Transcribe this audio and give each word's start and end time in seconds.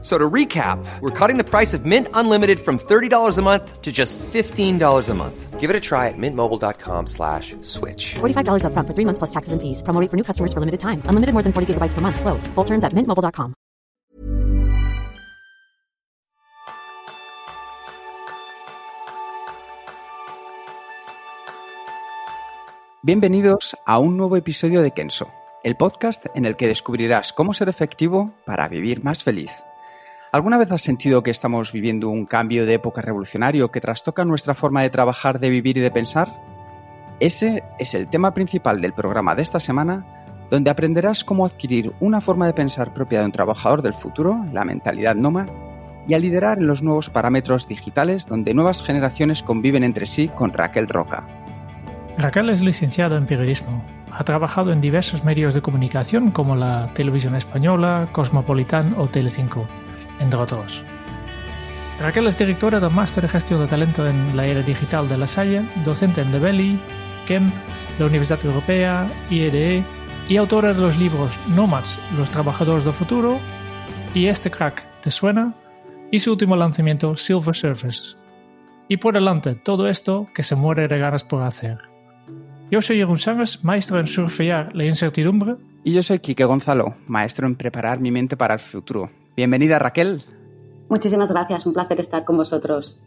So 0.00 0.16
to 0.16 0.30
recap, 0.30 0.78
we're 1.00 1.10
cutting 1.10 1.38
the 1.38 1.44
price 1.44 1.74
of 1.74 1.84
Mint 1.84 2.06
Unlimited 2.14 2.60
from 2.60 2.78
$30 2.78 3.36
a 3.36 3.42
month 3.42 3.82
to 3.82 3.90
just 3.90 4.16
$15 4.18 5.08
a 5.08 5.14
month. 5.14 5.58
Give 5.58 5.70
it 5.70 5.74
a 5.74 5.80
try 5.80 6.06
at 6.06 6.14
mintmobile.com 6.16 7.08
slash 7.08 7.56
switch. 7.62 8.14
$45 8.20 8.62
upfront 8.62 8.86
for 8.86 8.94
three 8.94 9.04
months 9.04 9.18
plus 9.18 9.30
taxes 9.30 9.52
and 9.52 9.60
fees. 9.60 9.82
Promo 9.82 10.00
rate 10.00 10.08
for 10.08 10.16
new 10.16 10.22
customers 10.22 10.52
for 10.52 10.60
limited 10.60 10.78
time. 10.78 11.02
Unlimited 11.10 11.34
more 11.34 11.42
than 11.42 11.52
40 11.52 11.74
gigabytes 11.74 11.94
per 11.94 12.00
month. 12.00 12.20
Slows. 12.20 12.46
Full 12.54 12.64
terms 12.64 12.84
at 12.84 12.92
mintmobile.com. 12.92 13.54
Bienvenidos 23.02 23.76
a 23.86 23.98
un 23.98 24.16
nuevo 24.16 24.36
episodio 24.36 24.82
de 24.82 24.90
Kenso, 24.90 25.28
el 25.64 25.76
podcast 25.76 26.26
en 26.34 26.44
el 26.44 26.56
que 26.56 26.66
descubrirás 26.66 27.32
cómo 27.32 27.54
ser 27.54 27.68
efectivo 27.68 28.34
para 28.44 28.68
vivir 28.68 29.02
más 29.02 29.24
feliz. 29.24 29.64
¿Alguna 30.38 30.56
vez 30.56 30.70
has 30.70 30.82
sentido 30.82 31.24
que 31.24 31.32
estamos 31.32 31.72
viviendo 31.72 32.10
un 32.10 32.24
cambio 32.24 32.64
de 32.64 32.74
época 32.74 33.02
revolucionario 33.02 33.72
que 33.72 33.80
trastoca 33.80 34.24
nuestra 34.24 34.54
forma 34.54 34.82
de 34.82 34.88
trabajar, 34.88 35.40
de 35.40 35.50
vivir 35.50 35.76
y 35.78 35.80
de 35.80 35.90
pensar? 35.90 36.32
Ese 37.18 37.64
es 37.80 37.92
el 37.94 38.06
tema 38.06 38.34
principal 38.34 38.80
del 38.80 38.92
programa 38.92 39.34
de 39.34 39.42
esta 39.42 39.58
semana, 39.58 40.06
donde 40.48 40.70
aprenderás 40.70 41.24
cómo 41.24 41.44
adquirir 41.44 41.92
una 41.98 42.20
forma 42.20 42.46
de 42.46 42.52
pensar 42.52 42.94
propia 42.94 43.18
de 43.18 43.24
un 43.24 43.32
trabajador 43.32 43.82
del 43.82 43.94
futuro, 43.94 44.46
la 44.52 44.64
mentalidad 44.64 45.16
nómada, 45.16 45.52
y 46.06 46.14
a 46.14 46.20
liderar 46.20 46.58
en 46.58 46.68
los 46.68 46.84
nuevos 46.84 47.10
parámetros 47.10 47.66
digitales 47.66 48.24
donde 48.24 48.54
nuevas 48.54 48.84
generaciones 48.84 49.42
conviven 49.42 49.82
entre 49.82 50.06
sí 50.06 50.28
con 50.28 50.52
Raquel 50.52 50.86
Roca. 50.86 51.26
Raquel 52.16 52.50
es 52.50 52.62
licenciada 52.62 53.16
en 53.16 53.26
periodismo. 53.26 53.82
Ha 54.12 54.22
trabajado 54.22 54.70
en 54.70 54.80
diversos 54.80 55.24
medios 55.24 55.52
de 55.52 55.62
comunicación 55.62 56.30
como 56.30 56.54
la 56.54 56.92
Televisión 56.94 57.34
Española, 57.34 58.08
Cosmopolitan 58.12 58.94
o 58.98 59.08
Telecinco 59.08 59.66
entre 60.20 60.40
otros. 60.40 60.84
Raquel 62.00 62.26
es 62.28 62.38
directora 62.38 62.78
del 62.78 62.90
Máster 62.90 63.22
de 63.22 63.28
Gestión 63.28 63.60
de 63.60 63.66
Talento 63.66 64.06
en 64.06 64.36
la 64.36 64.46
Era 64.46 64.62
Digital 64.62 65.08
de 65.08 65.18
La 65.18 65.26
Salle, 65.26 65.62
docente 65.84 66.20
en 66.20 66.30
The 66.30 66.38
Valley, 66.38 66.80
KEMP, 67.26 67.52
la 67.98 68.06
Universidad 68.06 68.44
Europea, 68.44 69.10
IEDE 69.30 69.84
y 70.28 70.36
autora 70.36 70.74
de 70.74 70.80
los 70.80 70.96
libros 70.96 71.38
Nomads, 71.48 71.98
los 72.16 72.30
trabajadores 72.30 72.84
del 72.84 72.94
futuro 72.94 73.40
y 74.14 74.26
Este 74.26 74.50
crack, 74.50 74.86
¿te 75.00 75.10
suena? 75.10 75.54
y 76.10 76.20
su 76.20 76.32
último 76.32 76.56
lanzamiento 76.56 77.16
Silver 77.16 77.54
Surface. 77.54 78.16
Y 78.88 78.96
por 78.96 79.14
delante 79.14 79.54
todo 79.54 79.88
esto 79.88 80.28
que 80.34 80.42
se 80.42 80.56
muere 80.56 80.88
de 80.88 80.98
ganas 80.98 81.24
por 81.24 81.42
hacer. 81.42 81.78
Yo 82.70 82.80
soy 82.80 82.96
Jeroen 82.96 83.18
Sánchez, 83.18 83.64
maestro 83.64 83.98
en 84.00 84.06
surfear 84.06 84.74
la 84.74 84.84
incertidumbre. 84.84 85.56
Y 85.84 85.92
yo 85.92 86.02
soy 86.02 86.18
Quique 86.18 86.44
Gonzalo, 86.44 86.96
maestro 87.06 87.46
en 87.46 87.56
preparar 87.56 88.00
mi 88.00 88.10
mente 88.10 88.36
para 88.36 88.54
el 88.54 88.60
futuro. 88.60 89.10
Bienvenida 89.38 89.78
Raquel. 89.78 90.24
Muchísimas 90.88 91.30
gracias, 91.30 91.64
un 91.64 91.72
placer 91.72 92.00
estar 92.00 92.24
con 92.24 92.36
vosotros. 92.36 93.00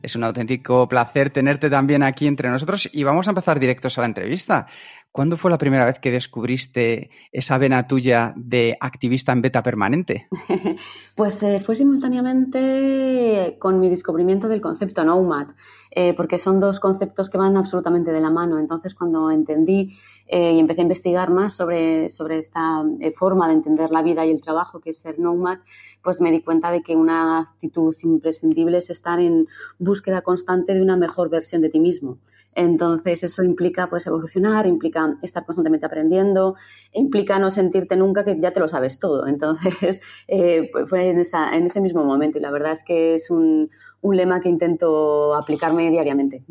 Es 0.00 0.14
un 0.14 0.22
auténtico 0.22 0.86
placer 0.86 1.30
tenerte 1.30 1.68
también 1.68 2.04
aquí 2.04 2.28
entre 2.28 2.48
nosotros 2.48 2.88
y 2.92 3.02
vamos 3.02 3.26
a 3.26 3.30
empezar 3.30 3.58
directos 3.58 3.98
a 3.98 4.02
la 4.02 4.06
entrevista. 4.06 4.68
¿Cuándo 5.16 5.38
fue 5.38 5.50
la 5.50 5.56
primera 5.56 5.86
vez 5.86 5.98
que 5.98 6.10
descubriste 6.10 7.08
esa 7.32 7.56
vena 7.56 7.86
tuya 7.86 8.34
de 8.36 8.76
activista 8.78 9.32
en 9.32 9.40
beta 9.40 9.62
permanente? 9.62 10.26
pues 11.16 11.42
eh, 11.42 11.58
fue 11.58 11.74
simultáneamente 11.74 13.56
con 13.58 13.80
mi 13.80 13.88
descubrimiento 13.88 14.46
del 14.46 14.60
concepto 14.60 15.04
Nomad, 15.04 15.46
eh, 15.90 16.12
porque 16.12 16.38
son 16.38 16.60
dos 16.60 16.80
conceptos 16.80 17.30
que 17.30 17.38
van 17.38 17.56
absolutamente 17.56 18.12
de 18.12 18.20
la 18.20 18.28
mano. 18.30 18.58
Entonces, 18.58 18.94
cuando 18.94 19.30
entendí 19.30 19.96
eh, 20.26 20.52
y 20.52 20.58
empecé 20.58 20.80
a 20.80 20.82
investigar 20.82 21.30
más 21.30 21.56
sobre, 21.56 22.10
sobre 22.10 22.36
esta 22.36 22.84
eh, 23.00 23.10
forma 23.12 23.48
de 23.48 23.54
entender 23.54 23.90
la 23.90 24.02
vida 24.02 24.26
y 24.26 24.30
el 24.30 24.42
trabajo 24.42 24.80
que 24.80 24.90
es 24.90 24.98
ser 24.98 25.18
nomad, 25.18 25.60
pues 26.02 26.20
me 26.20 26.30
di 26.30 26.42
cuenta 26.42 26.70
de 26.70 26.82
que 26.82 26.94
una 26.94 27.40
actitud 27.40 27.96
imprescindible 28.02 28.76
es 28.76 28.90
estar 28.90 29.18
en 29.18 29.48
búsqueda 29.78 30.20
constante 30.20 30.74
de 30.74 30.82
una 30.82 30.98
mejor 30.98 31.30
versión 31.30 31.62
de 31.62 31.70
ti 31.70 31.80
mismo. 31.80 32.18
Entonces 32.54 33.22
eso 33.22 33.42
implica 33.42 33.88
pues 33.88 34.06
evolucionar, 34.06 34.66
implica 34.66 35.18
estar 35.22 35.44
constantemente 35.44 35.86
aprendiendo, 35.86 36.56
implica 36.92 37.38
no 37.38 37.50
sentirte 37.50 37.96
nunca 37.96 38.24
que 38.24 38.38
ya 38.40 38.52
te 38.52 38.60
lo 38.60 38.68
sabes 38.68 38.98
todo. 38.98 39.26
Entonces 39.26 40.00
eh, 40.28 40.70
pues 40.72 40.88
fue 40.88 41.10
en, 41.10 41.18
ese 41.18 41.80
mismo 41.80 42.04
momento 42.04 42.38
y 42.38 42.40
la 42.40 42.50
verdad 42.50 42.72
es 42.72 42.84
que 42.84 43.14
es 43.14 43.30
un, 43.30 43.70
un 44.00 44.16
lema 44.16 44.40
que 44.40 44.48
intento 44.48 45.34
aplicarme 45.34 45.90
diariamente. 45.90 46.42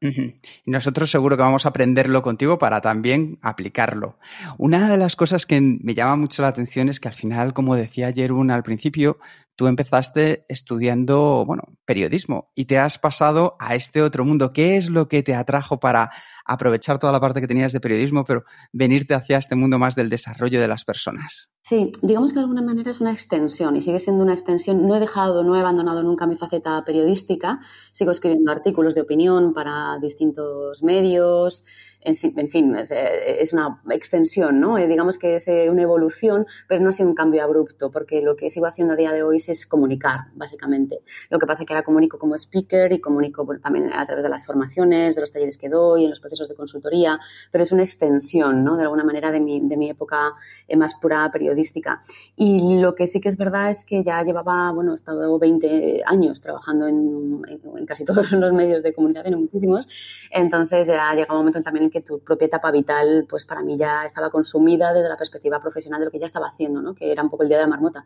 Y 0.00 0.70
nosotros 0.70 1.10
seguro 1.10 1.36
que 1.36 1.42
vamos 1.42 1.64
a 1.64 1.70
aprenderlo 1.70 2.22
contigo 2.22 2.58
para 2.58 2.80
también 2.80 3.38
aplicarlo. 3.40 4.18
Una 4.58 4.90
de 4.90 4.98
las 4.98 5.16
cosas 5.16 5.46
que 5.46 5.60
me 5.60 5.94
llama 5.94 6.16
mucho 6.16 6.42
la 6.42 6.48
atención 6.48 6.88
es 6.88 7.00
que 7.00 7.08
al 7.08 7.14
final, 7.14 7.54
como 7.54 7.74
decía 7.74 8.12
Jerún 8.12 8.50
al 8.50 8.62
principio, 8.62 9.18
tú 9.56 9.66
empezaste 9.66 10.44
estudiando, 10.48 11.44
bueno, 11.46 11.62
periodismo 11.84 12.50
y 12.54 12.64
te 12.64 12.78
has 12.78 12.98
pasado 12.98 13.56
a 13.58 13.74
este 13.74 14.02
otro 14.02 14.24
mundo. 14.24 14.52
¿Qué 14.52 14.76
es 14.76 14.88
lo 14.90 15.08
que 15.08 15.22
te 15.22 15.34
atrajo 15.34 15.80
para 15.80 16.10
aprovechar 16.44 16.98
toda 16.98 17.12
la 17.12 17.20
parte 17.20 17.40
que 17.40 17.46
tenías 17.46 17.72
de 17.72 17.80
periodismo, 17.80 18.24
pero 18.24 18.44
venirte 18.72 19.14
hacia 19.14 19.38
este 19.38 19.54
mundo 19.54 19.78
más 19.78 19.94
del 19.94 20.10
desarrollo 20.10 20.60
de 20.60 20.68
las 20.68 20.84
personas? 20.84 21.50
Sí, 21.62 21.92
digamos 22.02 22.32
que 22.32 22.36
de 22.36 22.42
alguna 22.42 22.60
manera 22.60 22.90
es 22.90 23.00
una 23.00 23.12
extensión 23.12 23.76
y 23.76 23.80
sigue 23.80 23.98
siendo 23.98 24.22
una 24.22 24.34
extensión. 24.34 24.86
No 24.86 24.94
he 24.94 25.00
dejado, 25.00 25.42
no 25.42 25.56
he 25.56 25.60
abandonado 25.60 26.02
nunca 26.02 26.26
mi 26.26 26.36
faceta 26.36 26.82
periodística. 26.84 27.58
Sigo 27.90 28.10
escribiendo 28.10 28.52
artículos 28.52 28.94
de 28.94 29.00
opinión 29.00 29.54
para 29.54 29.98
distintos 30.00 30.82
medios, 30.82 31.64
en 32.04 32.16
fin, 32.50 32.76
eh, 32.76 33.36
es, 33.40 33.52
una 33.52 33.80
extensión, 33.90 34.60
¿no? 34.60 34.76
Eh, 34.76 34.86
digamos 34.86 35.18
que 35.18 35.36
es 35.36 35.48
eh, 35.48 35.70
una 35.70 35.82
evolución, 35.82 36.46
pero 36.68 36.82
no 36.82 36.90
ha 36.90 36.92
sido 36.92 37.08
un 37.08 37.14
cambio 37.14 37.42
abrupto, 37.42 37.90
porque 37.90 38.20
lo 38.20 38.36
que 38.36 38.50
sigo 38.50 38.66
haciendo 38.66 38.92
a 38.92 38.96
día 38.96 39.12
de 39.12 39.22
hoy 39.22 39.38
es 39.38 39.66
comunicar, 39.66 40.26
básicamente. 40.34 41.00
Lo 41.30 41.38
que 41.38 41.46
pasa 41.46 41.62
es 41.62 41.66
que 41.66 41.72
ahora 41.72 41.84
comunico 41.84 42.18
como 42.18 42.34
speaker 42.34 42.92
y 42.92 43.00
comunico 43.00 43.46
también 43.62 43.90
a 43.92 44.04
través 44.04 44.22
de 44.22 44.30
las 44.30 44.44
formaciones, 44.44 45.14
de 45.14 45.22
los 45.22 45.32
talleres 45.32 45.56
que 45.56 45.68
doy, 45.68 46.04
en 46.04 46.10
los 46.10 46.20
procesos 46.20 46.48
de 46.48 46.54
consultoría, 46.54 47.18
pero 47.50 47.62
es 47.62 47.72
una 47.72 47.82
extensión, 47.82 48.64
¿no? 48.64 48.76
De 48.76 48.82
alguna 48.82 49.04
manera 49.04 49.30
de 49.30 49.40
mi, 49.40 49.66
de 49.66 49.76
mi 49.76 49.88
época 49.88 50.34
más 50.76 50.94
pura 50.94 51.30
periodística. 51.32 52.02
Y 52.36 52.80
lo 52.80 52.94
que 52.94 53.06
sí 53.06 53.20
que 53.20 53.28
es 53.30 53.36
verdad 53.36 53.70
es 53.70 53.84
que 53.84 54.02
ya 54.02 54.22
llevaba, 54.22 54.72
bueno, 54.72 54.92
he 54.92 54.96
estado 54.96 55.38
20 55.38 56.02
años 56.04 56.40
trabajando 56.40 56.86
en, 56.86 57.42
en, 57.48 57.86
casi 57.86 58.04
todos 58.04 58.30
los 58.32 58.52
medios 58.52 58.82
de 58.82 58.92
comunicación, 58.92 59.34
en 59.34 59.40
muchísimos, 59.40 59.88
entonces 60.30 60.86
ya 60.88 61.10
ha 61.10 61.14
llegado 61.14 61.34
un 61.34 61.38
momento 61.38 61.62
también 61.62 61.84
en 61.84 61.93
que 61.94 62.00
tu 62.00 62.18
propia 62.18 62.46
etapa 62.46 62.72
vital, 62.72 63.24
pues 63.30 63.44
para 63.44 63.62
mí 63.62 63.76
ya 63.76 64.04
estaba 64.04 64.28
consumida 64.28 64.92
desde 64.92 65.08
la 65.08 65.16
perspectiva 65.16 65.60
profesional 65.60 66.00
de 66.00 66.06
lo 66.06 66.10
que 66.10 66.18
ya 66.18 66.26
estaba 66.26 66.48
haciendo, 66.48 66.82
¿no? 66.82 66.92
que 66.92 67.12
era 67.12 67.22
un 67.22 67.30
poco 67.30 67.44
el 67.44 67.48
día 67.48 67.58
de 67.58 67.62
la 67.62 67.68
marmota. 67.68 68.04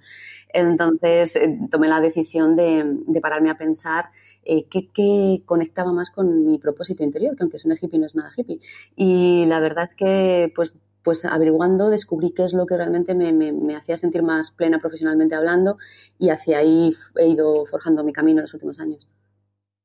Entonces 0.50 1.34
eh, 1.36 1.56
tomé 1.70 1.88
la 1.88 2.00
decisión 2.02 2.54
de, 2.54 3.20
pararme 3.22 3.48
a 3.48 3.56
pensar 3.56 4.10
eh, 4.44 4.66
qué, 4.68 5.42
conectaba 5.46 5.90
más 5.92 6.10
con 6.10 6.44
mi 6.44 6.58
propósito 6.58 7.02
interior, 7.02 7.34
que 7.34 7.42
aunque 7.42 7.56
es 7.56 7.64
una 7.64 7.76
hippie 7.80 7.98
no 7.98 8.04
es 8.04 8.14
nada 8.14 8.30
hippie. 8.36 8.60
Y 8.94 9.46
la 9.46 9.58
verdad 9.58 9.84
es 9.84 9.94
que 9.94 10.52
pues 10.54 10.78
pues 11.02 11.24
averiguando 11.24 11.88
descubrí 11.88 12.32
qué 12.32 12.44
es 12.44 12.52
lo 12.52 12.66
que 12.66 12.76
realmente 12.76 13.14
me, 13.14 13.32
me, 13.32 13.76
hacía 13.76 13.96
sentir 13.96 14.22
más 14.22 14.50
plena 14.50 14.78
profesionalmente 14.78 15.34
hablando 15.34 15.78
y 16.18 16.28
hacia 16.28 16.58
ahí 16.58 16.94
he 17.16 17.28
ido 17.28 17.64
forjando 17.64 18.04
mi 18.04 18.12
camino 18.12 18.40
en 18.40 18.42
los 18.42 18.52
últimos 18.52 18.78
años. 18.78 19.08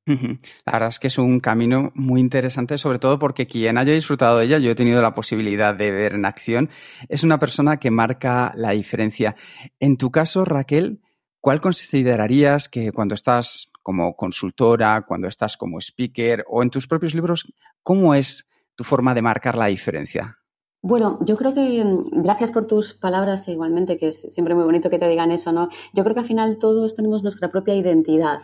La 0.05 0.73
verdad 0.73 0.89
es 0.89 0.99
que 0.99 1.07
es 1.07 1.17
un 1.17 1.39
camino 1.39 1.91
muy 1.95 2.19
interesante, 2.19 2.77
sobre 2.77 2.99
todo 2.99 3.19
porque 3.19 3.47
quien 3.47 3.77
haya 3.77 3.93
disfrutado 3.93 4.37
de 4.37 4.45
ella, 4.45 4.57
yo 4.57 4.71
he 4.71 4.75
tenido 4.75 5.01
la 5.01 5.15
posibilidad 5.15 5.73
de 5.73 5.91
ver 5.91 6.13
en 6.13 6.25
acción, 6.25 6.69
es 7.07 7.23
una 7.23 7.39
persona 7.39 7.77
que 7.77 7.89
marca 7.89 8.53
la 8.55 8.71
diferencia. 8.71 9.35
En 9.79 9.97
tu 9.97 10.11
caso, 10.11 10.43
Raquel, 10.43 11.01
¿cuál 11.39 11.61
considerarías 11.61 12.67
que 12.67 12.91
cuando 12.91 13.15
estás 13.15 13.69
como 13.81 14.15
consultora, 14.15 15.03
cuando 15.07 15.27
estás 15.27 15.55
como 15.55 15.79
speaker 15.79 16.44
o 16.49 16.63
en 16.63 16.69
tus 16.69 16.88
propios 16.88 17.13
libros, 17.13 17.53
cómo 17.81 18.13
es 18.13 18.47
tu 18.75 18.83
forma 18.83 19.13
de 19.13 19.21
marcar 19.21 19.56
la 19.56 19.67
diferencia? 19.67 20.43
Bueno, 20.85 21.18
yo 21.21 21.38
creo 21.38 21.53
que 21.53 21.81
mm, 21.81 22.24
gracias 22.24 22.51
por 22.51 22.68
tus 22.68 22.94
palabras 22.94 23.47
igualmente, 23.47 23.95
que 23.95 24.09
es 24.09 24.19
siempre 24.19 24.53
muy 24.53 24.65
bonito 24.65 24.89
que 24.89 25.00
te 25.00 25.07
digan 25.07 25.31
eso, 25.31 25.53
¿no? 25.53 25.69
Yo 25.94 26.03
creo 26.03 26.13
que 26.13 26.19
al 26.19 26.25
final 26.25 26.57
todos 26.57 26.94
tenemos 26.94 27.24
nuestra 27.24 27.50
propia 27.50 27.74
identidad 27.74 28.39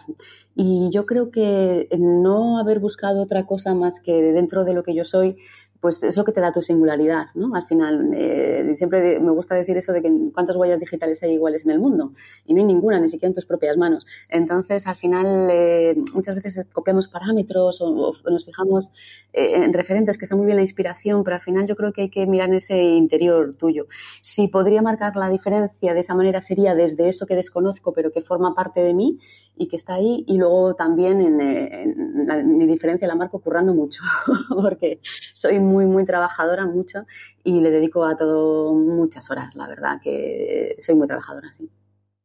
y 0.55 0.89
yo 0.89 1.05
creo 1.05 1.31
que 1.31 1.89
no 1.99 2.57
haber 2.57 2.79
buscado 2.79 3.21
otra 3.21 3.45
cosa 3.45 3.75
más 3.75 3.99
que 3.99 4.21
dentro 4.31 4.63
de 4.63 4.73
lo 4.73 4.83
que 4.83 4.95
yo 4.95 5.03
soy 5.03 5.35
pues 5.79 6.03
es 6.03 6.17
lo 6.17 6.25
que 6.25 6.31
te 6.31 6.41
da 6.41 6.51
tu 6.51 6.61
singularidad, 6.61 7.27
¿no? 7.35 7.55
Al 7.55 7.63
final, 7.63 8.11
eh, 8.13 8.73
siempre 8.75 9.19
me 9.19 9.31
gusta 9.31 9.55
decir 9.55 9.77
eso 9.77 9.93
de 9.93 10.01
que 10.01 10.11
cuántas 10.33 10.55
huellas 10.55 10.79
digitales 10.79 11.23
hay 11.23 11.33
iguales 11.33 11.65
en 11.65 11.71
el 11.71 11.79
mundo 11.79 12.11
y 12.45 12.53
no 12.53 12.59
hay 12.59 12.65
ninguna, 12.65 12.99
ni 12.99 13.07
siquiera 13.07 13.29
en 13.29 13.33
tus 13.33 13.45
propias 13.45 13.77
manos. 13.77 14.05
Entonces, 14.29 14.87
al 14.87 14.95
final, 14.95 15.49
eh, 15.51 15.95
muchas 16.13 16.35
veces 16.35 16.65
copiamos 16.73 17.07
parámetros 17.07 17.79
o, 17.81 18.13
nos 18.29 18.45
fijamos 18.45 18.91
eh, 19.31 19.63
en 19.63 19.73
referentes, 19.73 20.17
que 20.17 20.25
está 20.25 20.35
muy 20.35 20.45
bien 20.45 20.57
la 20.57 20.63
inspiración, 20.63 21.23
pero 21.23 21.35
al 21.35 21.41
final 21.41 21.65
yo 21.65 21.75
creo 21.75 21.93
que 21.93 22.01
hay 22.01 22.09
que 22.09 22.25
mirar 22.25 22.53
ese 22.53 22.77
interior 22.77 23.55
tuyo. 23.57 23.85
Si 24.21 24.47
podría 24.47 24.81
marcar 24.81 25.15
la 25.15 25.29
diferencia 25.29 25.93
de 25.93 25.99
esa 26.01 26.13
manera 26.15 26.41
sería 26.41 26.75
desde 26.75 27.07
eso 27.07 27.25
que 27.25 27.35
desconozco, 27.35 27.93
pero 27.93 28.11
que 28.11 28.21
forma 28.21 28.53
parte 28.53 28.81
de 28.81 28.93
mí 28.93 29.19
y 29.59 29.67
que 29.67 29.75
está 29.75 29.95
ahí, 29.95 30.23
y 30.25 30.37
luego 30.37 30.73
también 30.73 31.19
en, 31.19 32.57
mi 32.57 32.65
diferencia 32.65 33.07
la 33.09 33.15
marco 33.15 33.39
currando 33.39 33.73
mucho, 33.73 34.01
porque 34.49 35.01
soy 35.33 35.59
muy, 35.59 35.85
muy 35.85 36.05
trabajadora, 36.05 36.65
mucho, 36.65 37.05
y 37.43 37.59
le 37.59 37.69
dedico 37.69 38.05
a 38.05 38.15
todo 38.15 38.73
muchas 38.73 39.29
horas, 39.29 39.55
la 39.57 39.67
verdad, 39.67 39.99
que 40.01 40.77
soy 40.79 40.95
muy 40.95 41.07
trabajadora, 41.07 41.51
sí. 41.51 41.69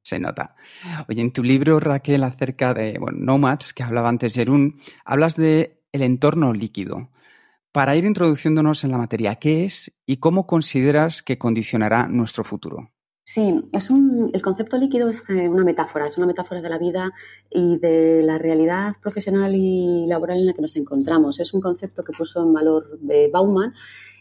Se 0.01 0.21
nota. 0.21 0.55
Oye, 1.09 1.23
en 1.23 1.33
tu 1.33 1.43
libro, 1.43 1.81
Raquel, 1.81 2.23
acerca 2.23 2.73
de 2.73 2.99
bueno, 3.01 3.19
Nomads, 3.21 3.73
que 3.73 3.83
hablaba 3.83 4.11
antes 4.11 4.35
Jerún, 4.35 4.79
hablas 5.05 5.35
de 5.35 5.83
el 5.91 6.03
entorno 6.03 6.53
líquido. 6.53 7.11
Para 7.73 7.97
ir 7.97 8.05
introduciéndonos 8.05 8.85
en 8.85 8.93
la 8.93 8.99
materia, 8.99 9.35
¿qué 9.37 9.65
es 9.65 9.93
y 10.07 10.19
cómo 10.19 10.47
consideras 10.47 11.25
que 11.25 11.39
condicionará 11.39 12.07
nuestro 12.07 12.45
futuro? 12.45 12.94
Sí, 13.27 13.63
es 13.73 13.89
un, 13.89 14.31
el 14.35 14.43
concepto 14.43 14.77
líquido 14.77 15.09
es 15.09 15.31
eh, 15.31 15.49
una 15.49 15.65
metáfora, 15.65 16.07
es 16.07 16.19
una 16.19 16.27
metáfora 16.27 16.61
de 16.61 16.69
la 16.69 16.77
vida 16.77 17.11
y 17.51 17.79
de 17.79 18.23
la 18.23 18.37
realidad 18.37 18.97
profesional 19.01 19.55
y 19.55 20.07
laboral 20.07 20.37
en 20.37 20.47
la 20.47 20.53
que 20.53 20.61
nos 20.61 20.77
encontramos. 20.77 21.41
Es 21.41 21.55
un 21.55 21.63
concepto 21.63 22.03
que 22.03 22.13
puso 22.13 22.43
en 22.43 22.53
valor 22.53 22.99
eh, 23.09 23.31
Bauman 23.33 23.73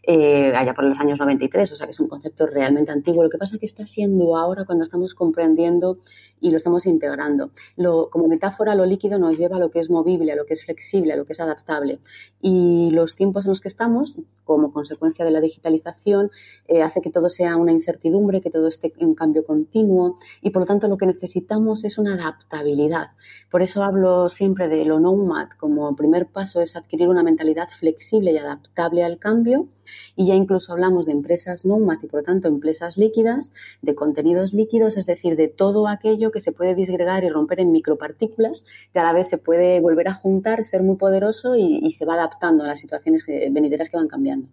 eh, 0.05 0.53
allá 0.53 0.73
por 0.73 0.83
los 0.83 0.99
años 0.99 1.19
93, 1.19 1.71
o 1.71 1.75
sea 1.75 1.87
que 1.87 1.91
es 1.91 1.99
un 1.99 2.09
concepto 2.09 2.45
realmente 2.45 2.91
antiguo. 2.91 3.23
Lo 3.23 3.29
que 3.29 3.37
pasa 3.37 3.55
es 3.55 3.59
que 3.59 3.65
está 3.65 3.87
siendo 3.87 4.35
ahora 4.35 4.65
cuando 4.65 4.83
estamos 4.83 5.15
comprendiendo 5.15 5.99
y 6.41 6.51
lo 6.51 6.57
estamos 6.57 6.85
integrando. 6.85 7.51
Lo, 7.77 8.09
como 8.09 8.27
metáfora, 8.27 8.75
lo 8.75 8.85
líquido 8.85 9.17
nos 9.17 9.37
lleva 9.37 9.55
a 9.55 9.59
lo 9.59 9.71
que 9.71 9.79
es 9.79 9.89
movible, 9.89 10.33
a 10.33 10.35
lo 10.35 10.45
que 10.45 10.53
es 10.53 10.65
flexible, 10.65 11.13
a 11.13 11.15
lo 11.15 11.25
que 11.25 11.31
es 11.31 11.39
adaptable. 11.39 11.99
Y 12.41 12.89
los 12.91 13.15
tiempos 13.15 13.45
en 13.45 13.51
los 13.51 13.61
que 13.61 13.69
estamos, 13.69 14.17
como 14.43 14.73
consecuencia 14.73 15.23
de 15.23 15.31
la 15.31 15.39
digitalización, 15.39 16.31
eh, 16.67 16.81
hace 16.81 16.99
que 16.99 17.09
todo 17.09 17.29
sea 17.29 17.55
una 17.55 17.71
incertidumbre, 17.71 18.41
que 18.41 18.49
todo 18.49 18.67
esté 18.67 18.93
en 18.97 19.15
cambio 19.15 19.45
continuo 19.45 20.17
y 20.41 20.49
por 20.49 20.63
lo 20.63 20.65
tanto 20.65 20.87
lo 20.87 20.97
que 20.97 21.05
necesitamos 21.05 21.85
es 21.85 21.97
una 21.97 22.15
adaptabilidad. 22.15 23.11
Por 23.49 23.61
eso 23.61 23.83
hablo 23.83 24.27
siempre 24.29 24.67
de 24.67 24.83
lo 24.83 24.99
nomad 24.99 25.49
como 25.57 25.95
primer 25.95 26.27
paso 26.27 26.59
es 26.61 26.75
adquirir 26.75 27.07
una 27.07 27.23
mentalidad 27.23 27.69
flexible 27.69 28.33
y 28.33 28.37
adaptable 28.37 29.03
al 29.03 29.17
cambio 29.17 29.67
y 30.15 30.27
ya 30.27 30.35
incluso 30.35 30.73
hablamos 30.73 31.05
de 31.05 31.11
empresas 31.11 31.65
nomad 31.65 31.97
y 32.01 32.07
por 32.07 32.21
lo 32.21 32.23
tanto 32.23 32.47
empresas 32.47 32.97
líquidas, 32.97 33.51
de 33.81 33.95
contenidos 33.95 34.53
líquidos, 34.53 34.97
es 34.97 35.05
decir, 35.05 35.35
de 35.35 35.47
todo 35.47 35.87
aquello 35.87 36.31
que 36.31 36.39
se 36.39 36.51
puede 36.51 36.75
disgregar 36.75 37.23
y 37.23 37.29
romper 37.29 37.59
en 37.59 37.71
micropartículas 37.71 38.65
que 38.91 38.99
a 38.99 39.03
la 39.03 39.13
vez 39.13 39.29
se 39.29 39.37
puede 39.37 39.79
volver 39.79 40.07
a 40.07 40.13
juntar, 40.13 40.63
ser 40.63 40.83
muy 40.83 40.95
poderoso 40.95 41.55
y, 41.55 41.91
se 41.93 42.05
va 42.05 42.15
adaptando 42.15 42.63
a 42.63 42.67
las 42.67 42.79
situaciones 42.79 43.25
venideras 43.27 43.89
que 43.89 43.97
van 43.97 44.07
cambiando. 44.07 44.47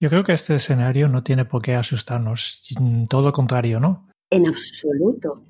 Yo 0.00 0.08
creo 0.08 0.24
que 0.24 0.32
este 0.32 0.56
escenario 0.56 1.08
no 1.08 1.22
tiene 1.22 1.44
por 1.44 1.62
qué 1.62 1.74
asustarnos, 1.74 2.62
todo 3.08 3.22
lo 3.22 3.32
contrario, 3.32 3.78
¿no? 3.78 4.08
En 4.30 4.48
absoluto 4.48 5.44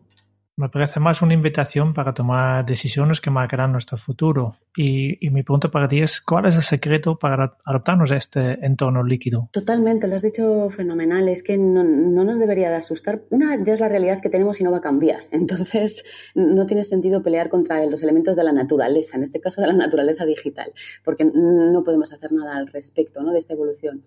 me 0.61 0.69
parece 0.69 1.01
más 1.01 1.23
una 1.23 1.33
invitación 1.33 1.95
para 1.95 2.13
tomar 2.13 2.67
decisiones 2.67 3.21
que 3.23 3.31
marcarán 3.31 3.73
nuestro 3.73 3.97
futuro. 3.97 4.57
Y, 4.77 5.19
mi 5.31 5.43
pregunta 5.43 5.71
para 5.71 5.89
ti 5.89 6.01
es, 6.01 6.21
¿cuál 6.21 6.45
es 6.45 6.55
el 6.55 6.63
secreto 6.63 7.19
para 7.19 7.57
adaptarnos 7.65 8.13
a 8.13 8.17
este 8.17 8.65
entorno 8.65 9.03
líquido? 9.03 9.49
Totalmente, 9.53 10.07
lo 10.07 10.17
has 10.17 10.23
dicho 10.23 10.69
fenomenal. 10.69 11.29
Es 11.29 11.43
que 11.43 11.57
no, 11.57 11.83
nos 11.83 12.39
debería 12.39 12.69
de 12.69 12.77
asustar. 12.77 13.23
Una 13.31 13.57
ya 13.63 13.73
es 13.73 13.81
la 13.81 13.89
realidad 13.89 14.21
que 14.21 14.29
tenemos 14.29 14.61
y 14.61 14.65
no 14.65 14.71
va 14.71 14.79
a 14.79 14.83
cambiar. 14.83 15.23
Entonces, 15.31 16.05
no 16.35 16.67
tiene 16.67 16.85
sentido 16.85 17.23
pelear 17.23 17.49
contra 17.49 17.85
los 17.87 18.03
elementos 18.03 18.37
de 18.37 18.45
la 18.45 18.53
naturaleza, 18.53 19.17
en 19.17 19.23
este 19.23 19.41
caso 19.41 19.63
de 19.63 19.69
la 19.69 19.73
naturaleza 19.73 20.27
digital, 20.27 20.73
porque 21.03 21.25
no 21.25 21.83
podemos 21.85 22.13
hacer 22.13 22.33
nada 22.33 22.57
al 22.59 22.67
respecto 22.67 23.23
¿no? 23.23 23.33
de 23.33 23.39
esta 23.39 23.55
evolución. 23.55 24.03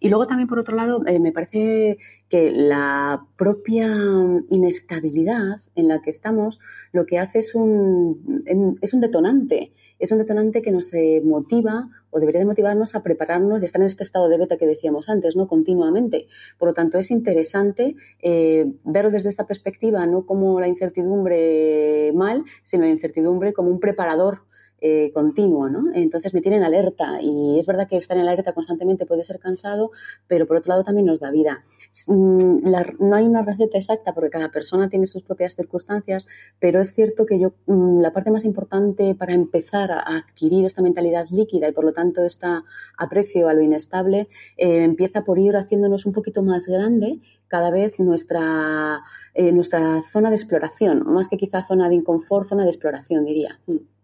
Y 0.00 0.08
luego 0.08 0.26
también, 0.26 0.48
por 0.48 0.58
otro 0.58 0.74
lado, 0.74 1.02
eh, 1.06 1.18
me 1.18 1.32
parece 1.32 1.98
que 2.28 2.50
la 2.50 3.26
propia 3.36 3.88
inestabilidad 4.50 5.60
en 5.74 5.88
la 5.88 6.00
que 6.00 6.10
estamos 6.10 6.60
lo 6.92 7.06
que 7.06 7.18
hace 7.18 7.38
es 7.40 7.54
un, 7.54 8.40
es 8.80 8.94
un 8.94 9.00
detonante, 9.00 9.72
es 9.98 10.12
un 10.12 10.18
detonante 10.18 10.62
que 10.62 10.70
nos 10.70 10.92
eh, 10.94 11.20
motiva 11.24 11.88
o 12.10 12.20
debería 12.20 12.40
de 12.40 12.46
motivarnos 12.46 12.94
a 12.94 13.02
prepararnos 13.02 13.62
y 13.62 13.66
estar 13.66 13.80
en 13.80 13.86
este 13.86 14.02
estado 14.02 14.28
de 14.28 14.38
beta 14.38 14.56
que 14.56 14.66
decíamos 14.66 15.08
antes, 15.08 15.36
¿no? 15.36 15.46
Continuamente. 15.46 16.26
Por 16.58 16.68
lo 16.68 16.74
tanto, 16.74 16.98
es 16.98 17.10
interesante 17.10 17.96
eh, 18.20 18.66
verlo 18.84 19.10
desde 19.10 19.28
esta 19.28 19.46
perspectiva, 19.46 20.06
no 20.06 20.24
como 20.24 20.58
la 20.60 20.68
incertidumbre 20.68 22.12
mal, 22.14 22.44
sino 22.62 22.84
la 22.84 22.90
incertidumbre 22.90 23.52
como 23.52 23.70
un 23.70 23.80
preparador 23.80 24.40
eh, 24.80 25.10
continuo, 25.12 25.68
¿no? 25.68 25.92
Entonces 25.92 26.32
me 26.34 26.40
tienen 26.40 26.62
alerta 26.62 27.18
y 27.20 27.58
es 27.58 27.66
verdad 27.66 27.88
que 27.88 27.96
estar 27.96 28.16
en 28.16 28.22
alerta 28.22 28.52
constantemente 28.52 29.06
puede 29.06 29.24
ser 29.24 29.38
cansado, 29.38 29.90
pero 30.28 30.46
por 30.46 30.56
otro 30.56 30.70
lado 30.70 30.84
también 30.84 31.04
nos 31.04 31.20
da 31.20 31.30
vida. 31.30 31.64
Mm, 32.06 32.70
no 33.00 33.16
hay 33.16 33.24
una 33.24 33.42
receta 33.42 33.78
exacta 33.78 34.12
porque 34.14 34.30
cada 34.30 34.50
persona 34.50 34.88
tiene 34.88 35.06
sus 35.06 35.22
propias 35.22 35.54
circunstancias, 35.54 36.26
pero 36.58 36.80
es 36.80 36.92
cierto 36.92 37.26
que 37.26 37.38
yo 37.40 37.52
mm, 37.66 38.00
la 38.00 38.12
parte 38.12 38.30
más 38.30 38.44
importante 38.44 39.14
para 39.14 39.34
empezar 39.34 39.90
a 39.92 40.00
adquirir 40.00 40.64
esta 40.66 40.82
mentalidad 40.82 41.26
líquida 41.30 41.68
y 41.68 41.72
por 41.72 41.84
lo 41.84 41.92
tanto 41.92 42.24
este 42.24 42.46
aprecio 42.96 43.48
a 43.48 43.54
lo 43.54 43.62
inestable 43.62 44.28
eh, 44.56 44.84
empieza 44.84 45.24
por 45.24 45.38
ir 45.38 45.56
haciéndonos 45.56 46.06
un 46.06 46.12
poquito 46.12 46.42
más 46.42 46.66
grande 46.66 47.20
cada 47.48 47.70
vez 47.70 47.98
nuestra, 47.98 49.00
eh, 49.34 49.52
nuestra 49.52 50.02
zona 50.02 50.28
de 50.28 50.36
exploración, 50.36 51.04
más 51.06 51.28
que 51.28 51.38
quizá 51.38 51.64
zona 51.64 51.88
de 51.88 51.96
inconfort, 51.96 52.46
zona 52.46 52.64
de 52.64 52.70
exploración, 52.70 53.24
diría. 53.24 53.58
Mm. 53.66 53.97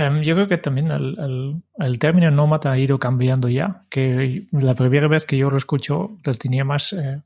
Em, 0.00 0.22
yo 0.22 0.34
creo 0.34 0.48
que 0.48 0.56
también 0.56 0.90
el, 0.90 1.62
el, 1.78 1.98
término 1.98 2.30
nómada 2.30 2.72
ha 2.72 2.78
ido 2.78 2.98
cambiando 2.98 3.48
ya, 3.48 3.84
que 3.90 4.46
la 4.52 4.74
primera 4.74 5.08
vez 5.08 5.26
que 5.26 5.36
yo 5.36 5.50
lo 5.50 5.58
escucho 5.58 6.16
lo 6.24 6.32
tenía 6.34 6.64
más 6.64 6.94
eh, 6.94 7.22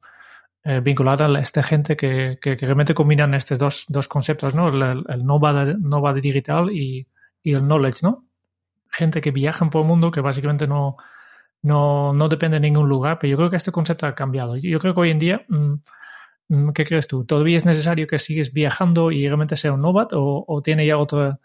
eh, 0.65 0.81
vinculado 0.81 1.25
a 1.25 1.41
esta 1.41 1.63
gente 1.63 1.97
que, 1.97 2.39
que, 2.43 2.57
realmente 2.57 2.93
combinan 2.95 3.35
estos 3.35 3.59
dos, 3.59 3.85
dos 3.89 4.09
conceptos, 4.09 4.55
¿no? 4.57 4.69
El, 4.69 5.05
el 5.09 5.25
nómada, 5.25 6.13
digital 6.15 6.73
y, 6.73 7.07
y, 7.45 7.53
el 7.55 7.63
knowledge, 7.63 8.01
¿no? 8.03 8.25
Gente 8.91 9.21
que 9.21 9.31
viaja 9.31 9.71
por 9.71 9.83
el 9.83 9.89
mundo 9.89 10.11
que 10.11 10.21
básicamente 10.21 10.67
no, 10.67 10.97
no, 11.63 12.13
no 12.13 12.29
depende 12.29 12.57
de 12.57 12.63
ningún 12.63 12.89
lugar, 12.89 13.19
pero 13.21 13.31
yo 13.31 13.37
creo 13.37 13.51
que 13.51 13.57
este 13.57 13.73
concepto 13.73 14.07
ha 14.07 14.17
cambiado. 14.17 14.57
Yo 14.57 14.81
creo 14.81 14.95
que 14.95 15.01
hoy 15.01 15.11
en 15.11 15.19
día... 15.21 15.45
Mm, 15.49 15.75
mm, 16.49 16.73
¿Qué 16.73 16.85
crees 16.85 17.09
tú? 17.09 17.25
¿Todavía 17.25 17.57
es 17.57 17.65
necesario 17.67 18.07
que 18.07 18.19
sigues 18.19 18.53
viajando 18.53 19.13
y 19.13 19.27
realmente 19.27 19.57
sea 19.57 19.73
un 19.73 19.83
nómada 19.83 20.19
o, 20.19 20.45
o 20.47 20.63
tiene 20.63 20.87
ya 20.87 20.99
otra, 20.99 21.41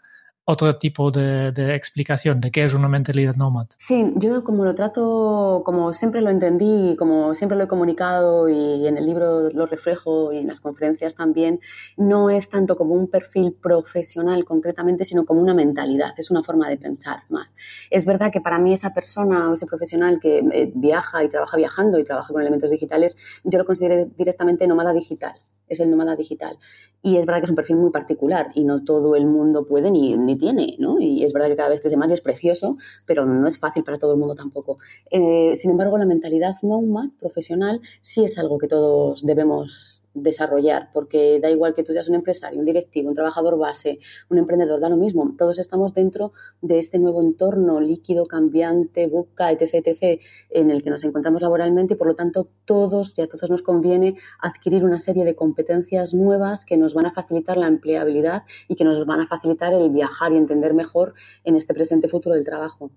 otro 0.50 0.76
tipo 0.76 1.10
de, 1.10 1.52
explicación 1.74 2.40
de 2.40 2.50
qué 2.50 2.64
es 2.64 2.74
una 2.74 2.88
mentalidad 2.88 3.36
nómada. 3.36 3.68
Sí, 3.76 4.12
yo 4.16 4.42
como 4.44 4.64
lo 4.64 4.74
trato, 4.74 5.62
como 5.64 5.92
siempre 5.92 6.20
lo 6.20 6.30
entendí, 6.30 6.96
como 6.96 7.34
siempre 7.34 7.56
lo 7.56 7.64
he 7.64 7.68
comunicado 7.68 8.48
y 8.48 8.86
en 8.86 8.96
el 8.96 9.06
libro 9.06 9.50
lo 9.50 9.66
reflejo 9.66 10.32
y 10.32 10.38
en 10.38 10.48
las 10.48 10.60
conferencias 10.60 11.14
también, 11.14 11.60
no 11.96 12.30
es 12.30 12.50
tanto 12.50 12.76
como 12.76 12.94
un 12.94 13.08
perfil 13.08 13.52
profesional 13.52 14.44
concretamente, 14.44 15.04
sino 15.04 15.24
como 15.24 15.40
una 15.40 15.54
mentalidad, 15.54 16.12
es 16.18 16.30
una 16.30 16.42
forma 16.42 16.68
de 16.68 16.76
pensar 16.76 17.22
más. 17.28 17.54
Es 17.90 18.04
verdad 18.04 18.32
que 18.32 18.40
para 18.40 18.58
mí 18.58 18.72
esa 18.72 18.92
persona 18.92 19.50
o 19.50 19.54
ese 19.54 19.66
profesional 19.66 20.18
que 20.20 20.38
eh, 20.38 20.72
viaja 20.74 21.22
y 21.24 21.28
trabaja 21.28 21.56
viajando 21.56 21.98
y 21.98 22.04
trabaja 22.04 22.32
con 22.32 22.42
elementos 22.42 22.70
digitales, 22.70 23.16
yo 23.44 23.58
lo 23.58 23.64
considero 23.64 24.06
directamente 24.16 24.66
nómada 24.66 24.92
digital 24.92 25.32
es 25.70 25.80
el 25.80 25.90
nómada 25.90 26.16
digital. 26.16 26.58
Y 27.02 27.16
es 27.16 27.24
verdad 27.24 27.40
que 27.40 27.44
es 27.44 27.50
un 27.50 27.56
perfil 27.56 27.76
muy 27.76 27.90
particular 27.90 28.48
y 28.54 28.64
no 28.64 28.84
todo 28.84 29.16
el 29.16 29.26
mundo 29.26 29.64
puede 29.66 29.90
ni, 29.90 30.16
ni 30.16 30.36
tiene, 30.36 30.76
¿no? 30.78 31.00
Y 31.00 31.24
es 31.24 31.32
verdad 31.32 31.48
que 31.48 31.56
cada 31.56 31.70
vez 31.70 31.80
crece 31.80 31.96
más 31.96 32.10
y 32.10 32.14
es 32.14 32.20
precioso, 32.20 32.76
pero 33.06 33.24
no 33.24 33.48
es 33.48 33.58
fácil 33.58 33.84
para 33.84 33.98
todo 33.98 34.12
el 34.12 34.18
mundo 34.18 34.34
tampoco. 34.34 34.78
Eh, 35.10 35.56
sin 35.56 35.70
embargo, 35.70 35.96
la 35.96 36.04
mentalidad 36.04 36.56
nómada 36.62 37.10
profesional 37.18 37.80
sí 38.02 38.24
es 38.24 38.36
algo 38.36 38.58
que 38.58 38.68
todos 38.68 39.24
debemos 39.24 39.99
desarrollar, 40.14 40.90
porque 40.92 41.40
da 41.40 41.50
igual 41.50 41.74
que 41.74 41.82
tú 41.82 41.92
seas 41.92 42.08
un 42.08 42.16
empresario, 42.16 42.58
un 42.58 42.64
directivo, 42.64 43.08
un 43.08 43.14
trabajador 43.14 43.58
base, 43.58 43.98
un 44.28 44.38
emprendedor, 44.38 44.80
da 44.80 44.88
lo 44.88 44.96
mismo. 44.96 45.34
Todos 45.38 45.58
estamos 45.58 45.94
dentro 45.94 46.32
de 46.60 46.78
este 46.78 46.98
nuevo 46.98 47.22
entorno 47.22 47.80
líquido, 47.80 48.24
cambiante, 48.26 49.06
buca, 49.06 49.52
etc., 49.52 49.86
etc., 49.86 50.20
en 50.50 50.70
el 50.70 50.82
que 50.82 50.90
nos 50.90 51.04
encontramos 51.04 51.42
laboralmente 51.42 51.94
y 51.94 51.96
por 51.96 52.08
lo 52.08 52.14
tanto 52.14 52.48
todos 52.64 53.16
y 53.18 53.22
a 53.22 53.28
todos 53.28 53.50
nos 53.50 53.62
conviene 53.62 54.16
adquirir 54.40 54.84
una 54.84 55.00
serie 55.00 55.24
de 55.24 55.34
competencias 55.34 56.14
nuevas 56.14 56.64
que 56.64 56.76
nos 56.76 56.94
van 56.94 57.06
a 57.06 57.12
facilitar 57.12 57.56
la 57.56 57.68
empleabilidad 57.68 58.42
y 58.68 58.74
que 58.76 58.84
nos 58.84 59.04
van 59.06 59.20
a 59.20 59.26
facilitar 59.26 59.72
el 59.72 59.90
viajar 59.90 60.32
y 60.32 60.36
entender 60.36 60.74
mejor 60.74 61.14
en 61.44 61.56
este 61.56 61.74
presente 61.74 62.08
futuro 62.08 62.34
del 62.34 62.44
trabajo. 62.44 62.90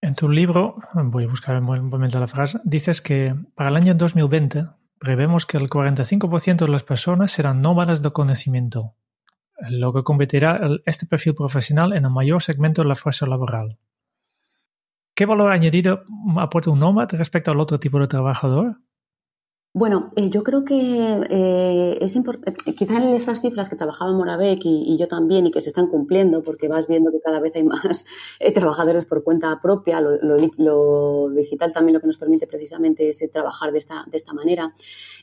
En 0.00 0.14
tu 0.14 0.28
libro, 0.28 0.76
voy 0.92 1.24
a 1.24 1.28
buscar 1.28 1.56
un 1.56 1.88
momento 1.88 2.20
la 2.20 2.26
frase, 2.26 2.58
dices 2.62 3.00
que 3.00 3.34
para 3.54 3.70
el 3.70 3.76
año 3.76 3.94
2020 3.94 4.66
prevemos 5.04 5.44
que 5.44 5.58
el 5.58 5.68
45% 5.68 6.64
de 6.64 6.68
las 6.68 6.82
personas 6.82 7.30
serán 7.30 7.60
nómadas 7.60 8.00
de 8.00 8.10
conocimiento, 8.10 8.94
lo 9.68 9.92
que 9.92 10.02
convertirá 10.02 10.58
este 10.86 11.04
perfil 11.06 11.34
profesional 11.34 11.92
en 11.92 12.06
el 12.06 12.10
mayor 12.10 12.42
segmento 12.42 12.82
de 12.82 12.88
la 12.88 12.94
fuerza 12.94 13.26
laboral. 13.26 13.78
¿Qué 15.14 15.26
valor 15.26 15.52
añadido 15.52 16.04
aporta 16.38 16.70
un 16.70 16.80
nómada 16.80 17.18
respecto 17.18 17.50
al 17.50 17.60
otro 17.60 17.78
tipo 17.78 18.00
de 18.00 18.08
trabajador? 18.08 18.78
Bueno, 19.76 20.06
eh, 20.14 20.30
yo 20.30 20.44
creo 20.44 20.64
que 20.64 20.76
eh, 21.30 21.98
es 22.00 22.14
importante, 22.14 22.70
eh, 22.70 22.74
quizá 22.76 22.96
en 22.98 23.08
estas 23.08 23.40
cifras 23.40 23.68
que 23.68 23.74
trabajaba 23.74 24.12
Moravec 24.12 24.60
y, 24.62 24.96
yo 24.96 25.08
también 25.08 25.46
y 25.46 25.50
que 25.50 25.60
se 25.60 25.70
están 25.70 25.88
cumpliendo 25.88 26.44
porque 26.44 26.68
vas 26.68 26.86
viendo 26.86 27.10
que 27.10 27.20
cada 27.20 27.40
vez 27.40 27.56
hay 27.56 27.64
más 27.64 28.06
trabajadores 28.54 29.04
por 29.04 29.24
cuenta 29.24 29.58
propia, 29.60 30.00
lo, 30.00 31.28
digital 31.30 31.72
también 31.72 31.94
lo 31.94 32.00
que 32.00 32.06
nos 32.06 32.18
permite 32.18 32.46
precisamente 32.46 33.08
es 33.08 33.18
trabajar 33.32 33.72
de 33.72 33.78
esta, 33.78 34.04
de 34.08 34.16
esta 34.16 34.32
manera. 34.32 34.72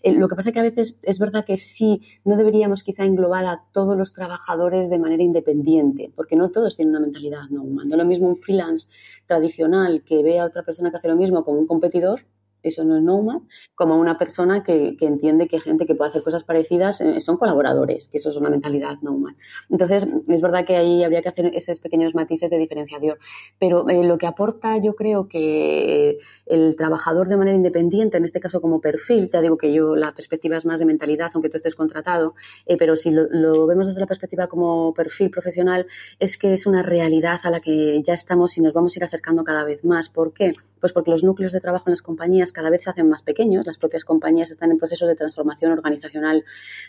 lo 0.04 0.28
que 0.28 0.36
pasa 0.36 0.50
es 0.50 0.54
que 0.54 0.60
a 0.60 0.64
veces 0.64 1.00
es 1.04 1.18
verdad 1.18 1.46
que 1.46 1.56
sí, 1.56 2.02
no 2.26 2.36
deberíamos 2.36 2.84
quizá 2.84 3.06
englobar 3.06 3.46
a 3.46 3.64
todos 3.72 3.98
los 3.98 4.12
trabajadores 4.12 4.90
de 4.90 5.00
manera 5.00 5.24
independiente, 5.24 6.12
porque 6.14 6.36
no 6.36 6.52
todos 6.52 6.76
tienen 6.76 6.94
una 6.94 7.06
mentalidad 7.06 7.44
no 7.52 7.64
humana. 7.64 7.92
No 7.92 8.04
lo 8.04 8.06
mismo 8.06 8.28
un 8.28 8.36
freelance 8.36 8.90
tradicional 9.26 10.04
que 10.04 10.22
ve 10.24 10.42
a 10.42 10.46
otra 10.46 10.64
persona 10.64 10.92
que 10.92 10.98
hace 10.98 11.08
lo 11.08 11.16
mismo 11.16 11.46
como 11.46 11.58
un 11.58 11.68
competidor 11.68 12.20
eso 12.64 12.84
no 12.84 12.98
es 12.98 13.04
nomad, 13.04 13.42
como 13.76 13.98
una 13.98 14.14
persona 14.14 14.64
que, 14.64 14.96
que, 14.98 15.06
entiende 15.06 15.48
que 15.48 15.60
gente 15.60 15.86
que 15.86 15.96
puede 15.96 16.10
hacer 16.10 16.24
cosas 16.24 16.44
parecidas 16.44 17.02
eh, 17.02 17.20
son 17.22 17.38
colaboradores, 17.38 18.08
que 18.08 18.18
eso 18.18 18.30
es 18.30 18.36
una 18.36 18.50
mentalidad 18.50 19.00
nomad. 19.02 19.34
Entonces, 19.70 20.08
es 20.28 20.42
verdad 20.42 20.66
que 20.66 20.76
ahí 20.76 21.04
habría 21.04 21.22
que 21.22 21.30
hacer 21.30 21.52
esos 21.54 21.80
pequeños 21.80 22.16
matices 22.16 22.50
de 22.50 22.58
diferenciación, 22.58 23.18
pero 23.60 23.90
eh, 23.90 24.04
lo 24.04 24.18
que 24.18 24.28
aporta 24.28 24.78
yo 24.78 24.96
creo 24.96 25.28
que 25.28 26.20
el 26.46 26.76
trabajador 26.76 27.28
de 27.28 27.38
manera 27.38 27.56
independiente, 27.56 28.18
en 28.18 28.26
este 28.26 28.40
caso 28.40 28.62
como 28.62 28.82
perfil, 28.82 29.30
ya 29.32 29.42
digo 29.42 29.58
que 29.58 29.74
yo 29.74 29.96
la 29.96 30.14
perspectiva 30.14 30.58
es 30.58 30.66
más 30.66 30.80
de 30.80 30.86
mentalidad, 30.86 31.32
aunque 31.34 31.50
tú 31.50 31.58
estés 31.58 31.76
contratado, 31.76 32.36
eh, 32.66 32.78
pero 32.78 32.96
si 32.96 33.12
lo, 33.12 33.24
lo, 33.30 33.66
vemos 33.66 33.88
desde 33.88 34.02
la 34.02 34.08
perspectiva 34.08 34.48
como 34.48 34.94
perfil 34.94 35.30
profesional, 35.30 35.88
es 36.20 36.38
que 36.38 36.54
es 36.54 36.66
una 36.66 36.84
realidad 36.84 37.40
a 37.44 37.50
la 37.50 37.60
que 37.60 38.02
ya 38.04 38.14
estamos 38.14 38.58
y 38.58 38.62
nos 38.62 38.74
vamos 38.74 38.96
a 38.96 39.00
ir 39.00 39.04
acercando 39.04 39.44
cada 39.44 39.64
vez 39.64 39.84
más. 39.84 40.10
¿Por 40.10 40.34
qué? 40.34 40.54
Pues 40.80 40.94
porque 40.94 41.12
los 41.12 41.24
núcleos 41.24 41.54
de 41.54 41.60
trabajo 41.60 41.86
en 41.88 41.92
las 41.92 42.02
compañías 42.02 42.51
cada 42.52 42.70
vez 42.70 42.84
se 42.84 42.90
hacen 42.90 43.10
más 43.10 43.24
pequeños, 43.24 43.66
las 43.66 43.78
propias 43.78 44.06
compañías 44.06 44.52
están 44.52 44.72
en 44.72 44.78
procesos 44.78 45.08
de 45.08 45.16
transformación 45.16 45.72
organizacional 45.72 46.44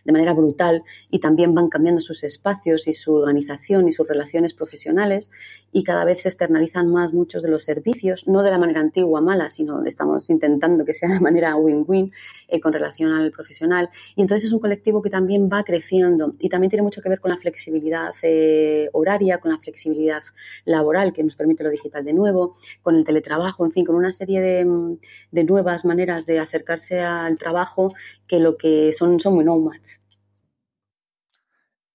de 0.04 0.12
manera 0.12 0.32
brutal 0.32 0.82
y 1.10 1.18
también 1.20 1.54
van 1.54 1.68
cambiando 1.68 2.00
sus 2.00 2.24
espacios 2.24 2.88
y 2.88 2.92
su 2.92 3.14
organización 3.14 3.88
y 3.88 3.92
sus 3.92 4.06
relaciones 4.06 4.54
profesionales 4.54 5.30
y 5.70 5.84
cada 5.84 6.04
vez 6.04 6.22
se 6.22 6.28
externalizan 6.28 6.88
más 6.90 7.12
muchos 7.12 7.42
de 7.42 7.48
los 7.48 7.64
servicios, 7.64 8.28
no 8.28 8.42
de 8.42 8.50
la 8.50 8.58
manera 8.58 8.80
antigua 8.80 9.20
mala, 9.20 9.48
sino 9.48 9.84
estamos 9.84 10.28
intentando 10.30 10.84
que 10.84 10.94
sea 10.94 11.08
de 11.08 11.20
manera 11.20 11.56
win-win 11.56 12.12
eh, 12.48 12.60
con 12.60 12.72
relación 12.72 13.12
al 13.12 13.30
profesional. 13.30 13.88
Y 14.16 14.22
entonces 14.22 14.48
es 14.48 14.52
un 14.52 14.60
colectivo 14.60 15.02
que 15.02 15.10
también 15.10 15.48
va 15.52 15.64
creciendo 15.64 16.34
y 16.38 16.48
también 16.48 16.70
tiene 16.70 16.82
mucho 16.82 17.02
que 17.02 17.08
ver 17.08 17.20
con 17.20 17.30
la 17.30 17.38
flexibilidad 17.38 18.12
eh, 18.22 18.88
horaria, 18.92 19.38
con 19.38 19.50
la 19.50 19.58
flexibilidad 19.58 20.22
laboral 20.64 21.12
que 21.12 21.22
nos 21.22 21.36
permite 21.36 21.64
lo 21.64 21.70
digital 21.70 22.04
de 22.04 22.12
nuevo, 22.12 22.54
con 22.82 22.96
el 22.96 23.04
teletrabajo, 23.04 23.64
en 23.64 23.72
fin 23.72 23.84
con 23.84 23.94
una 23.94 24.12
serie 24.12 24.40
de, 24.40 25.44
nuevas 25.52 25.84
maneras 25.84 26.26
de 26.26 26.40
acercarse 26.40 27.00
al 27.00 27.38
trabajo 27.38 27.94
que 28.26 28.40
lo 28.40 28.56
que 28.56 28.92
son, 28.92 29.20
son 29.20 29.34
muy 29.34 29.44
nómadas. 29.44 30.00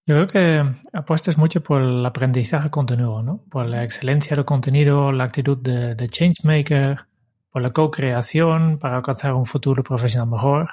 Yo 0.05 0.15
creo 0.15 0.27
que 0.27 0.63
apuestas 0.93 1.37
mucho 1.37 1.61
por 1.61 1.81
el 1.81 2.05
aprendizaje 2.05 2.69
continuo, 2.69 3.21
¿no? 3.21 3.43
Por 3.49 3.65
la 3.65 3.83
excelencia 3.83 4.37
del 4.37 4.45
contenido, 4.45 5.11
la 5.11 5.25
actitud 5.25 5.57
de, 5.57 5.95
de 5.95 6.07
changemaker, 6.07 7.07
por 7.51 7.61
la 7.61 7.73
co-creación 7.73 8.77
para 8.77 8.97
alcanzar 8.97 9.33
un 9.33 9.45
futuro 9.45 9.83
profesional 9.83 10.29
mejor. 10.29 10.69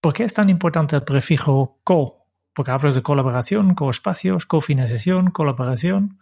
¿Por 0.00 0.14
qué 0.14 0.24
es 0.24 0.34
tan 0.34 0.50
importante 0.50 0.96
el 0.96 1.04
prefijo 1.04 1.78
co? 1.84 2.26
Porque 2.52 2.72
hablas 2.72 2.94
de 2.94 3.02
colaboración, 3.02 3.74
co-espacios, 3.74 4.46
cofinanciación, 4.46 5.30
colaboración. 5.30 6.18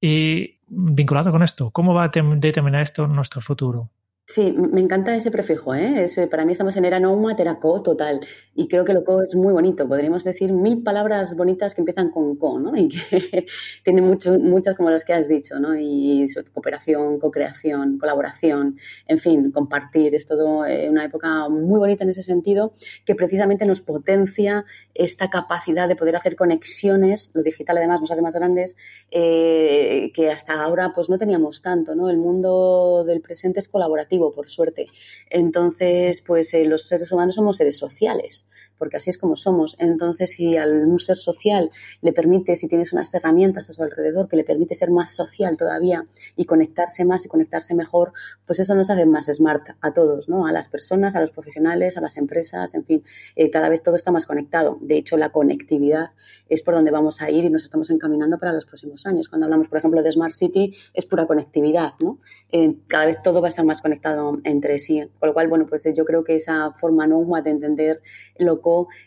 Y 0.00 0.60
vinculado 0.68 1.32
con 1.32 1.42
esto, 1.42 1.70
¿cómo 1.70 1.94
va 1.94 2.04
a 2.04 2.08
determinar 2.08 2.82
esto 2.82 3.08
nuestro 3.08 3.40
futuro? 3.40 3.90
Sí, 4.28 4.52
me 4.52 4.80
encanta 4.80 5.14
ese 5.14 5.30
prefijo, 5.30 5.72
¿eh? 5.72 6.04
para 6.28 6.44
mí 6.44 6.50
estamos 6.50 6.76
en 6.76 6.84
era 6.84 6.98
nouma, 6.98 7.36
teraco 7.36 7.80
total. 7.80 8.18
Y 8.56 8.66
creo 8.66 8.84
que 8.84 8.92
lo 8.92 9.04
co 9.04 9.22
es 9.22 9.36
muy 9.36 9.52
bonito. 9.52 9.86
Podríamos 9.86 10.24
decir 10.24 10.52
mil 10.52 10.82
palabras 10.82 11.36
bonitas 11.36 11.76
que 11.76 11.82
empiezan 11.82 12.10
con 12.10 12.34
co, 12.34 12.58
¿no? 12.58 12.76
Y 12.76 12.88
que 12.88 13.46
tienen 13.84 14.04
muchas 14.04 14.74
como 14.74 14.90
las 14.90 15.04
que 15.04 15.12
has 15.12 15.28
dicho, 15.28 15.60
¿no? 15.60 15.76
Y 15.78 16.26
cooperación, 16.52 17.20
co-creación, 17.20 17.98
colaboración, 17.98 18.76
en 19.06 19.18
fin, 19.18 19.52
compartir. 19.52 20.12
Es 20.16 20.26
todo 20.26 20.66
eh, 20.66 20.90
una 20.90 21.04
época 21.04 21.48
muy 21.48 21.78
bonita 21.78 22.02
en 22.02 22.10
ese 22.10 22.24
sentido 22.24 22.72
que 23.04 23.14
precisamente 23.14 23.64
nos 23.64 23.80
potencia 23.80 24.64
esta 24.92 25.30
capacidad 25.30 25.86
de 25.86 25.94
poder 25.94 26.16
hacer 26.16 26.34
conexiones. 26.34 27.30
Lo 27.32 27.42
digital 27.42 27.78
además 27.78 28.00
nos 28.00 28.10
hace 28.10 28.22
más 28.22 28.34
grandes 28.34 28.76
eh, 29.12 30.10
que 30.12 30.32
hasta 30.32 30.54
ahora 30.54 30.92
pues 30.92 31.08
no 31.08 31.16
teníamos 31.16 31.62
tanto, 31.62 31.94
¿no? 31.94 32.10
El 32.10 32.18
mundo 32.18 33.04
del 33.06 33.20
presente 33.20 33.60
es 33.60 33.68
colaborativo 33.68 34.15
por 34.18 34.48
suerte. 34.48 34.86
Entonces, 35.30 36.22
pues 36.22 36.52
eh, 36.54 36.64
los 36.64 36.88
seres 36.88 37.12
humanos 37.12 37.36
somos 37.36 37.56
seres 37.58 37.78
sociales 37.78 38.48
porque 38.78 38.96
así 38.96 39.10
es 39.10 39.18
como 39.18 39.36
somos. 39.36 39.76
Entonces, 39.78 40.32
si 40.32 40.56
al 40.56 40.86
un 40.86 40.98
ser 40.98 41.16
social 41.16 41.70
le 42.00 42.12
permite, 42.12 42.56
si 42.56 42.68
tienes 42.68 42.92
unas 42.92 43.12
herramientas 43.14 43.70
a 43.70 43.72
su 43.72 43.82
alrededor 43.82 44.28
que 44.28 44.36
le 44.36 44.44
permite 44.44 44.74
ser 44.74 44.90
más 44.90 45.14
social 45.14 45.56
todavía 45.56 46.06
y 46.36 46.44
conectarse 46.44 47.04
más 47.04 47.24
y 47.26 47.28
conectarse 47.28 47.74
mejor, 47.74 48.12
pues 48.46 48.58
eso 48.58 48.74
nos 48.74 48.90
hace 48.90 49.06
más 49.06 49.26
smart 49.26 49.70
a 49.80 49.92
todos, 49.92 50.28
¿no? 50.28 50.46
A 50.46 50.52
las 50.52 50.68
personas, 50.68 51.14
a 51.14 51.20
los 51.20 51.30
profesionales, 51.30 51.96
a 51.96 52.00
las 52.00 52.16
empresas, 52.16 52.74
en 52.74 52.84
fin, 52.84 53.04
eh, 53.36 53.50
cada 53.50 53.68
vez 53.68 53.82
todo 53.82 53.96
está 53.96 54.10
más 54.10 54.26
conectado. 54.26 54.78
De 54.80 54.96
hecho, 54.96 55.16
la 55.16 55.30
conectividad 55.30 56.10
es 56.48 56.62
por 56.62 56.74
donde 56.74 56.90
vamos 56.90 57.20
a 57.20 57.30
ir 57.30 57.44
y 57.44 57.50
nos 57.50 57.64
estamos 57.64 57.90
encaminando 57.90 58.38
para 58.38 58.52
los 58.52 58.66
próximos 58.66 59.06
años. 59.06 59.28
Cuando 59.28 59.46
hablamos, 59.46 59.68
por 59.68 59.78
ejemplo, 59.78 60.02
de 60.02 60.12
Smart 60.12 60.32
City, 60.32 60.74
es 60.94 61.06
pura 61.06 61.26
conectividad, 61.26 61.92
¿no? 62.00 62.18
Eh, 62.52 62.76
cada 62.86 63.06
vez 63.06 63.22
todo 63.22 63.40
va 63.40 63.48
a 63.48 63.50
estar 63.50 63.64
más 63.64 63.82
conectado 63.82 64.38
entre 64.44 64.78
sí. 64.78 65.02
Con 65.18 65.28
lo 65.28 65.34
cual, 65.34 65.48
bueno, 65.48 65.66
pues 65.66 65.86
yo 65.94 66.04
creo 66.04 66.24
que 66.24 66.36
esa 66.36 66.72
forma 66.72 67.06
no 67.06 67.16
de 67.42 67.50
entender 67.50 68.02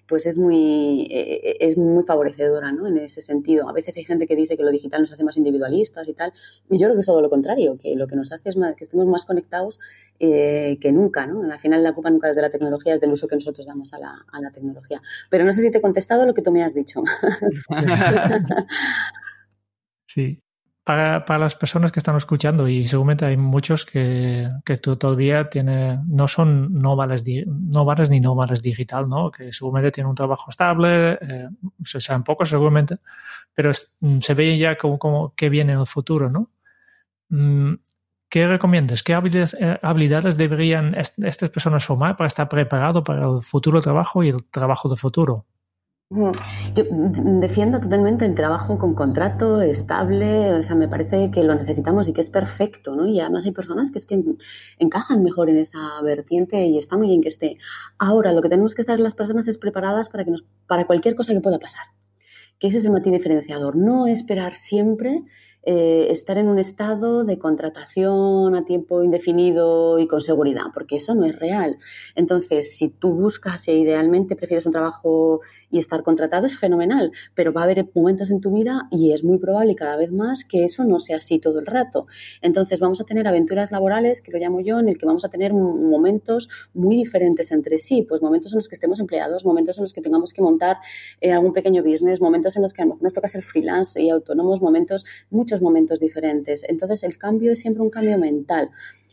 pues 0.07 0.25
es 0.25 0.37
muy, 0.37 1.07
eh, 1.11 1.57
es 1.59 1.77
muy 1.77 2.03
favorecedora 2.03 2.71
¿no? 2.71 2.87
en 2.87 2.97
ese 2.97 3.21
sentido. 3.21 3.69
A 3.69 3.73
veces 3.73 3.95
hay 3.97 4.05
gente 4.05 4.27
que 4.27 4.35
dice 4.35 4.57
que 4.57 4.63
lo 4.63 4.71
digital 4.71 5.01
nos 5.01 5.11
hace 5.11 5.23
más 5.23 5.37
individualistas 5.37 6.07
y 6.07 6.13
tal, 6.13 6.33
y 6.69 6.77
yo 6.77 6.85
creo 6.85 6.95
que 6.95 7.01
es 7.01 7.05
todo 7.05 7.21
lo 7.21 7.29
contrario, 7.29 7.77
que 7.77 7.95
lo 7.95 8.07
que 8.07 8.15
nos 8.15 8.31
hace 8.31 8.49
es 8.49 8.57
más, 8.57 8.75
que 8.75 8.83
estemos 8.83 9.05
más 9.07 9.25
conectados 9.25 9.79
eh, 10.19 10.77
que 10.81 10.91
nunca. 10.91 11.25
¿no? 11.25 11.51
Al 11.51 11.59
final 11.59 11.83
la 11.83 11.93
culpa 11.93 12.09
nunca 12.09 12.29
es 12.29 12.35
de 12.35 12.41
la 12.41 12.49
tecnología, 12.49 12.93
es 12.93 13.01
del 13.01 13.11
uso 13.11 13.27
que 13.27 13.35
nosotros 13.35 13.65
damos 13.65 13.93
a 13.93 13.99
la, 13.99 14.25
a 14.31 14.41
la 14.41 14.51
tecnología. 14.51 15.01
Pero 15.29 15.45
no 15.45 15.53
sé 15.53 15.61
si 15.61 15.71
te 15.71 15.79
he 15.79 15.81
contestado 15.81 16.25
lo 16.25 16.33
que 16.33 16.41
tú 16.41 16.51
me 16.51 16.63
has 16.63 16.73
dicho. 16.73 17.03
sí, 20.07 20.41
para, 20.89 21.37
las 21.37 21.55
personas 21.55 21.91
que 21.91 21.99
están 21.99 22.15
escuchando, 22.15 22.67
y 22.67 22.87
seguramente 22.87 23.23
hay 23.23 23.37
muchos 23.37 23.85
que, 23.85 24.49
que 24.65 24.77
todavía 24.77 25.47
tiene, 25.47 25.99
no 26.07 26.27
son 26.27 26.81
nómadas, 26.81 27.23
nómadas 27.45 28.09
ni 28.09 28.19
nómadas 28.19 28.63
digital, 28.63 29.07
¿no? 29.07 29.29
que 29.29 29.53
seguramente 29.53 29.91
tienen 29.91 30.09
un 30.09 30.15
trabajo 30.15 30.49
estable, 30.49 31.11
eh, 31.21 31.47
se 31.85 32.01
saben 32.01 32.23
poco 32.23 32.43
seguramente, 32.43 32.97
pero 33.53 33.71
mm, 33.99 34.17
se 34.17 34.33
ve 34.33 34.57
ya 34.57 34.77
como, 34.77 34.97
como 34.97 35.35
que 35.35 35.49
viene 35.49 35.73
en 35.73 35.79
el 35.79 35.85
futuro. 35.85 36.27
¿no? 36.31 36.49
Mm, 37.29 37.75
¿Qué 38.27 38.47
recomiendas? 38.47 39.03
¿Qué 39.03 39.13
habilidades, 39.13 39.55
eh, 39.59 39.77
habilidades 39.83 40.37
deberían 40.37 40.95
estas 40.95 41.51
personas 41.51 41.85
formar 41.85 42.17
para 42.17 42.27
estar 42.27 42.49
preparados 42.49 43.03
para 43.03 43.27
el 43.27 43.43
futuro 43.43 43.79
trabajo 43.79 44.23
y 44.23 44.29
el 44.29 44.43
trabajo 44.45 44.89
de 44.89 44.95
futuro? 44.95 45.45
Yo 46.11 46.31
defiendo 46.73 47.79
totalmente 47.79 48.25
el 48.25 48.33
trabajo 48.33 48.79
con 48.79 48.95
contrato 48.95 49.61
estable, 49.61 50.55
o 50.55 50.63
sea, 50.63 50.75
me 50.75 50.87
parece 50.87 51.29
que 51.29 51.43
lo 51.43 51.53
necesitamos 51.53 52.07
y 52.07 52.13
que 52.13 52.21
es 52.21 52.31
perfecto, 52.31 52.95
¿no? 52.95 53.05
Y 53.05 53.19
además 53.19 53.45
hay 53.45 53.51
personas 53.51 53.91
que 53.91 53.99
es 53.99 54.07
que 54.07 54.19
encajan 54.79 55.21
mejor 55.21 55.51
en 55.51 55.57
esa 55.57 56.01
vertiente 56.01 56.65
y 56.65 56.79
está 56.79 56.97
muy 56.97 57.09
bien 57.09 57.21
que 57.21 57.29
esté. 57.29 57.59
Ahora, 57.99 58.33
lo 58.33 58.41
que 58.41 58.49
tenemos 58.49 58.73
que 58.73 58.81
estar 58.81 58.99
las 58.99 59.13
personas 59.13 59.47
es 59.47 59.59
preparadas 59.59 60.09
para, 60.09 60.25
que 60.25 60.31
nos, 60.31 60.45
para 60.65 60.87
cualquier 60.87 61.13
cosa 61.13 61.31
que 61.33 61.41
pueda 61.41 61.59
pasar, 61.59 61.85
que 62.57 62.69
ese 62.69 62.79
es 62.79 62.85
el 62.85 62.91
motivo 62.91 63.15
diferenciador, 63.15 63.75
no 63.75 64.07
esperar 64.07 64.55
siempre 64.55 65.25
eh, 65.61 66.07
estar 66.09 66.37
en 66.37 66.47
un 66.47 66.57
estado 66.57 67.25
de 67.25 67.37
contratación 67.37 68.55
a 68.55 68.63
tiempo 68.63 69.03
indefinido 69.03 69.99
y 69.99 70.07
con 70.07 70.21
seguridad, 70.21 70.63
porque 70.73 70.95
eso 70.95 71.15
no 71.15 71.25
es 71.25 71.37
real. 71.37 71.77
Entonces, 72.15 72.77
si 72.77 72.89
tú 72.89 73.13
buscas 73.13 73.67
e 73.67 73.73
idealmente 73.73 74.37
prefieres 74.37 74.65
un 74.65 74.71
trabajo 74.71 75.41
y 75.69 75.79
estar 75.79 76.03
contratado, 76.03 76.45
es 76.47 76.57
fenomenal, 76.57 77.11
pero 77.35 77.53
va 77.53 77.61
a 77.61 77.63
haber 77.65 77.87
momentos 77.93 78.29
en 78.31 78.41
tu 78.41 78.51
vida 78.51 78.87
y 78.91 79.11
es 79.11 79.23
muy 79.23 79.37
probable 79.37 79.75
cada 79.75 79.97
vez 79.97 80.11
más 80.11 80.45
que 80.45 80.63
eso 80.63 80.83
no 80.83 80.99
sea 80.99 81.17
así 81.17 81.39
todo 81.39 81.59
el 81.59 81.65
rato. 81.65 82.07
Entonces, 82.41 82.79
vamos 82.79 83.01
a 83.01 83.03
tener 83.03 83.27
aventuras 83.27 83.71
laborales, 83.71 84.21
que 84.21 84.31
lo 84.31 84.39
llamo 84.39 84.61
yo, 84.61 84.79
en 84.79 84.89
el 84.89 84.97
que 84.97 85.05
vamos 85.05 85.25
a 85.25 85.29
tener 85.29 85.53
momentos 85.53 86.49
muy 86.73 86.95
diferentes 86.95 87.51
entre 87.51 87.77
sí, 87.77 88.05
pues 88.07 88.21
momentos 88.21 88.51
en 88.53 88.57
los 88.57 88.67
que 88.67 88.75
estemos 88.75 88.99
empleados, 88.99 89.45
momentos 89.45 89.77
en 89.77 89.83
los 89.83 89.93
que 89.93 90.01
tengamos 90.01 90.33
que 90.33 90.41
montar 90.41 90.77
eh, 91.21 91.31
algún 91.31 91.53
pequeño 91.53 91.83
business, 91.83 92.21
momentos 92.21 92.55
en 92.55 92.63
los 92.63 92.73
que 92.73 92.81
a 92.81 92.85
lo 92.85 92.89
mejor 92.89 93.03
nos 93.03 93.13
toca 93.13 93.27
ser 93.27 93.41
freelance 93.41 94.01
y 94.01 94.09
autónomos, 94.09 94.61
momentos, 94.61 95.05
muchos 95.29 95.61
momentos 95.61 95.99
diferentes. 95.99 96.63
Entonces, 96.67 97.03
el 97.03 97.17
cambio 97.17 97.51
es 97.51 97.59
siempre 97.59 97.83
un 97.83 97.89
cambio 97.89 98.17
mental. 98.17 98.69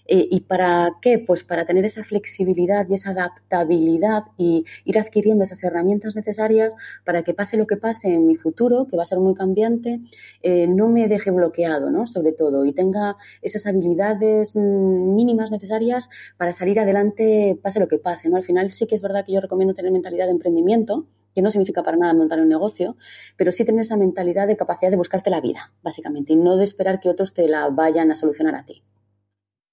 Eh, 0.08 0.28
¿Y 0.30 0.40
para 0.40 0.92
qué? 1.02 1.18
Pues 1.18 1.42
para 1.42 1.64
tener 1.64 1.84
esa 1.84 2.04
flexibilidad 2.04 2.86
y 2.88 2.94
esa 2.94 3.10
adaptabilidad 3.10 4.22
y 4.36 4.64
ir 4.84 4.98
adquiriendo 4.98 5.44
esas 5.44 5.62
herramientas 5.64 6.14
necesarias 6.14 6.74
para 7.04 7.22
que 7.24 7.34
pase 7.34 7.56
lo 7.56 7.66
que 7.66 7.76
pase 7.76 8.14
en 8.14 8.26
mi 8.26 8.36
futuro, 8.36 8.86
que 8.88 8.96
va 8.96 9.02
a 9.02 9.06
ser 9.06 9.18
muy 9.18 9.34
cambiante, 9.34 10.00
eh, 10.42 10.66
no 10.66 10.88
me 10.88 11.08
deje 11.08 11.30
bloqueado, 11.30 11.90
¿no? 11.90 12.06
Sobre 12.06 12.32
todo, 12.32 12.64
y 12.64 12.72
tenga 12.72 13.16
esas 13.42 13.66
habilidades 13.66 14.56
mm, 14.56 15.14
mínimas 15.14 15.50
necesarias 15.50 16.08
para 16.36 16.52
salir 16.52 16.78
adelante, 16.78 17.58
pase 17.62 17.80
lo 17.80 17.88
que 17.88 17.98
pase, 17.98 18.28
¿no? 18.28 18.36
Al 18.36 18.44
final 18.44 18.70
sí 18.72 18.86
que 18.86 18.94
es 18.94 19.02
verdad 19.02 19.24
que 19.24 19.32
yo 19.32 19.40
recomiendo 19.40 19.74
tener 19.74 19.92
mentalidad 19.92 20.26
de 20.26 20.32
emprendimiento, 20.32 21.06
que 21.34 21.42
no 21.42 21.50
significa 21.50 21.82
para 21.82 21.98
nada 21.98 22.14
montar 22.14 22.40
un 22.40 22.48
negocio, 22.48 22.96
pero 23.36 23.52
sí 23.52 23.64
tener 23.64 23.82
esa 23.82 23.96
mentalidad 23.98 24.46
de 24.46 24.56
capacidad 24.56 24.90
de 24.90 24.96
buscarte 24.96 25.28
la 25.30 25.42
vida, 25.42 25.70
básicamente, 25.82 26.32
y 26.32 26.36
no 26.36 26.56
de 26.56 26.64
esperar 26.64 26.98
que 26.98 27.10
otros 27.10 27.34
te 27.34 27.46
la 27.46 27.68
vayan 27.68 28.10
a 28.10 28.16
solucionar 28.16 28.54
a 28.54 28.64
ti. 28.64 28.82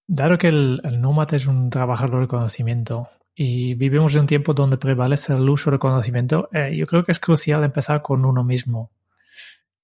Dado 0.07 0.37
que 0.37 0.47
el, 0.47 0.81
el 0.83 0.99
es 1.31 1.47
un 1.47 1.69
trabajador 1.69 2.21
de 2.21 2.27
conocimiento 2.27 3.09
y 3.35 3.73
vivimos 3.75 4.13
en 4.13 4.21
un 4.21 4.27
tiempo 4.27 4.53
donde 4.53 4.77
prevalece 4.77 5.33
el 5.33 5.49
uso 5.49 5.71
del 5.71 5.79
conocimiento, 5.79 6.49
eh, 6.51 6.75
yo 6.75 6.85
creo 6.85 7.03
que 7.03 7.11
es 7.11 7.19
crucial 7.19 7.63
empezar 7.63 8.01
con 8.01 8.25
uno 8.25 8.43
mismo. 8.43 8.91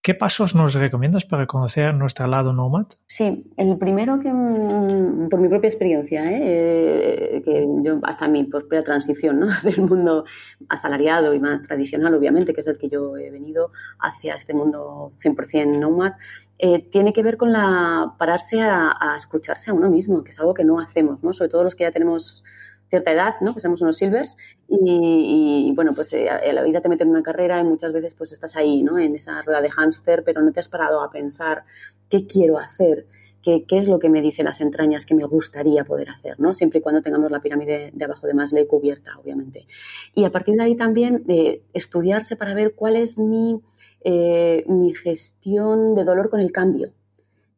¿Qué 0.10 0.16
pasos 0.16 0.56
nos 0.56 0.74
recomiendas 0.74 1.24
para 1.24 1.46
conocer 1.46 1.94
nuestro 1.94 2.26
lado 2.26 2.52
nómad? 2.52 2.88
Sí, 3.06 3.54
el 3.58 3.78
primero 3.78 4.20
que, 4.20 4.34
mm, 4.34 5.30
por 5.30 5.40
mi 5.40 5.48
propia 5.50 5.68
experiencia, 5.68 6.26
¿eh? 6.32 6.40
Eh, 6.42 7.42
que 7.46 7.68
yo 7.84 8.00
hasta 8.02 8.28
mi 8.28 8.44
propia 8.46 8.84
transición 8.84 9.40
¿no? 9.40 9.46
del 9.64 9.84
mundo 9.84 10.26
asalariado 10.68 11.36
y 11.36 11.40
más 11.40 11.62
tradicional, 11.62 12.16
obviamente, 12.16 12.56
que 12.56 12.62
es 12.62 12.66
el 12.66 12.80
que 12.80 12.90
yo 12.90 13.18
he 13.18 13.30
venido 13.30 13.72
hacia 14.00 14.34
este 14.34 14.56
mundo 14.56 15.12
100% 15.22 15.78
nómad, 15.78 16.14
eh, 16.58 16.90
tiene 16.90 17.14
que 17.14 17.22
ver 17.22 17.38
con 17.38 17.52
la 17.52 18.16
pararse 18.18 18.62
a, 18.62 18.92
a, 19.00 19.16
escucharse 19.16 19.70
a 19.70 19.76
uno 19.76 19.92
mismo, 19.92 20.24
que 20.24 20.32
es 20.32 20.40
algo 20.40 20.56
que 20.56 20.64
no 20.64 20.80
hacemos, 20.80 21.22
¿no? 21.22 21.34
sobre 21.34 21.52
todo 21.52 21.64
los 21.64 21.76
que 21.76 21.84
ya 21.84 21.92
tenemos 21.92 22.44
cierta 22.90 23.12
edad, 23.12 23.36
¿no? 23.42 23.54
que 23.54 23.62
somos 23.62 23.82
unos 23.82 23.98
silvers, 23.98 24.36
y, 24.68 25.72
bueno, 25.76 25.94
pues 25.94 26.12
eh, 26.14 26.30
la 26.52 26.64
vida 26.64 26.82
te 26.82 26.90
mete 26.90 27.04
en 27.04 27.10
una 27.10 27.24
carrera 27.24 27.60
y 27.60 27.64
muchas 27.64 27.94
veces 27.94 28.14
pues 28.16 28.32
estás 28.32 28.56
ahí, 28.56 28.84
¿no? 28.84 29.00
en 29.00 29.16
esa 29.16 29.42
rueda 29.42 29.62
de 29.62 29.70
hámster, 29.70 30.24
pero 30.24 30.42
no 30.42 30.52
te 30.52 30.60
has 30.60 30.68
parado 30.68 31.02
a 31.02 31.12
pensar 31.12 31.64
qué 32.10 32.26
quiero 32.26 32.58
hacer, 32.58 33.06
qué, 33.42 33.64
qué, 33.66 33.78
es 33.78 33.88
lo 33.88 34.00
que 34.00 34.10
me 34.10 34.22
dicen 34.22 34.46
las 34.46 34.62
entrañas 34.62 35.06
que 35.06 35.16
me 35.16 35.24
gustaría 35.26 35.84
poder 35.84 36.10
hacer, 36.10 36.40
¿no? 36.40 36.54
siempre 36.54 36.80
y 36.80 36.82
cuando 36.82 37.02
tengamos 37.02 37.32
la 37.32 37.42
pirámide 37.42 37.92
de 37.94 38.06
abajo 38.06 38.28
de 38.28 38.34
Maslow 38.34 38.68
cubierta, 38.68 39.18
obviamente. 39.20 39.68
Y 40.16 40.26
a 40.26 40.32
partir 40.32 40.56
de 40.56 40.64
ahí 40.64 40.76
también 40.76 41.24
de 41.26 41.64
estudiarse 41.74 42.36
para 42.36 42.54
ver 42.54 42.74
cuál 42.74 42.96
es 42.96 43.20
mi, 43.20 43.62
eh, 44.02 44.64
mi 44.68 44.94
gestión 44.94 45.96
de 45.96 46.04
dolor 46.04 46.30
con 46.30 46.40
el 46.40 46.52
cambio 46.52 46.92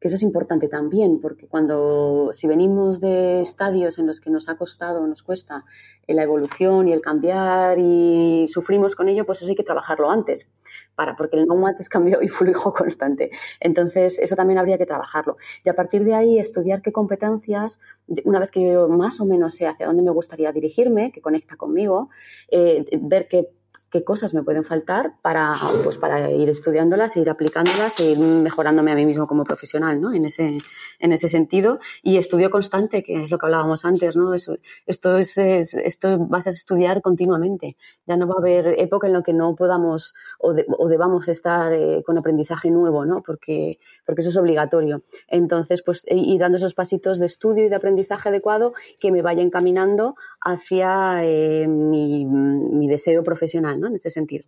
que 0.02 0.08
eso 0.08 0.16
es 0.16 0.24
importante 0.24 0.68
también, 0.68 1.22
porque 1.22 1.48
cuando, 1.48 2.32
si 2.34 2.48
venimos 2.48 3.00
de 3.02 3.40
estadios 3.40 4.00
en 4.00 4.08
los 4.08 4.20
que 4.20 4.32
nos 4.32 4.50
ha 4.50 4.56
costado, 4.56 5.06
nos 5.06 5.22
cuesta 5.22 5.64
la 6.08 6.24
evolución 6.24 6.88
y 6.88 6.92
el 6.92 7.02
cambiar 7.02 7.78
y 7.78 8.48
sufrimos 8.48 8.96
con 8.96 9.10
ello, 9.10 9.28
pues 9.28 9.44
eso 9.44 9.50
hay 9.50 9.56
que 9.56 9.64
trabajarlo 9.64 10.10
antes, 10.10 10.52
para, 10.96 11.16
porque 11.16 11.38
el 11.38 11.46
no 11.46 11.68
antes 11.68 11.88
cambió 11.90 12.20
y 12.24 12.30
flujo 12.30 12.74
constante. 12.74 13.30
Entonces, 13.60 14.18
eso 14.18 14.36
también 14.36 14.58
habría 14.58 14.80
que 14.80 14.88
trabajarlo. 14.88 15.38
Y 15.64 15.70
a 15.70 15.76
partir 15.76 16.04
de 16.04 16.16
ahí, 16.16 16.40
estudiar 16.40 16.82
qué 16.82 16.92
competencias, 16.92 17.80
una 18.26 18.40
vez 18.40 18.50
que 18.50 18.74
yo 18.74 18.88
más 18.90 19.22
o 19.22 19.26
menos 19.28 19.54
sé 19.54 19.68
hacia 19.68 19.86
dónde 19.86 20.02
me 20.02 20.12
gustaría 20.12 20.52
dirigirme, 20.52 21.12
que 21.12 21.22
conecta 21.22 21.58
conmigo, 21.58 22.10
eh, 22.50 22.84
ver 23.00 23.28
qué 23.28 23.52
qué 23.92 24.04
cosas 24.04 24.34
me 24.34 24.42
pueden 24.42 24.64
faltar 24.64 25.14
para, 25.22 25.54
pues, 25.84 25.98
para 25.98 26.32
ir 26.32 26.50
estudiándolas, 26.50 27.18
ir 27.18 27.30
aplicándolas 27.30 28.00
e 28.00 28.12
ir 28.12 28.20
mejorándome 28.20 28.92
a 28.92 28.96
mí 28.96 29.06
mismo 29.06 29.28
como 29.28 29.44
profesional, 29.44 30.00
¿no? 30.00 30.14
En 30.14 30.26
ese, 30.26 30.58
en 31.00 31.12
ese 31.12 31.28
sentido. 31.28 31.80
Y 32.02 32.18
estudio 32.18 32.50
constante, 32.50 33.04
que 33.04 33.22
es 33.22 33.30
lo 33.30 33.38
que 33.38 33.46
hablábamos 33.46 33.84
antes, 33.84 34.16
¿no? 34.16 34.34
Eso, 34.34 34.56
esto, 34.86 35.18
es, 35.18 35.38
es, 35.38 35.74
esto 35.74 36.28
va 36.28 36.38
a 36.38 36.42
ser 36.42 36.54
estudiar 36.54 37.02
continuamente. 37.02 37.76
Ya 38.08 38.16
no 38.16 38.28
va 38.28 38.36
a 38.38 38.40
haber 38.40 38.80
época 38.80 39.08
en 39.08 39.14
la 39.14 39.24
que 39.24 39.34
no 39.34 39.56
podamos 39.56 40.16
o, 40.40 40.54
de, 40.54 40.66
o 40.78 40.88
debamos 40.88 41.28
estar 41.28 41.74
eh, 41.74 42.02
con 42.06 42.18
aprendizaje 42.18 42.72
nuevo, 42.72 43.06
¿no? 43.06 43.22
Porque, 43.22 43.78
porque 44.06 44.22
eso 44.22 44.30
es 44.30 44.38
obligatorio. 44.38 45.04
Entonces, 45.28 45.82
pues 45.82 46.06
ir 46.10 46.40
dando 46.40 46.58
esos 46.58 46.74
pasitos 46.74 47.20
de 47.20 47.26
estudio 47.26 47.66
y 47.66 47.70
de 47.70 47.76
aprendizaje 47.76 48.30
adecuado 48.30 48.74
que 49.02 49.12
me 49.12 49.22
vaya 49.22 49.42
encaminando 49.42 50.16
hacia 50.42 51.24
eh, 51.24 51.68
mi, 51.68 52.26
mi 52.26 52.88
deseo 52.88 53.24
profesional. 53.24 53.80
¿no? 53.80 53.88
En 53.88 53.96
ese 53.96 54.10
sentido. 54.10 54.46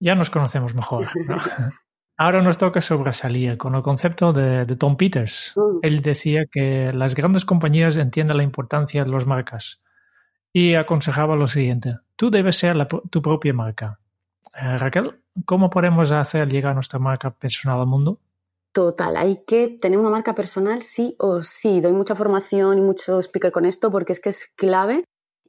Ya 0.00 0.14
nos 0.14 0.30
conocemos 0.30 0.74
mejor. 0.74 1.08
¿no? 1.26 1.36
Ahora 2.16 2.42
nos 2.42 2.58
toca 2.58 2.80
sobresalir 2.80 3.58
con 3.58 3.74
el 3.74 3.82
concepto 3.82 4.32
de, 4.32 4.64
de 4.64 4.76
Tom 4.76 4.96
Peters. 4.96 5.54
Mm. 5.56 5.78
Él 5.82 6.02
decía 6.02 6.46
que 6.50 6.92
las 6.92 7.14
grandes 7.14 7.44
compañías 7.44 7.96
entienden 7.96 8.36
la 8.36 8.42
importancia 8.42 9.04
de 9.04 9.10
las 9.10 9.26
marcas 9.26 9.82
y 10.52 10.74
aconsejaba 10.74 11.34
lo 11.34 11.48
siguiente, 11.48 11.96
tú 12.16 12.30
debes 12.30 12.56
ser 12.56 12.76
la, 12.76 12.86
tu 12.86 13.22
propia 13.22 13.54
marca. 13.54 13.98
Eh, 14.54 14.76
Raquel, 14.78 15.22
¿cómo 15.46 15.70
podemos 15.70 16.12
hacer 16.12 16.48
llegar 16.48 16.74
nuestra 16.74 16.98
marca 16.98 17.30
personal 17.30 17.80
al 17.80 17.86
mundo? 17.86 18.20
Total, 18.72 19.16
hay 19.18 19.38
que 19.46 19.76
tener 19.80 19.98
una 19.98 20.08
marca 20.08 20.34
personal 20.34 20.82
sí 20.82 21.14
o 21.18 21.42
sí. 21.42 21.80
Doy 21.80 21.92
mucha 21.92 22.16
formación 22.16 22.78
y 22.78 22.80
mucho 22.80 23.18
speaker 23.18 23.52
con 23.52 23.66
esto 23.66 23.90
porque 23.90 24.12
es 24.12 24.20
que 24.20 24.30
es 24.30 24.46
clave 24.56 25.04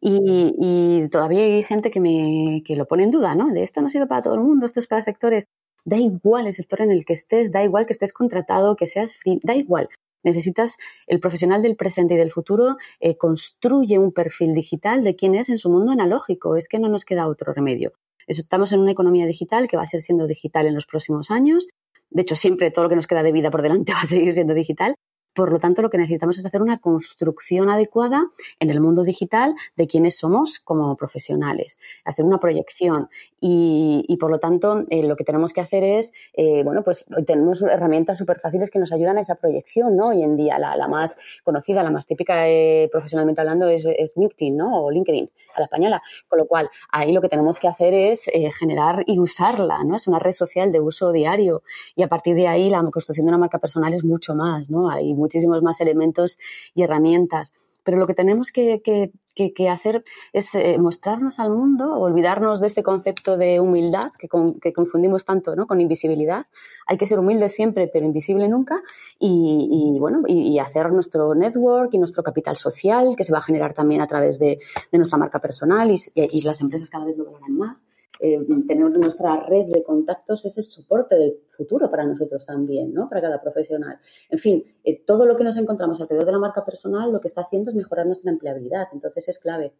y, 0.05 1.07
todavía 1.09 1.43
hay 1.43 1.63
gente 1.63 1.89
que, 1.89 2.01
me, 2.01 2.61
que 2.65 2.75
lo 2.75 2.85
pone 2.85 3.03
en 3.03 3.11
duda, 3.11 3.35
¿no? 3.35 3.47
De 3.53 3.63
esto 3.63 3.81
no 3.81 3.89
sirve 3.89 4.07
para 4.07 4.21
todo 4.21 4.33
el 4.33 4.41
mundo, 4.41 4.65
esto 4.65 4.81
es 4.81 4.87
para 4.87 5.01
sectores. 5.01 5.45
Da 5.85 5.97
igual 5.97 6.47
el 6.47 6.53
sector 6.53 6.81
en 6.81 6.91
el 6.91 7.05
que 7.05 7.13
estés, 7.13 7.51
da 7.53 7.63
igual 7.63 7.85
que 7.85 7.93
estés 7.93 8.11
contratado, 8.11 8.75
que 8.75 8.87
seas 8.87 9.15
free, 9.15 9.39
da 9.43 9.55
igual. 9.55 9.87
Necesitas 10.23 10.77
el 11.07 11.21
profesional 11.21 11.61
del 11.61 11.77
presente 11.77 12.15
y 12.15 12.17
del 12.17 12.31
futuro 12.31 12.77
eh, 12.99 13.17
construye 13.17 13.99
un 13.99 14.11
perfil 14.11 14.53
digital 14.53 15.03
de 15.03 15.15
quién 15.15 15.35
es 15.35 15.47
en 15.47 15.57
su 15.57 15.69
mundo 15.69 15.93
analógico. 15.93 16.57
Es 16.57 16.67
que 16.67 16.79
no 16.79 16.89
nos 16.89 17.05
queda 17.05 17.27
otro 17.27 17.53
remedio. 17.53 17.93
Estamos 18.27 18.73
en 18.73 18.79
una 18.79 18.91
economía 18.91 19.25
digital 19.25 19.69
que 19.69 19.77
va 19.77 19.83
a 19.83 19.87
ser 19.87 20.01
siendo 20.01 20.27
digital 20.27 20.67
en 20.67 20.75
los 20.75 20.85
próximos 20.85 21.31
años. 21.31 21.67
De 22.13 22.21
hecho, 22.21 22.35
siempre 22.35 22.71
todo 22.71 22.85
lo 22.85 22.89
que 22.89 22.95
nos 22.95 23.07
queda 23.07 23.23
de 23.23 23.31
vida 23.31 23.51
por 23.51 23.61
delante 23.61 23.93
va 23.93 24.01
a 24.01 24.05
seguir 24.07 24.33
siendo 24.33 24.53
digital. 24.53 24.95
Por 25.33 25.51
lo 25.51 25.57
tanto, 25.57 25.81
lo 25.81 25.89
que 25.89 25.97
necesitamos 25.97 26.37
es 26.37 26.45
hacer 26.45 26.61
una 26.61 26.79
construcción 26.79 27.69
adecuada 27.69 28.27
en 28.59 28.69
el 28.69 28.79
mundo 28.79 29.03
digital 29.03 29.55
de 29.75 29.87
quiénes 29.87 30.17
somos 30.17 30.59
como 30.59 30.95
profesionales, 30.95 31.79
hacer 32.05 32.25
una 32.25 32.39
proyección 32.39 33.09
y, 33.39 34.05
y 34.07 34.17
por 34.17 34.31
lo 34.31 34.39
tanto 34.39 34.83
eh, 34.89 35.03
lo 35.03 35.15
que 35.15 35.23
tenemos 35.23 35.51
que 35.51 35.61
hacer 35.61 35.83
es, 35.83 36.13
eh, 36.33 36.61
bueno, 36.63 36.83
pues 36.83 37.05
tenemos 37.25 37.61
herramientas 37.61 38.17
súper 38.17 38.39
fáciles 38.39 38.71
que 38.71 38.79
nos 38.79 38.93
ayudan 38.93 39.17
a 39.17 39.21
esa 39.21 39.35
proyección, 39.35 39.97
¿no? 39.97 40.07
Hoy 40.07 40.23
en 40.23 40.37
día 40.37 40.57
la, 40.59 40.75
la 40.77 40.87
más 40.87 41.17
conocida, 41.43 41.83
la 41.83 41.91
más 41.91 42.07
típica 42.07 42.47
eh, 42.47 42.87
profesionalmente 42.91 43.41
hablando 43.41 43.67
es, 43.67 43.85
es, 43.85 44.15
LinkedIn, 44.15 44.55
¿no? 44.55 44.83
O 44.83 44.91
LinkedIn 44.91 45.29
a 45.55 45.59
la 45.59 45.65
española. 45.65 46.01
Con 46.27 46.39
lo 46.39 46.45
cual, 46.45 46.69
ahí 46.91 47.11
lo 47.11 47.21
que 47.21 47.27
tenemos 47.27 47.59
que 47.59 47.67
hacer 47.67 47.93
es 47.93 48.29
eh, 48.29 48.51
generar 48.51 49.03
y 49.07 49.19
usarla, 49.19 49.83
¿no? 49.83 49.95
Es 49.95 50.07
una 50.07 50.19
red 50.19 50.31
social 50.31 50.71
de 50.71 50.79
uso 50.79 51.11
diario 51.11 51.63
y 51.95 52.03
a 52.03 52.07
partir 52.07 52.35
de 52.35 52.47
ahí 52.47 52.69
la 52.69 52.81
construcción 52.91 53.25
de 53.25 53.29
una 53.29 53.37
marca 53.37 53.59
personal 53.59 53.93
es 53.93 54.05
mucho 54.05 54.35
más, 54.35 54.69
¿no? 54.69 54.89
Hay 54.89 55.13
muchísimos 55.23 55.63
más 55.63 55.81
elementos 55.81 56.37
y 56.75 56.83
herramientas. 56.83 57.53
Pero 57.83 57.97
lo 57.97 58.07
que 58.07 58.13
tenemos 58.13 58.51
que, 58.51 58.81
que, 58.81 59.11
que, 59.53 59.69
hacer 59.69 60.03
es 60.31 60.55
eh, 60.55 60.77
mostrarnos 60.77 61.39
al 61.39 61.49
mundo, 61.49 61.99
olvidarnos 61.99 62.61
de 62.61 62.67
este 62.67 62.81
concepto 62.81 63.35
de 63.35 63.59
humildad 63.59 64.09
que, 64.17 64.29
con, 64.29 64.59
que 64.59 64.71
confundimos 64.71 65.25
tanto 65.25 65.55
¿no? 65.55 65.67
con 65.67 65.81
invisibilidad. 65.81 66.45
Hay 66.87 66.97
que 66.97 67.07
ser 67.07 67.19
humilde 67.19 67.49
siempre, 67.49 67.89
pero 67.91 68.05
invisible 68.05 68.47
nunca. 68.47 68.81
Y, 69.19 69.67
y 69.69 69.99
bueno, 69.99 70.21
y, 70.27 70.53
y, 70.53 70.59
hacer 70.59 70.91
nuestro 70.93 71.35
network 71.35 71.93
y 71.93 71.97
nuestro 71.97 72.23
capital 72.23 72.55
social, 72.55 73.15
que 73.17 73.25
se 73.25 73.33
va 73.33 73.39
a 73.39 73.43
generar 73.43 73.73
también 73.73 74.01
a 74.01 74.07
través 74.07 74.39
de, 74.39 74.59
de 74.91 74.97
nuestra 74.97 75.17
marca 75.17 75.39
personal 75.39 75.91
y, 75.91 75.97
y 76.15 76.45
las 76.45 76.61
empresas 76.61 76.89
cada 76.89 77.05
vez 77.05 77.17
lo 77.17 77.25
más 77.49 77.85
eh, 78.25 78.39
tener 78.65 78.89
nuestra 78.97 79.35
red 79.35 79.65
de 79.65 79.83
contactos 79.83 80.45
es 80.45 80.57
el 80.57 80.63
soporte 80.63 81.15
del 81.15 81.39
futuro 81.45 81.91
para 81.91 82.05
nosotros 82.05 82.45
también, 82.45 82.93
¿no? 82.93 83.09
Para 83.09 83.19
cada 83.19 83.41
profesional. 83.41 83.99
En 84.29 84.39
fin, 84.39 84.63
eh, 84.81 85.03
todo 85.05 85.25
lo 85.25 85.35
que 85.35 85.43
nos 85.43 85.57
encontramos 85.57 85.99
alrededor 85.99 86.27
de 86.27 86.31
la 86.31 86.39
marca 86.39 86.63
personal 86.63 87.11
lo 87.11 87.19
que 87.19 87.27
está 87.27 87.41
haciendo 87.41 87.71
es 87.71 87.75
mejorar 87.75 88.05
nuestra 88.05 88.31
empleabilidad, 88.31 88.87
entonces 88.93 89.27
es 89.27 89.39
clave. 89.39 89.73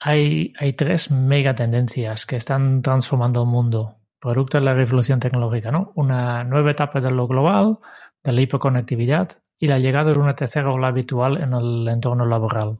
Hay, 0.00 0.54
tres 0.74 1.10
megatendencias 1.10 2.24
que 2.24 2.36
están 2.36 2.80
transformando 2.80 3.42
el 3.42 3.48
mundo, 3.48 3.96
producto 4.18 4.56
de 4.56 4.64
la 4.64 4.72
revolución 4.72 5.20
tecnológica, 5.20 5.70
¿no? 5.70 5.92
Una 5.96 6.44
nueva 6.44 6.70
etapa 6.70 7.02
de 7.02 7.10
lo 7.10 7.28
global, 7.28 7.76
de 8.24 8.32
la 8.32 8.40
hiperconectividad 8.40 9.28
y 9.58 9.66
la 9.66 9.78
llegada 9.78 10.12
de 10.12 10.18
una 10.18 10.34
tercera 10.34 10.72
ola 10.72 10.88
habitual 10.88 11.36
en 11.42 11.52
el 11.52 11.86
entorno 11.88 12.24
laboral. 12.24 12.78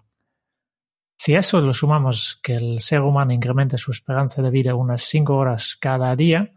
Si 1.18 1.34
a 1.34 1.40
eso 1.40 1.60
lo 1.60 1.74
sumamos 1.74 2.38
que 2.44 2.54
el 2.54 2.78
ser 2.78 3.00
humano 3.00 3.32
incrementa 3.32 3.76
su 3.76 3.90
esperanza 3.90 4.40
de 4.40 4.50
vida 4.50 4.76
unas 4.76 5.02
5 5.02 5.34
horas 5.34 5.74
cada 5.74 6.14
día, 6.14 6.52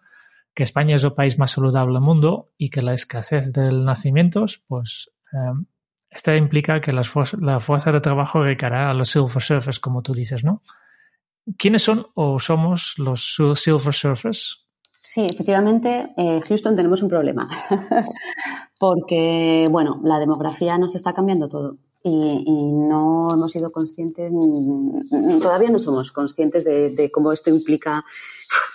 que 0.54 0.62
España 0.62 0.96
es 0.96 1.04
el 1.04 1.14
país 1.14 1.40
más 1.40 1.52
saludable 1.52 1.94
del 1.94 2.04
mundo 2.04 2.52
y 2.60 2.70
que 2.70 2.84
la 2.84 2.94
escasez 2.94 3.52
de 3.54 3.72
nacimientos, 3.72 4.62
pues 4.68 5.12
eh, 5.34 5.64
esto 6.12 6.36
implica 6.36 6.80
que 6.80 6.94
la 6.94 7.04
fuerza 7.04 7.92
de 7.92 8.02
trabajo 8.02 8.44
recaerá 8.44 8.92
a 8.92 8.94
los 8.94 9.10
silver 9.10 9.42
surfers, 9.42 9.80
como 9.80 10.04
tú 10.04 10.14
dices, 10.14 10.44
¿no? 10.44 10.62
¿Quiénes 11.58 11.82
son 11.82 12.06
o 12.14 12.40
somos 12.40 13.00
los 13.00 13.36
silver 13.56 13.94
surfers? 13.96 14.68
Sí, 14.92 15.26
efectivamente, 15.26 16.14
eh, 16.16 16.40
Houston 16.48 16.76
tenemos 16.76 17.02
un 17.02 17.10
problema. 17.10 17.50
porque, 18.80 19.68
bueno, 19.72 20.00
la 20.04 20.20
demografía 20.20 20.78
nos 20.78 20.94
está 20.94 21.14
cambiando 21.14 21.50
todo 21.50 21.78
y, 22.04 22.44
no 22.48 23.30
hemos 23.32 23.52
sido 23.52 23.72
conscientes, 23.72 24.34
todavía 25.42 25.70
no 25.70 25.80
somos 25.80 26.12
conscientes 26.12 26.64
de, 26.66 27.12
cómo 27.12 27.32
esto 27.32 27.50
implica, 27.50 28.04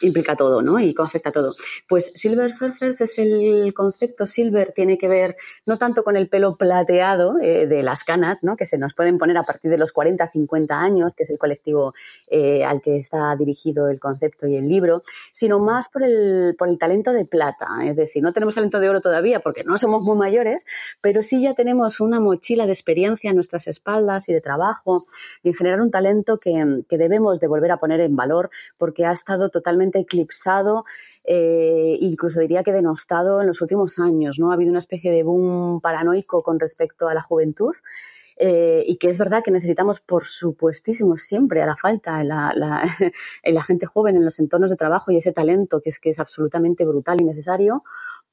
implica 0.00 0.36
todo, 0.36 0.62
¿no? 0.62 0.78
Y 0.78 0.94
afecta 0.98 1.30
todo. 1.30 1.52
Pues 1.88 2.12
Silver 2.14 2.52
Surfers 2.52 3.00
es 3.00 3.18
el 3.18 3.72
concepto 3.74 4.26
silver, 4.26 4.72
tiene 4.72 4.98
que 4.98 5.08
ver 5.08 5.36
no 5.66 5.76
tanto 5.76 6.04
con 6.04 6.16
el 6.16 6.28
pelo 6.28 6.56
plateado 6.56 7.38
eh, 7.38 7.66
de 7.66 7.82
las 7.82 8.04
canas, 8.04 8.44
¿no? 8.44 8.56
Que 8.56 8.66
se 8.66 8.78
nos 8.78 8.94
pueden 8.94 9.18
poner 9.18 9.36
a 9.36 9.42
partir 9.42 9.70
de 9.70 9.78
los 9.78 9.92
40, 9.92 10.30
50 10.30 10.78
años, 10.78 11.14
que 11.14 11.24
es 11.24 11.30
el 11.30 11.38
colectivo 11.38 11.94
eh, 12.28 12.64
al 12.64 12.80
que 12.80 12.98
está 12.98 13.34
dirigido 13.36 13.88
el 13.88 14.00
concepto 14.00 14.46
y 14.46 14.56
el 14.56 14.68
libro, 14.68 15.02
sino 15.32 15.58
más 15.58 15.88
por 15.88 16.02
el, 16.02 16.54
por 16.58 16.68
el 16.68 16.78
talento 16.78 17.12
de 17.12 17.24
plata. 17.24 17.66
Es 17.84 17.96
decir, 17.96 18.22
no 18.22 18.32
tenemos 18.32 18.54
talento 18.54 18.80
de 18.80 18.88
oro 18.88 19.00
todavía 19.00 19.40
porque 19.40 19.64
no 19.64 19.78
somos 19.78 20.02
muy 20.02 20.16
mayores, 20.16 20.66
pero 21.00 21.22
sí 21.22 21.40
ya 21.40 21.54
tenemos 21.54 22.00
una 22.00 22.20
mochila 22.20 22.66
de 22.66 22.72
experiencia 22.72 23.30
a 23.30 23.34
nuestras 23.34 23.66
espaldas 23.66 24.28
y 24.28 24.32
de 24.32 24.40
trabajo 24.40 25.04
y 25.42 25.48
en 25.48 25.54
generar 25.54 25.80
un 25.80 25.90
talento 25.90 26.38
que, 26.38 26.56
debemos 26.96 27.40
de 27.40 27.46
volver 27.46 27.70
a 27.72 27.76
poner 27.76 28.00
en 28.00 28.16
valor 28.16 28.48
porque 28.78 29.04
ha 29.04 29.12
estado 29.12 29.50
totalmente 29.50 29.65
eclipsado 29.94 30.84
eh, 31.26 31.98
incluso 32.00 32.38
diría 32.40 32.62
que 32.62 32.72
denostado 32.72 33.40
en 33.40 33.48
los 33.48 33.60
últimos 33.60 33.98
años, 33.98 34.38
¿no? 34.38 34.50
Ha 34.50 34.54
habido 34.54 34.70
una 34.70 34.78
especie 34.78 35.10
de 35.10 35.24
boom 35.24 35.80
paranoico 35.80 36.42
con 36.42 36.60
respecto 36.60 37.08
a 37.08 37.14
la 37.14 37.22
juventud. 37.22 37.74
Eh, 38.38 38.84
y 38.86 38.98
que 38.98 39.08
es 39.08 39.16
verdad 39.16 39.42
que 39.42 39.50
necesitamos, 39.50 39.98
por 40.00 40.26
supuestísimo, 40.26 41.16
siempre 41.16 41.62
a 41.62 41.66
la 41.66 41.74
falta 41.74 42.20
en 42.20 42.28
la, 42.28 42.84
en 43.42 43.54
la 43.54 43.62
gente 43.64 43.86
joven, 43.86 44.16
en 44.16 44.24
los 44.24 44.38
entornos 44.38 44.70
de 44.70 44.76
trabajo 44.76 45.10
y 45.10 45.16
ese 45.16 45.32
talento 45.32 45.80
que 45.80 45.90
es, 45.90 45.98
que 45.98 46.10
es 46.10 46.20
absolutamente 46.20 46.84
brutal 46.84 47.20
y 47.20 47.24
necesario, 47.24 47.82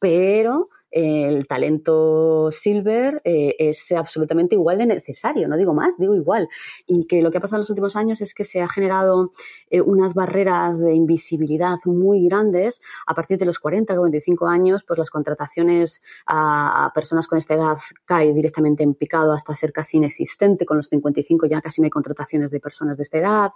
pero 0.02 0.68
el 0.94 1.48
talento 1.48 2.52
silver 2.52 3.20
eh, 3.24 3.56
es 3.58 3.92
absolutamente 3.94 4.54
igual 4.54 4.78
de 4.78 4.86
necesario, 4.86 5.48
no 5.48 5.58
digo 5.58 5.74
más, 5.74 5.98
digo 5.98 6.14
igual. 6.14 6.48
Y 6.86 7.08
que 7.08 7.24
lo 7.24 7.32
que 7.32 7.40
ha 7.40 7.42
pasado 7.42 7.58
en 7.58 7.62
los 7.62 7.70
últimos 7.72 7.96
años 7.96 8.22
es 8.22 8.36
que 8.36 8.46
se 8.46 8.62
ha 8.62 8.68
generado 8.68 9.32
eh, 9.72 9.82
unas 9.82 10.14
barreras 10.14 10.80
de 10.80 10.94
invisibilidad 10.94 11.78
muy 11.86 12.28
grandes. 12.28 12.82
A 13.08 13.16
partir 13.16 13.40
de 13.40 13.46
los 13.46 13.58
40, 13.58 13.96
45 13.96 14.48
años, 14.48 14.84
pues 14.84 15.00
las 15.00 15.10
contrataciones 15.10 16.04
a, 16.28 16.92
personas 16.94 17.28
con 17.28 17.40
esta 17.40 17.56
edad 17.56 17.78
cae 18.06 18.32
directamente 18.32 18.84
en 18.84 18.94
picado 18.94 19.32
hasta 19.34 19.56
ser 19.56 19.74
casi 19.74 19.98
inexistente. 19.98 20.66
Con 20.66 20.78
los 20.78 20.88
55 20.90 21.48
ya 21.48 21.60
casi 21.60 21.82
no 21.82 21.86
hay 21.86 21.92
contrataciones 21.92 22.52
de 22.52 22.60
personas 22.60 22.98
de 22.98 23.04
esta 23.04 23.18
edad. 23.18 23.52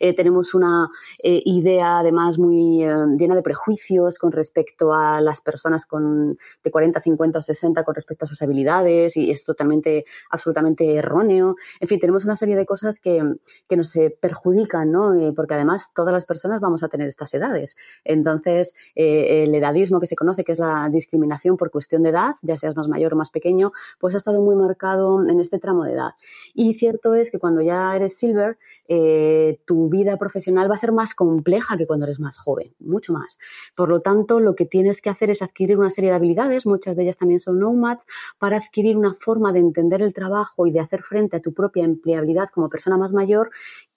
Eh, 0.00 0.12
tenemos 0.12 0.54
una 0.54 0.88
idea 1.22 1.98
además 1.98 2.38
muy 2.38 2.78
llena 3.16 3.34
de 3.36 3.42
prejuicios 3.42 4.18
con 4.18 4.32
respecto 4.32 4.92
a 4.92 5.20
las 5.20 5.40
personas 5.40 5.86
con, 5.86 6.36
de 6.64 6.70
40, 6.70 6.79
50 7.00 7.38
o 7.38 7.42
60 7.42 7.84
con 7.84 7.94
respecto 7.94 8.24
a 8.24 8.28
sus 8.28 8.40
habilidades 8.42 9.16
y 9.16 9.30
es 9.30 9.44
totalmente, 9.44 10.04
absolutamente 10.30 10.94
erróneo. 10.94 11.56
En 11.80 11.88
fin, 11.88 12.00
tenemos 12.00 12.24
una 12.24 12.36
serie 12.36 12.56
de 12.56 12.66
cosas 12.66 13.00
que, 13.00 13.22
que 13.68 13.76
nos 13.76 13.96
perjudican, 14.20 14.90
¿no? 14.90 15.14
Eh, 15.14 15.32
porque 15.34 15.54
además 15.54 15.92
todas 15.94 16.12
las 16.12 16.26
personas 16.26 16.60
vamos 16.60 16.82
a 16.82 16.88
tener 16.88 17.08
estas 17.08 17.32
edades. 17.34 17.76
Entonces, 18.04 18.74
eh, 18.94 19.44
el 19.44 19.54
edadismo 19.54 20.00
que 20.00 20.06
se 20.06 20.16
conoce, 20.16 20.44
que 20.44 20.52
es 20.52 20.58
la 20.58 20.88
discriminación 20.90 21.56
por 21.56 21.70
cuestión 21.70 22.02
de 22.02 22.10
edad, 22.10 22.34
ya 22.42 22.56
seas 22.58 22.76
más 22.76 22.88
mayor 22.88 23.14
o 23.14 23.16
más 23.16 23.30
pequeño, 23.30 23.72
pues 23.98 24.14
ha 24.14 24.18
estado 24.18 24.40
muy 24.40 24.56
marcado 24.56 25.28
en 25.28 25.40
este 25.40 25.58
tramo 25.58 25.84
de 25.84 25.92
edad. 25.92 26.10
Y 26.54 26.74
cierto 26.74 27.14
es 27.14 27.30
que 27.30 27.38
cuando 27.38 27.62
ya 27.62 27.94
eres 27.94 28.16
silver, 28.16 28.58
eh, 28.92 29.60
tu 29.66 29.88
vida 29.88 30.16
profesional 30.16 30.68
va 30.68 30.74
a 30.74 30.78
ser 30.78 30.90
más 30.90 31.14
compleja 31.14 31.76
que 31.76 31.86
cuando 31.86 32.06
eres 32.06 32.18
más 32.18 32.36
joven, 32.38 32.72
mucho 32.80 33.12
más. 33.12 33.38
Por 33.76 33.88
lo 33.88 34.00
tanto, 34.00 34.40
lo 34.40 34.56
que 34.56 34.66
tienes 34.66 35.00
que 35.00 35.10
hacer 35.10 35.30
es 35.30 35.42
adquirir 35.42 35.78
una 35.78 35.90
serie 35.90 36.10
de 36.10 36.16
habilidades, 36.16 36.66
muchas 36.66 36.96
de 36.96 37.04
ellas 37.04 37.16
también 37.16 37.38
son 37.38 37.60
nomads, 37.60 38.08
para 38.40 38.56
adquirir 38.56 38.96
una 38.96 39.14
forma 39.14 39.52
de 39.52 39.60
entender 39.60 40.02
el 40.02 40.12
trabajo 40.12 40.66
y 40.66 40.72
de 40.72 40.80
hacer 40.80 41.02
frente 41.04 41.36
a 41.36 41.40
tu 41.40 41.54
propia 41.54 41.84
empleabilidad 41.84 42.48
como 42.52 42.68
persona 42.68 42.98
más 42.98 43.12
mayor 43.12 43.50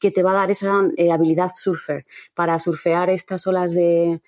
que 0.04 0.12
te 0.12 0.22
va 0.22 0.32
a 0.32 0.34
dar 0.34 0.52
esa 0.52 0.82
eh, 0.98 1.13
habilidad 1.13 1.50
surfer 1.58 2.04
para 2.36 2.60
surfear 2.60 3.10
estas 3.10 3.48
olas 3.48 3.74
de, 3.74 4.20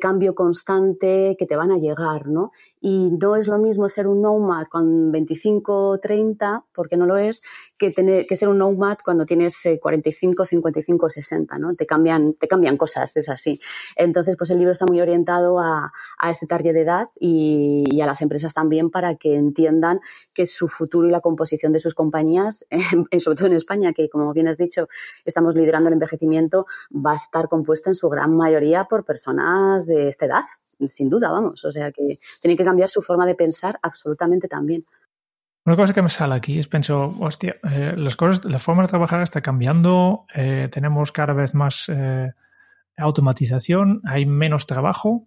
cambio 0.00 0.34
constante 0.34 1.36
que 1.38 1.44
te 1.44 1.54
van 1.54 1.70
a 1.70 1.76
llegar, 1.76 2.28
¿no? 2.28 2.50
Y 2.80 3.10
no 3.10 3.36
es 3.36 3.46
lo 3.46 3.58
mismo 3.58 3.90
ser 3.90 4.06
un 4.06 4.22
nomad 4.22 4.68
con 4.68 5.12
25 5.12 5.88
o 5.90 5.98
30, 5.98 6.64
porque 6.74 6.96
no 6.96 7.04
lo 7.04 7.18
es, 7.18 7.42
que, 7.78 7.90
tener, 7.90 8.24
que 8.26 8.36
ser 8.36 8.48
un 8.48 8.56
nomad 8.56 8.96
cuando 9.04 9.26
tienes 9.26 9.62
45, 9.78 10.46
55 10.46 11.10
60, 11.10 11.58
¿no? 11.58 11.74
Te 11.74 11.84
cambian, 11.84 12.32
te 12.32 12.48
cambian 12.48 12.78
cosas, 12.78 13.14
es 13.14 13.28
así. 13.28 13.60
Entonces, 13.96 14.34
pues 14.38 14.48
el 14.48 14.58
libro 14.58 14.72
está 14.72 14.86
muy 14.86 15.02
orientado 15.02 15.60
a, 15.60 15.92
a 16.18 16.30
este 16.30 16.46
target 16.46 16.72
de 16.72 16.80
edad 16.80 17.06
y, 17.20 18.00
a 18.00 18.06
las 18.06 18.22
empresas 18.22 18.54
también 18.54 18.90
para 18.90 19.16
que 19.16 19.34
entiendan 19.34 20.00
que 20.34 20.46
su 20.46 20.68
futuro 20.68 21.08
y 21.08 21.10
la 21.10 21.20
composición 21.20 21.72
de 21.72 21.80
sus 21.80 21.94
compañías, 21.94 22.64
sobre 23.18 23.36
todo 23.36 23.46
en 23.48 23.54
España, 23.54 23.92
que 23.92 24.08
como 24.08 24.32
bien 24.32 24.48
has 24.48 24.56
dicho, 24.56 24.88
estamos 25.24 25.54
liderando 25.54 25.88
el 25.88 25.94
envejecimiento, 25.94 26.66
va 26.94 27.12
a 27.12 27.16
estar 27.16 27.48
compuesta 27.48 27.90
en 27.90 27.94
su 27.94 28.08
gran 28.08 28.36
mayoría 28.36 28.84
por 28.84 29.04
personas 29.04 29.86
de 29.86 30.08
esta 30.08 30.26
edad, 30.26 30.42
sin 30.86 31.10
duda, 31.10 31.30
vamos. 31.30 31.64
O 31.64 31.72
sea 31.72 31.90
que 31.92 32.16
tienen 32.40 32.56
que 32.56 32.64
cambiar 32.64 32.88
su 32.88 33.02
forma 33.02 33.26
de 33.26 33.34
pensar 33.34 33.78
absolutamente 33.82 34.48
también. 34.48 34.82
Una 35.68 35.76
cosa 35.76 35.92
que 35.92 36.00
me 36.00 36.08
sale 36.08 36.34
aquí 36.34 36.58
es 36.58 36.66
pienso, 36.66 37.14
hostia, 37.20 37.56
eh, 37.62 37.92
las 37.94 38.16
cosas, 38.16 38.42
la 38.46 38.58
forma 38.58 38.82
de 38.82 38.88
trabajar 38.88 39.20
está 39.20 39.42
cambiando, 39.42 40.24
eh, 40.34 40.70
tenemos 40.72 41.12
cada 41.12 41.34
vez 41.34 41.54
más 41.54 41.90
eh, 41.90 42.32
automatización, 42.96 44.00
hay 44.04 44.24
menos 44.24 44.66
trabajo, 44.66 45.26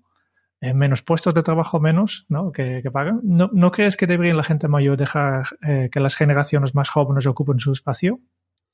menos 0.59 1.03
puestos 1.03 1.35
de 1.35 1.43
trabajo 1.43 1.79
menos 1.79 2.25
¿no? 2.27 2.51
que, 2.51 2.81
pagan. 2.91 3.19
¿No, 3.23 3.51
¿No, 3.53 3.71
crees 3.71 3.97
que 3.97 4.07
debería 4.07 4.33
la 4.33 4.43
gente 4.43 4.67
mayor 4.67 4.95
dejar 4.95 5.45
que 5.91 5.99
las 5.99 6.13
generaciones 6.13 6.75
más 6.75 6.87
jóvenes 6.87 7.25
ocupen 7.25 7.57
su 7.57 7.71
espacio? 7.71 8.19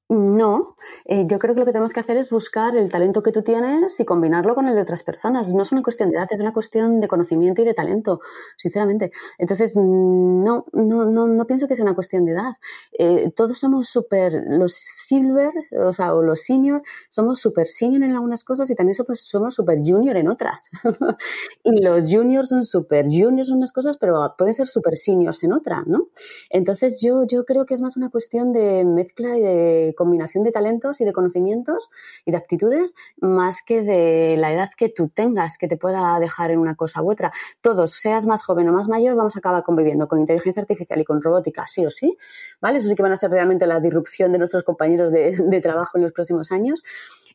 No, 0.10 0.78
eh, 1.04 1.26
yo 1.28 1.38
creo 1.38 1.54
que 1.54 1.60
lo 1.60 1.66
que 1.66 1.74
tenemos 1.74 1.92
que 1.92 2.00
hacer 2.00 2.16
es 2.16 2.30
buscar 2.30 2.78
el 2.78 2.90
talento 2.90 3.22
que 3.22 3.34
tú 3.34 3.42
tienes 3.42 4.00
y 4.00 4.06
combinarlo 4.06 4.56
con 4.56 4.66
el 4.70 4.74
de 4.74 4.82
otras 4.82 5.04
personas. 5.04 5.54
No 5.54 5.64
es 5.64 5.74
una 5.74 5.84
cuestión 5.84 6.10
de 6.10 6.16
edad, 6.16 6.30
es 6.32 6.40
una 6.40 6.54
cuestión 6.54 7.02
de 7.02 7.10
conocimiento 7.10 7.62
y 7.62 7.66
de 7.66 7.74
talento, 7.74 8.22
sinceramente. 8.56 9.12
Entonces, 9.38 9.76
mm, 9.76 10.44
no, 10.46 10.66
no, 10.72 11.04
no, 11.04 11.28
no 11.28 11.46
pienso 11.46 11.68
que 11.68 11.76
sea 11.76 11.84
una 11.84 11.94
cuestión 11.94 12.24
de 12.24 12.32
edad. 12.32 12.54
Eh, 12.98 13.34
todos 13.36 13.60
somos 13.60 13.90
súper, 13.90 14.46
los 14.48 14.76
silver, 14.76 15.52
o 15.78 15.92
sea, 15.92 16.16
o 16.16 16.24
los 16.24 16.40
senior, 16.40 16.84
somos 17.10 17.42
súper 17.42 17.68
senior 17.68 18.02
en 18.04 18.12
algunas 18.12 18.46
cosas 18.46 18.70
y 18.70 18.76
también 18.76 18.96
somos 18.96 19.20
súper 19.54 19.80
junior 19.86 20.16
en 20.16 20.30
otras. 20.30 20.70
y 21.66 21.82
los 21.82 22.04
juniors 22.04 22.48
son 22.48 22.64
súper 22.64 23.08
juniors 23.08 23.50
en 23.50 23.58
unas 23.58 23.74
cosas, 23.74 23.98
pero 23.98 24.36
pueden 24.38 24.54
ser 24.54 24.68
súper 24.68 24.96
seniors 24.96 25.44
en 25.44 25.52
otras, 25.52 25.86
¿no? 25.86 26.08
Entonces, 26.50 27.02
yo, 27.02 27.26
yo 27.28 27.44
creo 27.44 27.66
que 27.66 27.74
es 27.74 27.82
más 27.82 27.98
una 27.98 28.10
cuestión 28.10 28.54
de 28.54 28.86
mezcla 28.86 29.38
y 29.38 29.42
de 29.42 29.96
combinación 29.98 30.46
de 30.46 30.54
talentos 30.54 31.02
y 31.02 31.06
de 31.06 31.12
conocimientos 31.12 31.90
y 32.24 32.32
de 32.32 32.38
actitudes 32.38 32.96
más 33.18 33.62
que 33.62 33.82
de 33.82 34.38
la 34.38 34.54
edad 34.54 34.70
que 34.78 34.88
tú 34.88 35.10
tengas 35.10 35.58
que 35.58 35.68
te 35.68 35.76
pueda 35.76 36.18
dejar 36.22 36.52
en 36.52 36.60
una 36.60 36.76
cosa 36.76 37.02
u 37.02 37.12
otra. 37.12 37.34
Todos, 37.60 37.92
seas 37.92 38.26
más 38.26 38.44
joven 38.44 38.70
o 38.70 38.72
más 38.72 38.88
mayor, 38.88 39.18
vamos 39.18 39.36
a 39.36 39.40
acabar 39.40 39.64
conviviendo 39.64 40.08
con 40.08 40.22
inteligencia 40.22 40.62
artificial 40.62 41.02
y 41.02 41.04
con 41.04 41.22
robótica, 41.22 41.68
sí 41.68 41.86
o 41.86 41.92
sí, 41.92 42.18
¿vale? 42.62 42.78
Eso 42.78 42.88
sí 42.88 42.96
que 42.96 43.04
van 43.04 43.12
a 43.12 43.18
ser 43.18 43.32
realmente 43.32 43.68
la 43.68 43.82
disrupción 43.82 44.32
de 44.32 44.38
nuestros 44.38 44.64
compañeros 44.64 45.12
de, 45.12 45.36
de 45.38 45.62
trabajo 45.62 45.98
en 45.98 46.04
los 46.04 46.14
próximos 46.14 46.54
años. 46.54 46.84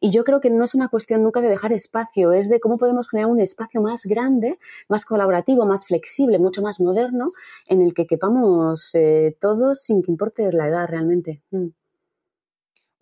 Y 0.00 0.10
yo 0.10 0.24
creo 0.24 0.40
que 0.40 0.50
no 0.50 0.64
es 0.64 0.74
una 0.74 0.88
cuestión 0.88 1.22
nunca 1.22 1.40
de 1.40 1.48
dejar 1.48 1.72
espacio, 1.72 2.32
es 2.32 2.48
de 2.48 2.58
cómo 2.58 2.76
podemos 2.76 3.08
generar 3.08 3.30
un 3.30 3.40
espacio 3.40 3.80
más 3.80 4.04
grande, 4.04 4.58
más 4.88 5.04
colaborativo, 5.04 5.64
más 5.64 5.86
flexible, 5.86 6.40
mucho 6.40 6.60
más 6.60 6.80
moderno, 6.80 7.28
en 7.68 7.82
el 7.82 7.94
que 7.94 8.06
quepamos 8.06 8.90
eh, 8.94 9.36
todos 9.40 9.80
sin 9.80 10.02
que 10.02 10.10
importe 10.10 10.52
la 10.52 10.68
edad 10.68 10.88
realmente. 10.88 11.42
Mm. 11.50 11.68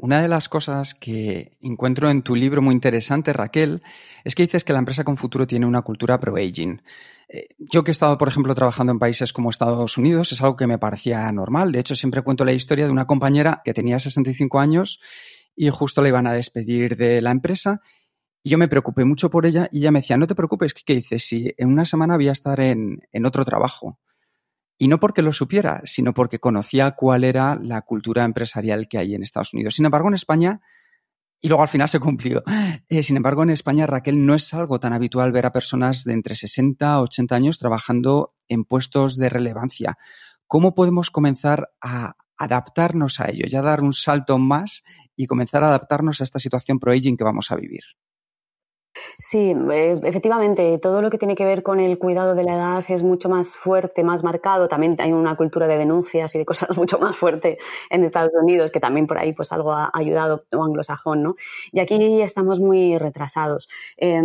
Una 0.02 0.22
de 0.22 0.28
las 0.28 0.48
cosas 0.48 0.94
que 0.94 1.58
encuentro 1.60 2.08
en 2.08 2.22
tu 2.22 2.34
libro 2.34 2.62
muy 2.62 2.72
interesante, 2.72 3.34
Raquel, 3.34 3.82
es 4.24 4.34
que 4.34 4.44
dices 4.44 4.64
que 4.64 4.72
la 4.72 4.78
empresa 4.78 5.04
con 5.04 5.18
futuro 5.18 5.46
tiene 5.46 5.66
una 5.66 5.82
cultura 5.82 6.18
pro-aging. 6.18 6.80
Eh, 7.28 7.48
yo 7.58 7.84
que 7.84 7.90
he 7.90 7.92
estado, 7.92 8.16
por 8.16 8.28
ejemplo, 8.28 8.54
trabajando 8.54 8.92
en 8.92 8.98
países 8.98 9.34
como 9.34 9.50
Estados 9.50 9.98
Unidos, 9.98 10.32
es 10.32 10.40
algo 10.40 10.56
que 10.56 10.66
me 10.66 10.78
parecía 10.78 11.30
normal. 11.32 11.70
De 11.70 11.80
hecho, 11.80 11.94
siempre 11.94 12.22
cuento 12.22 12.46
la 12.46 12.54
historia 12.54 12.86
de 12.86 12.90
una 12.90 13.06
compañera 13.06 13.60
que 13.62 13.74
tenía 13.74 13.98
65 13.98 14.58
años 14.58 15.02
y 15.54 15.68
justo 15.68 16.00
la 16.00 16.08
iban 16.08 16.26
a 16.26 16.32
despedir 16.32 16.96
de 16.96 17.20
la 17.20 17.32
empresa. 17.32 17.82
Y 18.42 18.48
yo 18.48 18.56
me 18.56 18.68
preocupé 18.68 19.04
mucho 19.04 19.28
por 19.28 19.44
ella 19.44 19.68
y 19.70 19.80
ella 19.80 19.90
me 19.90 20.00
decía, 20.00 20.16
no 20.16 20.26
te 20.26 20.34
preocupes, 20.34 20.72
¿qué, 20.72 20.94
dices? 20.94 21.26
Si 21.26 21.52
en 21.58 21.68
una 21.68 21.84
semana 21.84 22.16
voy 22.16 22.28
a 22.30 22.32
estar 22.32 22.58
en, 22.58 23.02
en 23.12 23.26
otro 23.26 23.44
trabajo. 23.44 23.98
Y 24.82 24.88
no 24.88 24.98
porque 24.98 25.20
lo 25.20 25.34
supiera, 25.34 25.82
sino 25.84 26.14
porque 26.14 26.38
conocía 26.38 26.92
cuál 26.92 27.24
era 27.24 27.54
la 27.62 27.82
cultura 27.82 28.24
empresarial 28.24 28.88
que 28.88 28.96
hay 28.96 29.14
en 29.14 29.22
Estados 29.22 29.52
Unidos. 29.52 29.74
Sin 29.74 29.84
embargo, 29.84 30.08
en 30.08 30.14
España, 30.14 30.62
y 31.38 31.48
luego 31.48 31.62
al 31.62 31.68
final 31.68 31.86
se 31.90 32.00
cumplió, 32.00 32.42
eh, 32.88 33.02
sin 33.02 33.18
embargo, 33.18 33.42
en 33.42 33.50
España, 33.50 33.86
Raquel, 33.86 34.24
no 34.24 34.34
es 34.34 34.54
algo 34.54 34.80
tan 34.80 34.94
habitual 34.94 35.32
ver 35.32 35.44
a 35.44 35.52
personas 35.52 36.02
de 36.04 36.14
entre 36.14 36.34
60 36.34 36.94
a 36.94 37.02
80 37.02 37.34
años 37.34 37.58
trabajando 37.58 38.32
en 38.48 38.64
puestos 38.64 39.18
de 39.18 39.28
relevancia. 39.28 39.98
¿Cómo 40.46 40.74
podemos 40.74 41.10
comenzar 41.10 41.68
a 41.82 42.14
adaptarnos 42.38 43.20
a 43.20 43.28
ello, 43.28 43.44
ya 43.48 43.60
dar 43.60 43.82
un 43.82 43.92
salto 43.92 44.38
más 44.38 44.82
y 45.14 45.26
comenzar 45.26 45.62
a 45.62 45.68
adaptarnos 45.68 46.22
a 46.22 46.24
esta 46.24 46.40
situación 46.40 46.78
pro-aging 46.78 47.18
que 47.18 47.24
vamos 47.24 47.50
a 47.50 47.56
vivir? 47.56 47.82
Sí, 49.22 49.52
efectivamente, 50.02 50.78
todo 50.78 51.02
lo 51.02 51.10
que 51.10 51.18
tiene 51.18 51.34
que 51.34 51.44
ver 51.44 51.62
con 51.62 51.78
el 51.78 51.98
cuidado 51.98 52.34
de 52.34 52.42
la 52.42 52.54
edad 52.54 52.84
es 52.88 53.02
mucho 53.02 53.28
más 53.28 53.54
fuerte, 53.54 54.02
más 54.02 54.24
marcado. 54.24 54.66
También 54.66 54.94
hay 54.98 55.12
una 55.12 55.36
cultura 55.36 55.66
de 55.66 55.76
denuncias 55.76 56.34
y 56.34 56.38
de 56.38 56.46
cosas 56.46 56.70
mucho 56.78 56.98
más 56.98 57.16
fuerte 57.16 57.58
en 57.90 58.02
Estados 58.02 58.32
Unidos, 58.40 58.70
que 58.70 58.80
también 58.80 59.06
por 59.06 59.18
ahí 59.18 59.34
pues 59.34 59.52
algo 59.52 59.74
ha 59.74 59.90
ayudado, 59.92 60.44
o 60.52 60.64
anglosajón, 60.64 61.22
¿no? 61.22 61.34
Y 61.70 61.80
aquí 61.80 62.22
estamos 62.22 62.60
muy 62.60 62.96
retrasados. 62.96 63.68
Eh, 63.98 64.22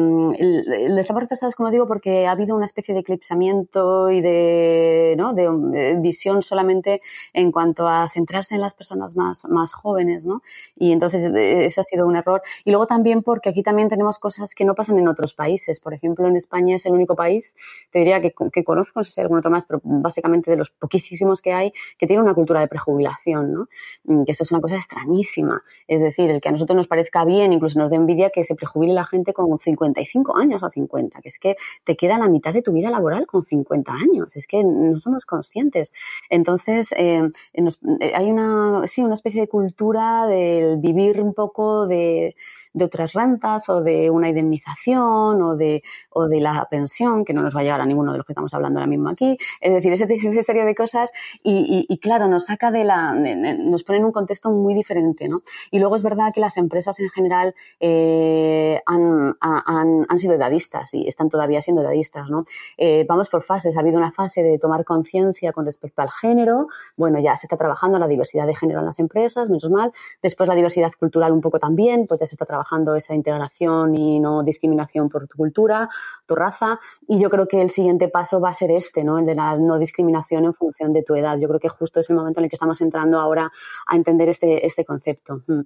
estamos 0.97 1.23
retrasados, 1.23 1.55
como 1.55 1.71
digo, 1.71 1.87
porque 1.87 2.25
ha 2.27 2.31
habido 2.31 2.55
una 2.55 2.65
especie 2.65 2.93
de 2.93 3.01
eclipsamiento 3.01 4.09
y 4.09 4.21
de, 4.21 5.15
¿no? 5.17 5.33
de, 5.33 5.43
eh, 5.43 5.95
visión 5.99 6.41
solamente 6.41 7.01
en 7.33 7.51
cuanto 7.51 7.89
a 7.89 8.07
centrarse 8.07 8.55
en 8.55 8.61
las 8.61 8.73
personas 8.73 9.17
más, 9.17 9.43
más 9.49 9.73
jóvenes, 9.73 10.25
¿no? 10.25 10.41
Y 10.77 10.93
entonces 10.93 11.29
eh, 11.35 11.65
eso 11.65 11.81
ha 11.81 11.83
sido 11.83 12.07
un 12.07 12.15
error. 12.15 12.41
Y 12.63 12.71
luego 12.71 12.87
también 12.87 13.23
porque 13.23 13.49
aquí 13.49 13.61
también 13.61 13.89
tenemos 13.89 14.19
cosas 14.19 14.55
que 14.55 14.63
no 14.63 14.73
pasan 14.73 14.84
en 14.89 15.07
otros 15.07 15.33
países. 15.33 15.79
Por 15.79 15.93
ejemplo, 15.93 16.27
en 16.27 16.35
España 16.35 16.75
es 16.75 16.85
el 16.85 16.93
único 16.93 17.15
país, 17.15 17.55
te 17.91 17.99
diría 17.99 18.21
que, 18.21 18.33
que 18.51 18.63
conozco, 18.63 18.99
no 18.99 19.03
sé 19.03 19.11
si 19.11 19.21
hay 19.21 19.23
algún 19.23 19.39
otro 19.39 19.51
más, 19.51 19.65
pero 19.65 19.81
básicamente 19.83 20.51
de 20.51 20.57
los 20.57 20.69
poquísimos 20.71 21.41
que 21.41 21.53
hay, 21.53 21.71
que 21.97 22.07
tiene 22.07 22.21
una 22.21 22.33
cultura 22.33 22.59
de 22.59 22.67
prejubilación, 22.67 23.53
¿no? 23.53 23.67
Mm, 24.05 24.23
que 24.23 24.31
eso 24.31 24.43
es 24.43 24.51
una 24.51 24.61
cosa 24.61 24.75
extrañísima. 24.75 25.61
Es 25.87 26.01
decir, 26.01 26.29
el 26.29 26.41
que 26.41 26.49
a 26.49 26.51
nosotros 26.51 26.75
nos 26.75 26.87
parezca 26.87 27.25
bien, 27.25 27.53
incluso 27.53 27.79
nos 27.79 27.89
dé 27.89 27.95
envidia 27.95 28.29
que 28.29 28.43
se 28.43 28.55
prejubile 28.55 28.93
la 28.93 29.05
gente 29.05 29.33
con 29.33 29.57
55 29.59 30.37
años 30.37 30.63
o 30.63 30.69
50, 30.69 31.21
que 31.21 31.29
es 31.29 31.39
que 31.39 31.55
te 31.83 31.95
queda 31.95 32.17
la 32.17 32.29
mitad 32.29 32.53
de 32.53 32.61
tu 32.61 32.71
vida 32.71 32.89
laboral 32.89 33.27
con 33.27 33.43
50 33.43 33.91
años. 33.91 34.35
Es 34.35 34.47
que 34.47 34.63
no 34.63 34.99
somos 34.99 35.25
conscientes. 35.25 35.93
Entonces, 36.29 36.93
eh, 36.97 37.29
eh, 37.53 38.13
hay 38.15 38.31
una, 38.31 38.87
sí, 38.87 39.01
una 39.01 39.13
especie 39.13 39.41
de 39.41 39.47
cultura 39.47 40.27
del 40.27 40.77
vivir 40.77 41.21
un 41.21 41.33
poco 41.33 41.87
de 41.87 42.35
de 42.75 42.85
otras 42.85 43.13
rentas 43.13 43.69
o 43.69 43.81
de 43.81 44.09
una 44.09 44.29
indemnización 44.29 45.41
o 45.41 45.55
de, 45.55 45.81
o 46.09 46.27
de 46.27 46.41
la 46.41 46.67
pensión, 46.69 47.23
que 47.23 47.33
no 47.33 47.41
nos 47.41 47.55
va 47.55 47.61
a 47.61 47.63
llegar 47.63 47.81
a 47.81 47.85
ninguno 47.85 48.11
de 48.11 48.17
los 48.17 48.27
que 48.27 48.33
estamos 48.33 48.53
hablando 48.53 48.79
ahora 48.79 48.89
mismo 48.89 49.09
aquí. 49.09 49.37
Es 49.61 49.73
decir, 49.73 49.93
ese, 49.93 50.03
ese 50.13 50.43
serie 50.43 50.65
de 50.65 50.75
cosas 50.75 51.11
y, 51.41 51.85
y, 51.87 51.97
claro, 51.99 52.27
nos 52.27 52.45
saca 52.45 52.71
de 52.71 52.83
la, 52.83 53.13
nos 53.13 53.83
pone 53.83 53.99
en 53.99 54.05
un 54.05 54.11
contexto 54.11 54.51
muy 54.51 54.73
diferente, 54.73 55.29
¿no? 55.29 55.39
Y 55.71 55.79
luego 55.79 55.95
es 55.95 56.03
verdad 56.03 56.33
que 56.33 56.41
las 56.41 56.57
empresas 56.57 56.99
en 56.99 57.09
general 57.09 57.55
eh, 57.79 58.81
han, 58.85 59.37
han, 59.39 60.05
han, 60.09 60.19
sido 60.19 60.33
edadistas 60.33 60.93
y 60.93 61.07
están 61.07 61.29
todavía 61.29 61.61
siendo 61.61 61.81
edadistas, 61.81 62.29
¿no? 62.29 62.45
Eh, 62.77 63.05
vamos 63.07 63.29
por 63.29 63.43
fases. 63.43 63.77
Ha 63.77 63.79
habido 63.79 63.97
una 63.97 64.11
fase 64.11 64.43
de 64.43 64.59
tomar 64.59 64.83
conciencia 64.83 65.53
con 65.53 65.65
respecto 65.65 66.01
al 66.01 66.09
género. 66.11 66.67
Bueno, 66.97 67.19
ya 67.19 67.37
se 67.37 67.47
está 67.47 67.55
trabajando 67.55 67.99
la 67.99 68.07
diversidad 68.09 68.45
de 68.45 68.55
género 68.55 68.81
en 68.81 68.85
las 68.85 68.99
empresas, 68.99 69.49
menos 69.49 69.69
mal. 69.69 69.93
Después 70.21 70.49
la 70.49 70.55
diversidad 70.55 70.91
cultural 70.99 71.31
un 71.31 71.39
poco 71.39 71.57
también, 71.57 72.05
pues 72.05 72.19
ya 72.19 72.25
se 72.25 72.35
está 72.35 72.45
trabajando 72.45 72.64
trabajando 72.65 72.95
esa 72.95 73.13
integración 73.13 73.95
y 73.95 74.19
no 74.19 74.43
discriminación 74.43 75.09
por 75.09 75.27
tu 75.27 75.37
cultura, 75.37 75.89
tu 76.25 76.35
raza. 76.35 76.79
Y 77.07 77.19
yo 77.19 77.29
creo 77.29 77.47
que 77.47 77.61
el 77.61 77.69
siguiente 77.69 78.07
paso 78.07 78.39
va 78.39 78.49
a 78.49 78.53
ser 78.53 78.71
este, 78.71 79.03
¿no? 79.03 79.19
El 79.19 79.25
de 79.25 79.35
la 79.35 79.55
no 79.57 79.77
discriminación 79.77 80.45
en 80.45 80.53
función 80.53 80.93
de 80.93 81.03
tu 81.03 81.15
edad. 81.15 81.37
Yo 81.39 81.47
creo 81.47 81.59
que 81.59 81.69
justo 81.69 81.99
es 81.99 82.09
el 82.09 82.15
momento 82.15 82.39
en 82.39 82.45
el 82.45 82.49
que 82.49 82.55
estamos 82.55 82.81
entrando 82.81 83.19
ahora 83.19 83.51
a 83.87 83.95
entender 83.95 84.29
este, 84.29 84.65
este 84.65 84.83
concepto. 84.83 85.41
Mm. 85.47 85.61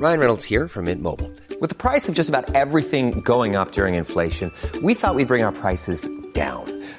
Ryan 0.00 0.18
Reynolds 0.18 0.44
here 0.44 0.68
from 0.68 0.86
Mint 0.86 1.00
Mobile. 1.00 1.30
With 1.60 1.70
the 1.70 1.76
price 1.76 2.08
of 2.08 2.14
just 2.14 2.28
about 2.28 2.54
everything 2.54 3.20
going 3.20 3.56
up 3.56 3.72
during 3.72 3.94
inflation, 3.94 4.50
we 4.82 4.92
thought 4.94 5.14
we'd 5.14 5.28
bring 5.28 5.44
our 5.44 5.52
prices 5.52 6.06
down. 6.34 6.64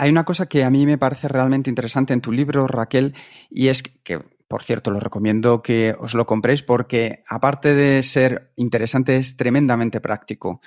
Hay 0.00 0.08
una 0.08 0.24
cosa 0.24 0.46
que 0.46 0.64
a 0.64 0.70
mí 0.70 0.86
me 0.86 0.96
parece 0.96 1.28
realmente 1.28 1.68
interesante 1.68 2.14
en 2.14 2.22
tu 2.22 2.32
libro, 2.32 2.66
Raquel, 2.66 3.14
y 3.50 3.68
es 3.68 3.82
que 3.82 4.18
Por 4.48 4.64
cierto, 4.64 4.90
lo 4.90 4.98
recomiendo 4.98 5.62
que 5.62 5.94
os 6.00 6.14
lo 6.14 6.26
compréis 6.26 6.64
porque, 6.64 7.22
aparte 7.28 7.72
de 7.72 8.02
ser 8.02 8.52
interesante, 8.56 9.16
es 9.16 9.36
tremendamente 9.36 10.00
práctico. 10.00 10.60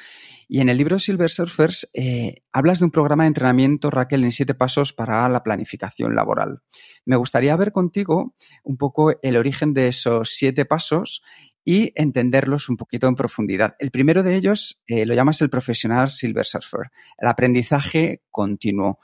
Y 0.47 0.61
en 0.61 0.69
el 0.69 0.77
libro 0.77 0.99
Silver 0.99 1.29
Surfers 1.29 1.89
eh, 1.93 2.43
hablas 2.53 2.79
de 2.79 2.85
un 2.85 2.91
programa 2.91 3.23
de 3.23 3.29
entrenamiento, 3.29 3.89
Raquel, 3.89 4.23
en 4.23 4.31
siete 4.31 4.53
pasos 4.53 4.93
para 4.93 5.27
la 5.27 5.43
planificación 5.43 6.15
laboral. 6.15 6.61
Me 7.03 7.17
gustaría 7.17 7.57
ver 7.57 7.73
contigo 7.73 8.35
un 8.63 8.77
poco 8.77 9.19
el 9.21 9.35
origen 9.35 9.73
de 9.73 9.89
esos 9.89 10.29
siete 10.29 10.63
pasos 10.63 11.21
y 11.65 11.91
entenderlos 11.95 12.69
un 12.69 12.77
poquito 12.77 13.07
en 13.07 13.15
profundidad. 13.15 13.75
El 13.79 13.91
primero 13.91 14.23
de 14.23 14.35
ellos 14.35 14.81
eh, 14.87 15.05
lo 15.05 15.13
llamas 15.13 15.41
el 15.41 15.49
profesional 15.49 16.09
Silver 16.09 16.45
Surfer, 16.45 16.91
el 17.17 17.27
aprendizaje 17.27 18.21
continuo. 18.31 18.99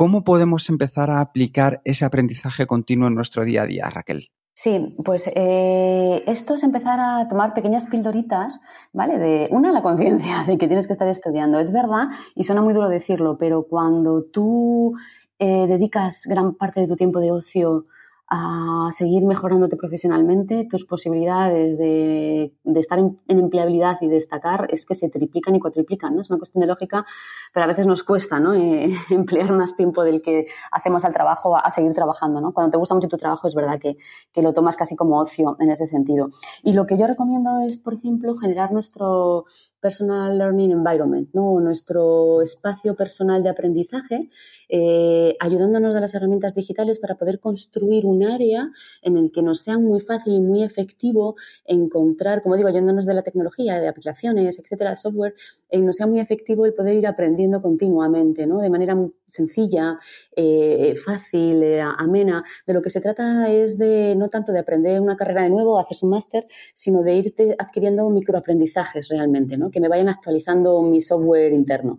¿Cómo 0.00 0.24
podemos 0.24 0.70
empezar 0.70 1.10
a 1.10 1.20
aplicar 1.20 1.82
ese 1.84 2.06
aprendizaje 2.06 2.66
continuo 2.66 3.08
en 3.08 3.14
nuestro 3.14 3.44
día 3.44 3.64
a 3.64 3.66
día, 3.66 3.90
Raquel? 3.90 4.30
Sí, 4.54 4.94
pues 5.04 5.30
eh, 5.36 6.24
esto 6.26 6.54
es 6.54 6.62
empezar 6.62 6.98
a 6.98 7.28
tomar 7.28 7.52
pequeñas 7.52 7.84
pildoritas, 7.84 8.62
¿vale? 8.94 9.18
De 9.18 9.48
una, 9.50 9.72
la 9.72 9.82
conciencia 9.82 10.44
de 10.46 10.56
que 10.56 10.68
tienes 10.68 10.86
que 10.86 10.94
estar 10.94 11.06
estudiando. 11.06 11.60
Es 11.60 11.70
verdad, 11.70 12.08
y 12.34 12.44
suena 12.44 12.62
muy 12.62 12.72
duro 12.72 12.88
decirlo, 12.88 13.36
pero 13.36 13.64
cuando 13.64 14.22
tú 14.22 14.94
eh, 15.38 15.66
dedicas 15.66 16.22
gran 16.26 16.54
parte 16.54 16.80
de 16.80 16.86
tu 16.86 16.96
tiempo 16.96 17.20
de 17.20 17.32
ocio 17.32 17.84
a 18.32 18.90
seguir 18.92 19.24
mejorándote 19.24 19.76
profesionalmente, 19.76 20.64
tus 20.70 20.84
posibilidades 20.84 21.76
de, 21.78 22.52
estar 22.76 23.00
en, 23.00 23.18
empleabilidad 23.26 23.96
y 24.00 24.06
destacar 24.06 24.68
es 24.70 24.86
que 24.86 24.94
se 24.94 25.10
triplican 25.10 25.56
y 25.56 25.58
cuatriplican, 25.58 26.14
¿no? 26.14 26.20
Es 26.20 26.30
una 26.30 26.38
cuestión 26.38 26.60
de 26.60 26.68
lógica, 26.68 27.04
pero 27.52 27.64
a 27.64 27.66
veces 27.66 27.88
nos 27.88 28.04
cuesta, 28.04 28.38
¿no? 28.38 28.54
Eh, 28.54 28.88
emplear 29.10 29.50
más 29.50 29.74
tiempo 29.76 30.04
del 30.04 30.22
que 30.22 30.46
hacemos 30.70 31.04
al 31.04 31.12
trabajo 31.12 31.56
a, 31.56 31.68
seguir 31.70 31.92
trabajando, 31.92 32.40
¿no? 32.40 32.52
Cuando 32.52 32.70
te 32.70 32.78
gusta 32.78 32.94
mucho 32.94 33.08
tu 33.08 33.16
trabajo 33.16 33.48
es 33.48 33.54
verdad 33.56 33.80
que, 33.80 33.96
que, 34.32 34.42
lo 34.42 34.52
tomas 34.52 34.76
casi 34.76 34.94
como 34.94 35.18
ocio 35.18 35.56
en 35.58 35.70
ese 35.70 35.88
sentido. 35.88 36.30
Y 36.62 36.72
lo 36.72 36.86
que 36.86 36.96
yo 36.96 37.08
recomiendo 37.08 37.60
es, 37.66 37.78
por 37.78 37.94
ejemplo, 37.94 38.36
generar 38.36 38.70
nuestro 38.70 39.46
Personal 39.80 40.36
Learning 40.38 40.70
Environment, 40.70 41.28
¿no? 41.32 41.58
nuestro 41.60 42.42
espacio 42.42 42.94
personal 42.94 43.42
de 43.42 43.48
aprendizaje, 43.48 44.30
eh, 44.68 45.36
ayudándonos 45.40 45.94
de 45.94 46.00
las 46.00 46.14
herramientas 46.14 46.54
digitales 46.54 46.98
para 46.98 47.16
poder 47.16 47.40
construir 47.40 48.06
un 48.06 48.24
área 48.24 48.70
en 49.02 49.16
el 49.16 49.32
que 49.32 49.42
nos 49.42 49.60
sea 49.60 49.78
muy 49.78 50.00
fácil 50.00 50.34
y 50.34 50.40
muy 50.40 50.62
efectivo 50.62 51.36
encontrar, 51.64 52.42
como 52.42 52.56
digo, 52.56 52.68
ayudándonos 52.68 53.06
de 53.06 53.14
la 53.14 53.22
tecnología, 53.22 53.80
de 53.80 53.88
aplicaciones, 53.88 54.58
etcétera, 54.58 54.96
software, 54.96 55.34
en 55.70 55.86
nos 55.86 55.96
sea 55.96 56.06
muy 56.06 56.20
efectivo 56.20 56.66
el 56.66 56.74
poder 56.74 56.96
ir 56.96 57.06
aprendiendo 57.06 57.62
continuamente, 57.62 58.46
¿no? 58.46 58.60
de 58.60 58.70
manera 58.70 58.96
sencilla, 59.30 59.98
eh, 60.36 60.94
fácil, 60.96 61.62
eh, 61.62 61.80
amena. 61.80 62.42
De 62.66 62.74
lo 62.74 62.82
que 62.82 62.90
se 62.90 63.00
trata 63.00 63.50
es 63.50 63.78
de 63.78 64.14
no 64.16 64.28
tanto 64.28 64.52
de 64.52 64.58
aprender 64.60 65.00
una 65.00 65.16
carrera 65.16 65.42
de 65.42 65.50
nuevo, 65.50 65.78
hacer 65.78 65.98
un 66.02 66.10
máster, 66.10 66.44
sino 66.74 67.02
de 67.02 67.14
irte 67.14 67.56
adquiriendo 67.58 68.08
microaprendizajes 68.10 69.08
realmente, 69.08 69.56
¿no? 69.56 69.70
que 69.70 69.80
me 69.80 69.88
vayan 69.88 70.08
actualizando 70.08 70.82
mi 70.82 71.00
software 71.00 71.52
interno. 71.52 71.98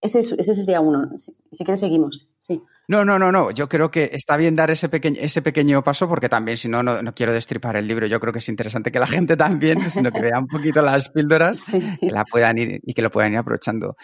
Ese, 0.00 0.20
ese 0.20 0.54
sería 0.54 0.80
uno. 0.80 1.10
Si, 1.16 1.32
si, 1.52 1.64
quieres, 1.64 1.80
seguimos. 1.80 2.28
Sí. 2.38 2.62
No, 2.86 3.04
no, 3.04 3.18
no, 3.18 3.32
no. 3.32 3.50
Yo 3.50 3.68
creo 3.68 3.90
que 3.90 4.10
está 4.12 4.36
bien 4.36 4.54
dar 4.54 4.70
ese 4.70 4.88
pequeño, 4.88 5.20
ese 5.20 5.42
pequeño 5.42 5.82
paso 5.82 6.08
porque 6.08 6.28
también, 6.28 6.56
si 6.56 6.68
no, 6.68 6.82
no, 6.82 7.14
quiero 7.14 7.32
destripar 7.32 7.76
el 7.76 7.88
libro. 7.88 8.06
Yo 8.06 8.20
creo 8.20 8.32
que 8.32 8.38
es 8.38 8.48
interesante 8.48 8.92
que 8.92 9.00
la 9.00 9.06
gente 9.08 9.36
también, 9.36 9.90
sino 9.90 10.12
que 10.12 10.20
vea 10.20 10.38
un 10.38 10.46
poquito 10.46 10.82
las 10.82 11.08
píldoras, 11.08 11.64
que 12.00 12.10
la 12.10 12.24
puedan 12.24 12.58
ir 12.58 12.80
y 12.84 12.94
que 12.94 13.02
lo 13.02 13.10
puedan 13.10 13.32
ir 13.32 13.38
aprovechando. 13.38 13.96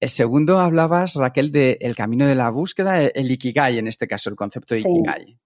El 0.00 0.08
segundo 0.08 0.58
hablabas, 0.58 1.14
Raquel, 1.14 1.52
del 1.52 1.94
camino 1.96 2.26
de 2.26 2.34
la 2.34 2.50
búsqueda, 2.50 3.02
el, 3.02 3.30
Ikigai 3.30 3.78
en 3.78 3.88
este 3.88 4.08
caso, 4.08 4.30
el 4.30 4.36
concepto 4.36 4.74
de 4.74 4.80
Ikigai. 4.80 5.38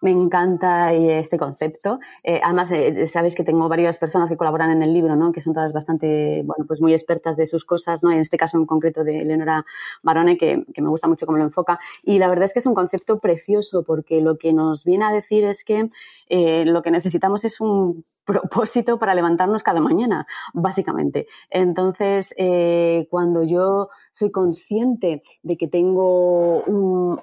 Me 0.00 0.10
encanta 0.10 0.92
este 0.92 1.38
concepto. 1.38 1.98
Eh, 2.22 2.40
además, 2.42 2.70
eh, 2.72 3.06
sabes 3.06 3.34
que 3.34 3.44
tengo 3.44 3.68
varias 3.68 3.98
personas 3.98 4.28
que 4.28 4.36
colaboran 4.36 4.70
en 4.70 4.82
el 4.82 4.92
libro, 4.92 5.16
¿no? 5.16 5.32
Que 5.32 5.40
son 5.40 5.54
todas 5.54 5.72
bastante, 5.72 6.42
bueno, 6.44 6.64
pues 6.66 6.80
muy 6.80 6.92
expertas 6.92 7.36
de 7.36 7.46
sus 7.46 7.64
cosas, 7.64 8.02
¿no? 8.02 8.10
En 8.10 8.20
este 8.20 8.36
caso 8.36 8.58
en 8.58 8.66
concreto 8.66 9.02
de 9.04 9.24
Leonora 9.24 9.64
Barone, 10.02 10.36
que, 10.36 10.64
que 10.74 10.82
me 10.82 10.88
gusta 10.88 11.08
mucho 11.08 11.26
cómo 11.26 11.38
lo 11.38 11.44
enfoca. 11.44 11.78
Y 12.02 12.18
la 12.18 12.28
verdad 12.28 12.44
es 12.44 12.52
que 12.52 12.58
es 12.58 12.66
un 12.66 12.74
concepto 12.74 13.18
precioso 13.18 13.82
porque 13.82 14.20
lo 14.20 14.36
que 14.38 14.52
nos 14.52 14.84
viene 14.84 15.04
a 15.04 15.12
decir 15.12 15.44
es 15.44 15.64
que 15.64 15.90
eh, 16.28 16.64
lo 16.64 16.82
que 16.82 16.90
necesitamos 16.90 17.44
es 17.44 17.60
un 17.60 18.04
propósito 18.24 18.98
para 18.98 19.14
levantarnos 19.14 19.62
cada 19.62 19.80
mañana, 19.80 20.26
básicamente. 20.54 21.26
Entonces, 21.50 22.34
eh, 22.38 23.06
cuando 23.10 23.42
yo 23.42 23.88
soy 24.14 24.30
consciente 24.30 25.22
de 25.42 25.56
que 25.56 25.66
tengo 25.66 26.62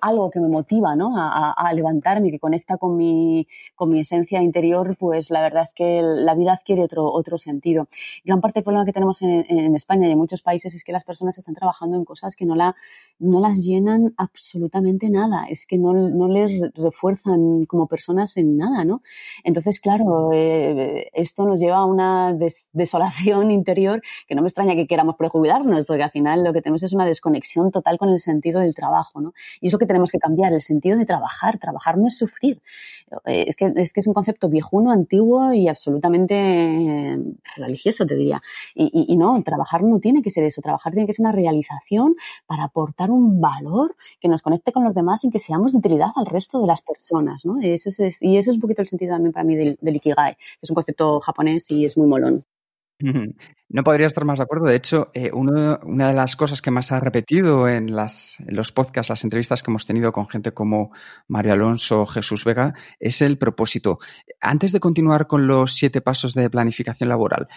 algo 0.02 0.30
que 0.30 0.42
me 0.42 0.50
motiva 0.50 0.94
¿no? 0.94 1.14
a, 1.16 1.72
levantarme, 1.74 2.32
que 2.32 2.40
conecta 2.40 2.78
con 2.78 2.98
mi, 2.98 3.48
con 3.76 3.90
mi 3.90 4.02
esencia 4.02 4.42
interior, 4.42 4.98
pues 5.00 5.32
la 5.32 5.42
verdad 5.42 5.64
es 5.64 5.74
que 5.74 6.02
la 6.04 6.36
vida 6.36 6.52
adquiere 6.52 6.84
otro, 6.84 7.10
otro 7.10 7.38
sentido. 7.38 7.88
Gran 8.26 8.42
parte 8.42 8.60
del 8.60 8.66
problema 8.66 8.86
que 8.86 8.92
tenemos 8.92 9.22
en, 9.22 9.74
España 9.74 10.10
y 10.10 10.12
en 10.12 10.18
muchos 10.18 10.42
países 10.42 10.76
es 10.76 10.84
que 10.84 10.92
las 10.92 11.06
personas 11.06 11.38
están 11.38 11.56
trabajando 11.56 11.96
en 11.96 12.04
cosas 12.04 12.36
que 12.36 12.46
no, 12.46 12.56
la, 12.56 12.76
no 13.20 13.40
las 13.40 13.64
llenan 13.64 14.14
absolutamente 14.18 15.10
nada, 15.10 15.46
es 15.50 15.66
que 15.66 15.78
no, 15.78 15.94
no 15.94 16.28
les 16.28 16.60
refuerzan 16.74 17.64
como 17.66 17.88
personas 17.88 18.36
en 18.36 18.58
nada, 18.58 18.84
¿no? 18.84 19.02
Entonces, 19.46 19.80
claro, 19.80 20.32
eh, 20.34 21.10
esto 21.14 21.46
nos 21.46 21.62
lleva 21.62 21.78
a 21.78 21.86
una 21.86 22.36
desolación 22.74 23.50
interior 23.52 24.02
que 24.28 24.36
no 24.36 24.42
me 24.42 24.50
extraña 24.50 24.76
que 24.76 24.88
queramos 24.88 25.16
prejubilarnos, 25.16 25.86
porque 25.86 26.04
al 26.04 26.12
final 26.12 26.44
lo 26.44 26.52
que 26.52 26.62
tenemos 26.62 26.81
es 26.86 26.94
una 26.94 27.06
desconexión 27.06 27.72
total 27.72 27.98
con 27.98 28.10
el 28.10 28.20
sentido 28.20 28.62
del 28.62 28.76
trabajo, 28.76 29.22
¿no? 29.22 29.34
Y 29.60 29.68
es 29.68 29.74
lo 29.74 29.80
que 29.80 29.86
tenemos 29.86 30.12
que 30.12 30.20
cambiar, 30.20 30.54
el 30.54 30.62
sentido 30.62 30.98
de 30.98 31.06
trabajar. 31.06 31.58
Trabajar 31.60 31.98
no 31.98 32.08
es 32.08 32.18
sufrir. 32.18 32.62
Eh, 33.26 33.46
es 33.48 33.56
que 33.56 33.72
es, 33.76 33.94
que 33.94 34.02
un 34.06 34.14
concepto 34.14 34.50
viejuno, 34.50 34.92
antiguo 34.92 35.54
y 35.54 35.68
absolutamente 35.68 36.36
eh, 36.36 37.20
religioso, 37.58 38.06
te 38.06 38.16
diría. 38.16 38.42
Y, 38.76 39.16
no, 39.18 39.42
trabajar 39.44 39.84
no 39.84 40.00
tiene 40.00 40.22
que 40.22 40.30
ser 40.30 40.44
eso. 40.44 40.62
Trabajar 40.62 40.94
tiene 40.94 41.08
que 41.08 41.14
ser 41.14 41.24
una 41.24 41.32
realización 41.32 42.16
para 42.46 42.64
aportar 42.64 43.12
un 43.12 43.42
valor 43.42 43.96
que 44.20 44.28
nos 44.28 44.42
conecte 44.42 44.72
con 44.72 44.84
los 44.84 44.94
demás 44.94 45.24
y 45.24 45.30
que 45.30 45.40
seamos 45.40 45.74
de 45.74 45.80
utilidad 45.80 46.10
al 46.16 46.26
resto 46.26 46.60
de 46.62 46.68
las 46.68 46.82
personas, 46.82 47.46
¿no? 47.46 47.62
Y 47.62 47.72
eso 47.72 47.90
es 47.90 48.48
un 48.48 48.60
poquito 48.60 48.82
el 48.82 48.88
sentido 48.88 49.14
también 49.14 49.34
para 49.34 49.44
mí 49.44 49.56
del, 49.56 49.78
del 49.82 49.96
Ikigai. 49.96 50.38
Es 50.62 50.70
un 50.70 50.76
concepto 50.76 51.20
japonés 51.20 51.70
y 51.72 51.86
es 51.86 51.98
muy 51.98 52.08
molón. 52.08 52.44
No 53.70 53.84
podría 53.84 54.08
estar 54.08 54.26
más 54.26 54.40
de 54.40 54.44
acuerdo. 54.44 54.66
De 54.66 54.76
hecho, 54.76 55.12
eh, 55.14 55.32
una 55.34 56.08
de 56.08 56.14
las 56.14 56.36
cosas 56.36 56.62
que 56.62 56.72
más 56.72 56.92
ha 56.92 57.00
repetido 57.00 57.68
en, 57.68 57.96
los 57.96 58.72
podcasts, 58.74 59.10
las 59.10 59.24
entrevistas 59.24 59.64
que 59.64 59.72
hemos 59.72 59.86
tenido 59.86 60.12
con 60.12 60.28
gente 60.28 60.54
como 60.54 60.92
Mario 61.28 61.54
Alonso 61.54 62.02
o 62.02 62.06
Jesús 62.06 62.44
Vega, 62.44 62.74
es 63.00 63.22
el 63.22 63.38
propósito. 63.38 64.00
Antes 64.40 64.72
de 64.72 64.80
continuar 64.80 65.28
con 65.28 65.48
los 65.48 65.74
siete 65.76 66.02
pasos 66.02 66.34
de 66.34 66.50
planificación 66.50 67.10
laboral, 67.10 67.48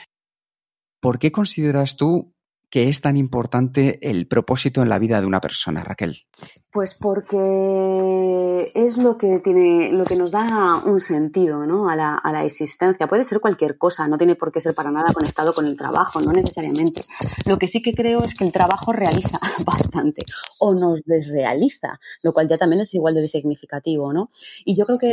¿por 1.00 1.18
qué 1.18 1.32
consideras 1.32 1.96
tú 1.96 2.34
que 2.74 2.88
es 2.88 3.00
tan 3.00 3.16
importante 3.16 4.00
el 4.02 4.26
propósito 4.26 4.82
en 4.82 4.88
la 4.88 4.98
vida 4.98 5.20
de 5.20 5.28
una 5.28 5.40
persona, 5.40 5.84
Raquel? 5.84 6.24
Pues 6.72 6.94
porque 6.94 8.68
es 8.74 8.98
lo 8.98 9.16
que 9.16 9.38
tiene, 9.38 9.92
lo 9.92 10.04
que 10.04 10.16
nos 10.16 10.32
da 10.32 10.82
un 10.84 11.00
sentido 11.00 11.68
¿no? 11.68 11.88
a, 11.88 11.94
la, 11.94 12.16
a, 12.16 12.32
la, 12.32 12.44
existencia. 12.44 13.06
Puede 13.06 13.22
ser 13.22 13.38
cualquier 13.38 13.78
cosa, 13.78 14.08
no 14.08 14.18
tiene 14.18 14.34
por 14.34 14.50
qué 14.50 14.60
ser 14.60 14.74
para 14.74 14.90
nada 14.90 15.14
conectado 15.14 15.54
con 15.54 15.66
el 15.66 15.76
trabajo, 15.76 16.20
no 16.20 16.32
necesariamente. 16.32 17.02
Lo 17.46 17.58
que 17.58 17.68
sí 17.68 17.80
que 17.80 17.92
creo 17.92 18.18
es 18.24 18.34
que 18.34 18.44
el 18.44 18.50
trabajo 18.50 18.92
realiza 18.92 19.38
bastante 19.64 20.24
o 20.58 20.74
nos 20.74 21.04
desrealiza, 21.04 22.00
lo 22.24 22.32
cual 22.32 22.48
ya 22.48 22.58
también 22.58 22.82
es 22.82 22.92
igual 22.92 23.14
de 23.14 23.28
significativo, 23.28 24.12
¿no? 24.12 24.30
Y 24.64 24.74
yo 24.74 24.84
creo 24.84 24.98
que 24.98 25.12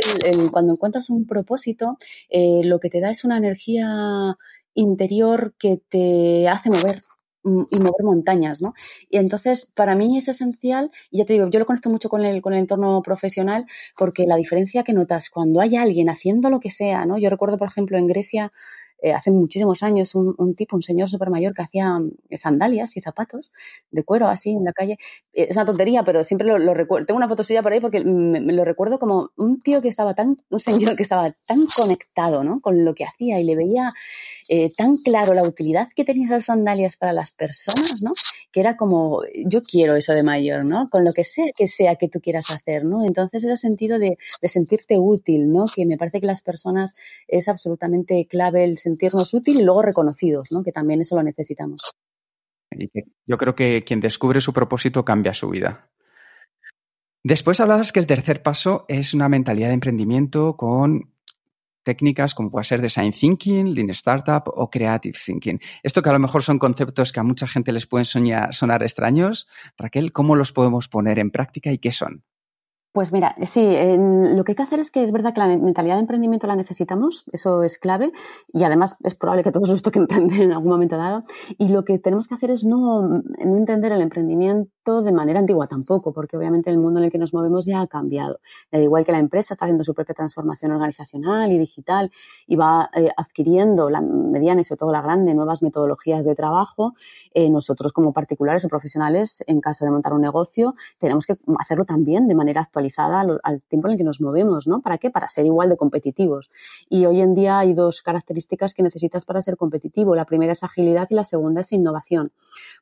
cuando 0.50 0.72
encuentras 0.72 1.10
un 1.10 1.28
propósito, 1.28 1.96
eh, 2.28 2.62
lo 2.64 2.80
que 2.80 2.90
te 2.90 2.98
da 2.98 3.10
es 3.10 3.22
una 3.22 3.36
energía 3.36 4.36
interior 4.74 5.54
que 5.58 5.80
te 5.88 6.48
hace 6.48 6.70
mover, 6.70 7.02
y 7.44 7.76
mover 7.80 8.04
montañas, 8.04 8.62
¿no? 8.62 8.74
Y 9.10 9.18
entonces, 9.18 9.66
para 9.74 9.94
mí 9.94 10.18
es 10.18 10.28
esencial, 10.28 10.90
y 11.10 11.18
ya 11.18 11.24
te 11.24 11.32
digo, 11.34 11.48
yo 11.48 11.58
lo 11.58 11.66
conecto 11.66 11.90
mucho 11.90 12.08
con 12.08 12.24
el, 12.24 12.40
con 12.42 12.52
el 12.54 12.60
entorno 12.60 13.02
profesional, 13.02 13.66
porque 13.96 14.26
la 14.26 14.36
diferencia 14.36 14.84
que 14.84 14.92
notas 14.92 15.30
cuando 15.30 15.60
hay 15.60 15.76
alguien 15.76 16.08
haciendo 16.08 16.50
lo 16.50 16.60
que 16.60 16.70
sea, 16.70 17.04
¿no? 17.06 17.18
Yo 17.18 17.30
recuerdo, 17.30 17.58
por 17.58 17.68
ejemplo, 17.68 17.98
en 17.98 18.06
Grecia, 18.06 18.52
eh, 19.02 19.12
hace 19.12 19.32
muchísimos 19.32 19.82
años, 19.82 20.14
un, 20.14 20.54
tipo, 20.54 20.76
un 20.76 20.82
señor 20.82 21.08
súper 21.08 21.28
mayor 21.28 21.54
que 21.54 21.62
hacía 21.62 21.98
mm, 21.98 22.12
sandalias 22.36 22.96
y 22.96 23.00
zapatos 23.00 23.52
de 23.90 24.04
cuero 24.04 24.28
así 24.28 24.50
en 24.50 24.64
la 24.64 24.72
calle. 24.72 24.96
Eh, 25.32 25.48
es 25.50 25.56
una 25.56 25.64
tontería, 25.64 26.04
pero 26.04 26.22
siempre 26.22 26.46
lo, 26.46 26.72
recuerdo. 26.72 27.06
Tengo 27.06 27.18
una 27.18 27.28
foto 27.28 27.42
suya 27.42 27.62
por 27.62 27.72
ahí 27.72 27.80
porque 27.80 28.04
me, 28.04 28.40
lo 28.40 28.64
recuerdo 28.64 29.00
como 29.00 29.30
un 29.36 29.60
tío 29.60 29.82
que 29.82 29.88
estaba 29.88 30.14
tan, 30.14 30.38
un 30.50 30.60
señor 30.60 30.94
que 30.94 31.02
estaba 31.02 31.32
tan 31.46 31.66
conectado, 31.76 32.44
¿no? 32.44 32.60
Con 32.60 32.84
lo 32.84 32.94
que 32.94 33.04
hacía 33.04 33.40
y 33.40 33.44
le 33.44 33.56
veía 33.56 33.92
eh, 34.48 34.70
tan 34.76 34.96
claro 34.96 35.34
la 35.34 35.42
utilidad 35.42 35.88
que 35.96 36.04
tenían 36.04 36.26
esas 36.26 36.44
sandalias 36.44 36.96
para 36.96 37.12
las 37.12 37.32
personas, 37.32 38.02
¿no? 38.02 38.12
Que 38.52 38.60
era 38.60 38.76
como, 38.76 39.22
yo 39.46 39.62
quiero 39.62 39.96
eso 39.96 40.12
de 40.12 40.22
mayor, 40.22 40.64
¿no? 40.64 40.88
Con 40.90 41.04
lo 41.04 41.12
que 41.12 41.24
sea 41.24 41.46
que 41.56 41.66
sea 41.66 41.96
que 41.96 42.08
tú 42.08 42.20
quieras 42.20 42.52
hacer, 42.52 42.84
¿no? 42.84 43.04
Entonces 43.04 43.42
ese 43.42 43.56
sentido 43.56 43.98
de, 43.98 44.16
de 44.40 44.48
sentirte 44.48 44.96
útil, 44.96 45.50
¿no? 45.50 45.64
Que 45.74 45.86
me 45.86 45.96
parece 45.96 46.20
que 46.20 46.26
las 46.26 46.42
personas 46.42 46.94
es 47.26 47.48
absolutamente 47.48 48.26
clave 48.26 48.62
el 48.62 48.78
sentirnos 48.92 49.32
útil 49.32 49.60
y 49.60 49.64
luego 49.64 49.82
reconocidos, 49.82 50.52
¿no? 50.52 50.62
Que 50.62 50.72
también 50.72 51.00
eso 51.00 51.16
lo 51.16 51.22
necesitamos. 51.22 51.92
Yo 53.26 53.38
creo 53.38 53.54
que 53.54 53.84
quien 53.84 54.00
descubre 54.00 54.40
su 54.40 54.52
propósito 54.52 55.04
cambia 55.04 55.34
su 55.34 55.48
vida. 55.50 55.90
Después 57.24 57.60
hablabas 57.60 57.92
que 57.92 58.00
el 58.00 58.06
tercer 58.06 58.42
paso 58.42 58.84
es 58.88 59.14
una 59.14 59.28
mentalidad 59.28 59.68
de 59.68 59.74
emprendimiento 59.74 60.56
con 60.56 61.12
técnicas 61.84 62.34
como 62.34 62.50
puede 62.50 62.64
ser 62.64 62.80
Design 62.80 63.12
Thinking, 63.12 63.74
Lean 63.74 63.90
Startup 63.90 64.42
o 64.46 64.70
Creative 64.70 65.18
Thinking. 65.18 65.60
Esto 65.82 66.02
que 66.02 66.10
a 66.10 66.12
lo 66.12 66.18
mejor 66.18 66.42
son 66.42 66.58
conceptos 66.58 67.12
que 67.12 67.20
a 67.20 67.24
mucha 67.24 67.46
gente 67.46 67.72
les 67.72 67.86
pueden 67.86 68.04
sonar 68.04 68.82
extraños. 68.82 69.48
Raquel, 69.76 70.12
¿cómo 70.12 70.36
los 70.36 70.52
podemos 70.52 70.88
poner 70.88 71.18
en 71.18 71.30
práctica 71.30 71.72
y 71.72 71.78
qué 71.78 71.92
son? 71.92 72.24
Pues 72.92 73.10
mira, 73.10 73.34
sí, 73.44 73.62
lo 73.64 74.44
que 74.44 74.52
hay 74.52 74.56
que 74.56 74.62
hacer 74.62 74.78
es 74.78 74.90
que 74.90 75.02
es 75.02 75.12
verdad 75.12 75.32
que 75.32 75.40
la 75.40 75.46
mentalidad 75.46 75.94
de 75.94 76.02
emprendimiento 76.02 76.46
la 76.46 76.56
necesitamos, 76.56 77.24
eso 77.32 77.62
es 77.62 77.78
clave, 77.78 78.12
y 78.52 78.64
además 78.64 78.98
es 79.02 79.14
probable 79.14 79.42
que 79.42 79.50
todos 79.50 79.70
nos 79.70 79.80
toque 79.80 79.98
emprender 79.98 80.42
en 80.42 80.52
algún 80.52 80.68
momento 80.68 80.98
dado. 80.98 81.24
Y 81.56 81.68
lo 81.68 81.86
que 81.86 81.98
tenemos 81.98 82.28
que 82.28 82.34
hacer 82.34 82.50
es 82.50 82.64
no, 82.64 83.08
no 83.08 83.56
entender 83.56 83.92
el 83.92 84.02
emprendimiento 84.02 85.00
de 85.00 85.12
manera 85.12 85.40
antigua 85.40 85.66
tampoco, 85.68 86.12
porque 86.12 86.36
obviamente 86.36 86.68
el 86.68 86.76
mundo 86.76 87.00
en 87.00 87.04
el 87.06 87.10
que 87.10 87.16
nos 87.16 87.32
movemos 87.32 87.64
ya 87.64 87.80
ha 87.80 87.86
cambiado. 87.86 88.40
Al 88.70 88.82
igual 88.82 89.06
que 89.06 89.12
la 89.12 89.20
empresa 89.20 89.54
está 89.54 89.64
haciendo 89.64 89.84
su 89.84 89.94
propia 89.94 90.14
transformación 90.14 90.72
organizacional 90.72 91.50
y 91.50 91.58
digital 91.58 92.10
y 92.46 92.56
va 92.56 92.90
eh, 92.94 93.08
adquiriendo 93.16 93.88
la 93.88 94.02
mediana 94.02 94.60
y 94.60 94.64
sobre 94.64 94.80
todo 94.80 94.92
la 94.92 95.00
grande 95.00 95.34
nuevas 95.34 95.62
metodologías 95.62 96.26
de 96.26 96.34
trabajo, 96.34 96.92
eh, 97.32 97.48
nosotros 97.48 97.92
como 97.94 98.12
particulares 98.12 98.66
o 98.66 98.68
profesionales, 98.68 99.42
en 99.46 99.62
caso 99.62 99.86
de 99.86 99.92
montar 99.92 100.12
un 100.12 100.20
negocio, 100.20 100.74
tenemos 100.98 101.26
que 101.26 101.36
hacerlo 101.58 101.86
también 101.86 102.28
de 102.28 102.34
manera 102.34 102.60
actual 102.60 102.81
al, 103.42 103.62
tiempo 103.68 103.88
en 103.88 103.92
el 103.92 103.98
que 103.98 104.04
nos 104.04 104.20
movemos, 104.20 104.66
¿no? 104.66 104.80
¿Para 104.80 104.98
qué? 104.98 105.10
Para 105.10 105.28
ser 105.28 105.46
igual 105.46 105.68
de 105.68 105.76
competitivos. 105.76 106.50
Y 106.88 107.06
hoy 107.06 107.20
en 107.20 107.34
día 107.34 107.58
hay 107.58 107.74
dos 107.74 108.02
características 108.02 108.74
que 108.74 108.82
necesitas 108.82 109.24
para 109.24 109.42
ser 109.42 109.56
competitivo. 109.56 110.14
La 110.14 110.24
primera 110.24 110.52
es 110.52 110.62
agilidad 110.62 111.08
y 111.10 111.14
la 111.14 111.24
segunda 111.24 111.60
es 111.60 111.72
innovación. 111.72 112.32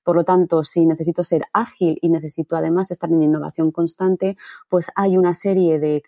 Por 0.02 0.16
lo 0.16 0.24
tanto, 0.24 0.64
si 0.64 0.86
necesito 0.86 1.24
ser 1.24 1.42
ágil 1.52 1.98
y 2.00 2.08
necesito 2.08 2.56
además 2.56 2.90
estar 2.90 3.10
en 3.10 3.22
innovación 3.22 3.70
constante, 3.70 4.36
pues 4.68 4.90
hay 4.96 5.16
una 5.16 5.34
serie 5.34 5.78
de, 5.78 6.02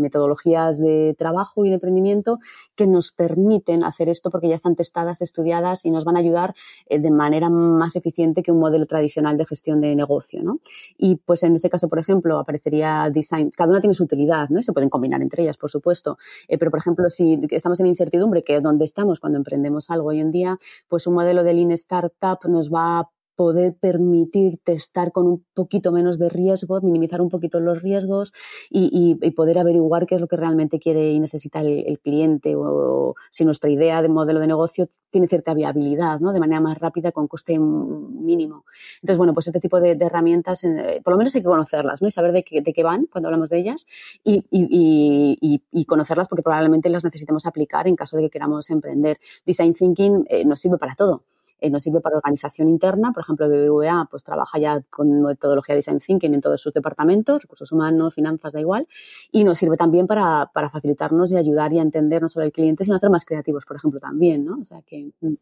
metodologías 0.00 0.78
de 0.78 1.14
trabajo 1.18 1.64
y 1.64 1.68
de 1.68 1.74
emprendimiento 1.74 2.38
que 2.74 2.86
nos 2.86 3.12
permiten 3.12 3.84
hacer 3.84 4.08
esto 4.08 4.30
porque 4.30 4.48
ya 4.48 4.54
están 4.54 4.76
testadas, 4.76 5.22
estudiadas 5.22 5.84
y 5.84 5.90
nos 5.90 6.04
van 6.04 6.16
a 6.16 6.20
ayudar 6.20 6.54
eh, 6.86 6.98
de 6.98 7.10
manera 7.10 7.50
más 7.50 7.96
eficiente 7.96 8.42
que 8.42 8.52
un 8.52 8.58
modelo 8.58 8.86
tradicional 8.86 9.36
de 9.36 9.46
gestión 9.46 9.80
de 9.80 9.94
negocio. 9.94 10.42
¿no? 10.42 10.60
Y 10.96 11.16
pues 11.16 11.42
en 11.42 11.54
este 11.54 11.68
caso, 11.68 11.88
por 11.88 11.98
ejemplo, 11.98 12.38
aparecería 12.38 13.10
design. 13.12 13.50
Cada 13.56 13.70
una 13.70 13.80
tiene 13.80 13.94
su 13.94 14.04
utilidad, 14.04 14.48
¿no? 14.48 14.60
Y 14.60 14.62
se 14.62 14.72
pueden 14.72 14.88
combinar 14.88 15.22
entre 15.22 15.42
ellas, 15.42 15.56
por 15.56 15.70
supuesto. 15.70 16.18
Eh, 16.48 16.58
pero, 16.58 16.70
por 16.70 16.80
ejemplo, 16.80 17.08
si 17.10 17.40
estamos 17.50 17.80
en 17.80 17.86
incertidumbre, 17.86 18.42
que 18.42 18.56
es 18.56 18.62
donde 18.62 18.84
estamos 18.84 19.20
cuando 19.20 19.38
emprendemos 19.38 19.90
algo 19.90 20.08
hoy 20.08 20.20
en 20.20 20.30
día, 20.30 20.58
pues 20.88 21.06
un 21.06 21.14
modelo 21.14 21.44
de 21.44 21.54
Lean 21.54 21.70
Startup 21.72 22.38
nos 22.48 22.72
va 22.72 22.98
a 22.98 22.99
poder 23.34 23.74
permitir 23.74 24.58
testar 24.62 25.12
con 25.12 25.26
un 25.26 25.44
poquito 25.54 25.92
menos 25.92 26.18
de 26.18 26.28
riesgo, 26.28 26.80
minimizar 26.80 27.20
un 27.20 27.28
poquito 27.28 27.60
los 27.60 27.82
riesgos 27.82 28.32
y, 28.68 29.14
poder 29.36 29.58
averiguar 29.58 30.06
qué 30.06 30.16
es 30.16 30.20
lo 30.20 30.26
que 30.26 30.36
realmente 30.36 30.78
quiere 30.78 31.12
y 31.12 31.20
necesita 31.20 31.60
el, 31.60 31.98
cliente 32.00 32.54
o, 32.56 33.14
si 33.30 33.44
nuestra 33.44 33.70
idea 33.70 34.02
de 34.02 34.08
modelo 34.08 34.40
de 34.40 34.46
negocio 34.46 34.88
tiene 35.08 35.26
cierta 35.26 35.54
viabilidad, 35.54 36.20
¿no? 36.20 36.32
De 36.32 36.40
manera 36.40 36.60
más 36.60 36.78
rápida 36.78 37.12
con 37.12 37.28
coste 37.28 37.58
mínimo. 37.58 38.64
Entonces, 38.96 39.18
bueno, 39.18 39.32
pues 39.32 39.46
este 39.46 39.60
tipo 39.60 39.80
de, 39.80 39.92
herramientas, 39.92 40.64
eh, 40.64 41.00
por 41.02 41.12
lo 41.12 41.18
menos 41.18 41.34
hay 41.34 41.42
que 41.42 41.48
conocerlas, 41.48 42.02
¿no? 42.02 42.08
Y 42.08 42.10
saber 42.10 42.32
de 42.32 42.42
qué, 42.42 42.60
de 42.60 42.72
qué 42.72 42.82
van 42.82 43.06
cuando 43.06 43.28
hablamos 43.28 43.50
de 43.50 43.58
ellas 43.58 43.86
y, 44.24 44.44
y, 44.50 45.84
conocerlas 45.86 46.28
porque 46.28 46.42
probablemente 46.42 46.88
las 46.88 47.04
necesitemos 47.04 47.46
aplicar 47.46 47.88
en 47.88 47.96
caso 47.96 48.16
de 48.16 48.24
que 48.24 48.30
queramos 48.30 48.70
emprender. 48.70 49.18
Design 49.44 49.74
Thinking 49.74 50.24
eh, 50.28 50.44
nos 50.44 50.60
sirve 50.60 50.78
para 50.78 50.94
todo. 50.94 51.22
Eh, 51.60 51.70
nos 51.70 51.82
sirve 51.82 52.00
para 52.00 52.16
organización 52.16 52.68
interna. 52.68 53.12
Por 53.12 53.22
ejemplo, 53.22 53.48
BBVA 53.48 54.08
pues, 54.10 54.24
trabaja 54.24 54.58
ya 54.58 54.80
con 54.90 55.22
metodología 55.22 55.74
de 55.74 55.78
Design 55.78 55.98
Thinking 55.98 56.34
en 56.34 56.40
todos 56.40 56.60
sus 56.60 56.72
departamentos, 56.72 57.42
recursos 57.42 57.70
humanos, 57.72 58.14
finanzas, 58.14 58.52
da 58.52 58.60
igual. 58.60 58.86
Y 59.32 59.44
nos 59.44 59.58
sirve 59.58 59.76
también 59.76 60.06
para, 60.06 60.50
para 60.52 60.70
facilitarnos 60.70 61.32
y 61.32 61.36
ayudar 61.36 61.72
y 61.72 61.78
a 61.78 61.82
entender 61.82 62.22
no 62.22 62.28
solo 62.28 62.46
al 62.46 62.52
cliente, 62.52 62.84
sino 62.84 62.96
a 62.96 62.98
ser 62.98 63.10
más 63.10 63.24
creativos, 63.24 63.64
por 63.66 63.76
ejemplo, 63.76 64.00
también. 64.00 64.44
¿no? 64.44 64.58
O 64.60 64.64
sea 64.64 64.82
que. 64.82 65.10
Mm. 65.20 65.34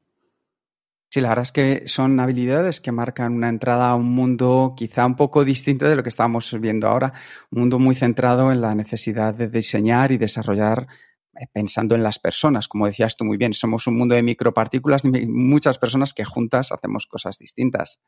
Sí, 1.10 1.22
la 1.22 1.30
verdad 1.30 1.44
es 1.44 1.52
que 1.52 1.82
son 1.86 2.20
habilidades 2.20 2.82
que 2.82 2.92
marcan 2.92 3.32
una 3.32 3.48
entrada 3.48 3.88
a 3.88 3.94
un 3.94 4.14
mundo 4.14 4.74
quizá 4.76 5.06
un 5.06 5.16
poco 5.16 5.42
distinto 5.42 5.88
de 5.88 5.96
lo 5.96 6.02
que 6.02 6.10
estamos 6.10 6.54
viendo 6.60 6.86
ahora, 6.86 7.14
un 7.50 7.60
mundo 7.60 7.78
muy 7.78 7.94
centrado 7.94 8.52
en 8.52 8.60
la 8.60 8.74
necesidad 8.74 9.34
de 9.34 9.48
diseñar 9.48 10.12
y 10.12 10.18
desarrollar 10.18 10.86
pensando 11.52 11.94
en 11.94 12.02
las 12.02 12.18
personas, 12.18 12.68
como 12.68 12.86
decías 12.86 13.16
tú 13.16 13.24
muy 13.24 13.36
bien, 13.36 13.54
somos 13.54 13.86
un 13.86 13.96
mundo 13.96 14.14
de 14.14 14.22
micropartículas, 14.22 15.04
muchas 15.04 15.78
personas 15.78 16.14
que 16.14 16.24
juntas 16.24 16.72
hacemos 16.72 17.06
cosas 17.06 17.38
distintas. 17.38 18.00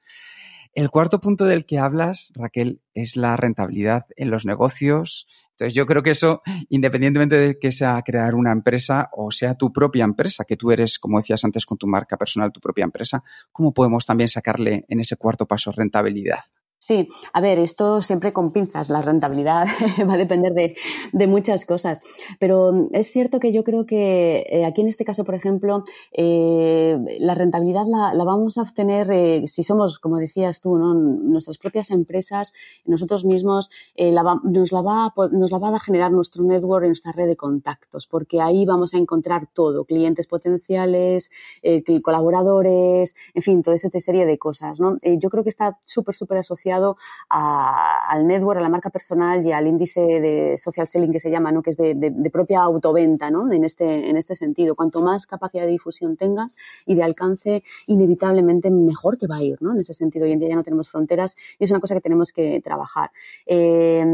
El 0.73 0.89
cuarto 0.89 1.21
punto 1.21 1.47
del 1.47 1.67
que 1.67 1.81
hablas, 1.81 2.33
Raquel, 2.37 2.81
es 2.95 3.17
la 3.17 3.37
rentabilidad 3.37 4.07
en 4.17 4.31
los 4.31 4.47
negocios. 4.47 5.27
Entonces, 5.51 5.75
yo 5.75 5.85
creo 5.85 6.05
que 6.05 6.11
eso, 6.11 6.43
independientemente 6.69 7.37
de 7.37 7.59
que 7.59 7.73
sea 7.73 8.01
crear 8.03 8.37
una 8.37 8.53
empresa 8.53 9.11
o 9.13 9.33
sea 9.33 9.55
tu 9.55 9.73
propia 9.73 10.05
empresa, 10.05 10.45
que 10.45 10.57
tú 10.57 10.71
eres, 10.71 11.01
como 11.01 11.19
decías 11.19 11.45
antes, 11.45 11.67
con 11.67 11.77
tu 11.77 11.89
marca 11.89 12.17
personal, 12.17 12.53
tu 12.53 12.61
propia 12.61 12.85
empresa, 12.85 13.25
¿cómo 13.51 13.75
podemos 13.75 14.07
también 14.07 14.29
sacarle 14.29 14.85
en 14.89 15.01
ese 15.01 15.17
cuarto 15.17 15.47
paso 15.47 15.73
rentabilidad? 15.73 16.45
Sí, 16.83 17.11
a 17.35 17.43
ver, 17.43 17.59
esto 17.59 18.01
siempre 18.01 18.33
con 18.33 18.53
pinzas, 18.53 18.89
la 18.89 19.03
rentabilidad 19.03 19.67
va 20.09 20.15
a 20.15 20.17
depender 20.17 20.55
de, 20.55 21.27
muchas 21.27 21.67
cosas, 21.67 22.01
pero 22.39 22.89
es 22.93 23.13
cierto 23.13 23.39
que 23.39 23.53
yo 23.53 23.65
creo 23.65 23.85
que 23.85 24.47
eh, 24.49 24.65
aquí 24.65 24.81
en 24.81 24.89
este 24.89 25.05
caso, 25.05 25.25
por 25.25 25.35
ejemplo, 25.35 25.85
eh, 26.11 26.99
la 27.21 27.35
rentabilidad 27.35 27.85
la, 27.87 28.15
vamos 28.25 28.57
a 28.57 28.63
obtener 28.63 29.11
eh, 29.11 29.47
si 29.47 29.63
somos, 29.63 29.99
como 29.99 30.17
decías 30.17 30.63
tú, 30.63 30.79
nuestras 30.79 31.59
propias 31.59 31.91
empresas, 31.91 32.55
nosotros 32.87 33.27
mismos, 33.27 33.71
nos, 33.99 34.73
la 34.73 34.81
va, 34.81 35.13
nos 35.33 35.51
la 35.51 35.59
va 35.59 35.77
a 35.77 35.81
generar 35.81 36.11
nuestro 36.13 36.45
network, 36.45 36.87
nuestra 36.87 37.13
red 37.13 37.29
de 37.29 37.37
contactos, 37.37 38.07
porque 38.07 38.41
ahí 38.41 38.65
vamos 38.65 38.95
a 38.95 38.97
encontrar 38.97 39.49
todo, 39.53 39.85
clientes 39.85 40.27
potenciales, 40.27 41.31
colaboradores, 42.03 43.17
en 43.35 43.43
fin, 43.43 43.63
toda 43.63 43.77
esa 43.77 43.91
serie 43.91 44.25
de 44.25 44.39
cosas. 44.39 44.81
¿no? 44.81 44.97
yo 45.03 45.29
creo 45.29 45.45
que 45.45 45.51
está 45.51 45.79
súper, 45.85 46.15
súper 46.15 46.39
asociado 46.39 46.70
al 46.73 48.27
network, 48.27 48.59
a 48.59 48.63
la 48.63 48.69
marca 48.69 48.91
personal 48.91 49.45
y 49.45 49.53
al 49.53 49.67
índice 49.67 50.01
de 50.01 50.59
social 50.59 50.87
selling 50.87 51.13
que 51.13 51.21
se 51.21 51.31
llama, 51.31 51.53
¿no? 51.53 51.63
que 51.63 51.71
es 51.71 51.77
de, 51.77 52.31
propia 52.33 52.61
autoventa 52.61 53.31
¿no? 53.31 53.51
en, 53.53 53.65
este, 53.65 54.09
en 54.09 54.17
este 54.17 54.37
sentido. 54.37 54.75
Cuanto 54.75 55.01
más 55.01 55.27
capacidad 55.27 55.65
de 55.65 55.71
difusión 55.71 56.17
tengas 56.17 56.55
y 56.87 56.95
de 56.95 57.03
alcance, 57.03 57.63
inevitablemente 57.87 58.71
mejor 58.71 59.17
te 59.17 59.27
va 59.27 59.37
a 59.37 59.43
ir. 59.43 59.59
¿no? 59.61 59.73
En 59.73 59.81
ese 59.81 59.95
sentido, 59.95 60.25
hoy 60.25 60.33
en 60.33 60.39
día 60.39 60.51
ya 60.51 60.57
no 60.57 60.63
tenemos 60.63 60.89
fronteras 60.89 61.37
y 61.59 61.65
es 61.65 61.71
una 61.71 61.81
cosa 61.81 61.95
que 61.95 62.01
tenemos 62.01 62.33
que 62.33 62.61
trabajar. 62.63 63.11
Eh, 63.47 64.05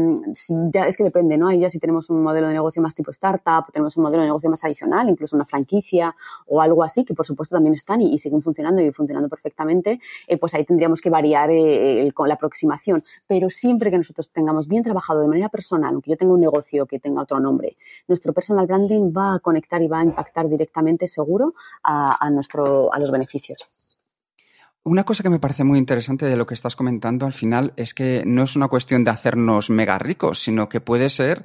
ya, 0.73 0.87
es 0.87 0.97
que 0.97 1.03
depende, 1.03 1.37
¿no? 1.37 1.47
Ahí 1.47 1.59
ya 1.59 1.69
si 1.69 1.79
tenemos 1.79 2.09
un 2.09 2.21
modelo 2.21 2.47
de 2.47 2.53
negocio 2.53 2.81
más 2.81 2.95
tipo 2.95 3.11
startup, 3.11 3.71
tenemos 3.71 3.97
un 3.97 4.03
modelo 4.03 4.21
de 4.21 4.27
negocio 4.27 4.49
más 4.49 4.59
tradicional, 4.59 5.09
incluso 5.09 5.35
una 5.35 5.45
franquicia 5.45 6.15
o 6.47 6.61
algo 6.61 6.83
así, 6.83 7.05
que 7.05 7.13
por 7.13 7.25
supuesto 7.25 7.55
también 7.55 7.73
están 7.73 8.01
y, 8.01 8.17
siguen 8.17 8.41
funcionando 8.41 8.81
y 8.81 8.91
funcionando 8.91 9.29
perfectamente, 9.29 9.99
eh, 10.27 10.37
pues 10.37 10.53
ahí 10.53 10.65
tendríamos 10.65 11.01
que 11.01 11.09
variar 11.09 11.49
eh, 11.49 12.01
el, 12.01 12.13
la 12.25 12.37
aproximación, 12.47 13.03
pero 13.27 13.49
siempre 13.49 13.91
que 13.91 13.97
nosotros 13.97 14.29
tengamos 14.31 14.67
bien 14.67 14.83
trabajado 14.83 15.21
de 15.21 15.27
manera 15.27 15.49
personal, 15.49 15.93
aunque 15.93 16.11
yo 16.11 16.17
tenga 16.17 16.33
un 16.33 16.41
negocio 16.41 16.85
que 16.85 16.99
tenga 16.99 17.21
otro 17.21 17.39
nombre, 17.39 17.75
nuestro 18.07 18.33
personal 18.33 18.65
branding 18.65 19.11
va 19.15 19.35
a 19.35 19.39
conectar 19.39 19.81
y 19.81 19.87
va 19.87 19.99
a 19.99 20.03
impactar 20.03 20.49
directamente 20.49 21.07
seguro 21.07 21.53
a, 21.83 22.29
nuestro, 22.29 22.93
a 22.93 22.99
los 22.99 23.11
beneficios. 23.11 23.59
Una 24.83 25.03
cosa 25.03 25.21
que 25.21 25.29
me 25.29 25.39
parece 25.39 25.65
muy 25.65 25.79
interesante 25.79 26.25
de 26.25 26.37
lo 26.37 26.47
que 26.47 26.53
estás 26.53 26.77
comentando 26.77 27.25
al 27.25 27.33
final 27.33 27.73
es 27.75 27.93
que 27.93 28.23
no 28.25 28.43
es 28.43 28.55
una 28.55 28.69
cuestión 28.69 29.03
de 29.03 29.11
hacernos 29.11 29.69
mega 29.69 29.99
ricos, 29.99 30.39
sino 30.39 30.69
que 30.69 30.79
puede 30.79 31.09
ser 31.09 31.43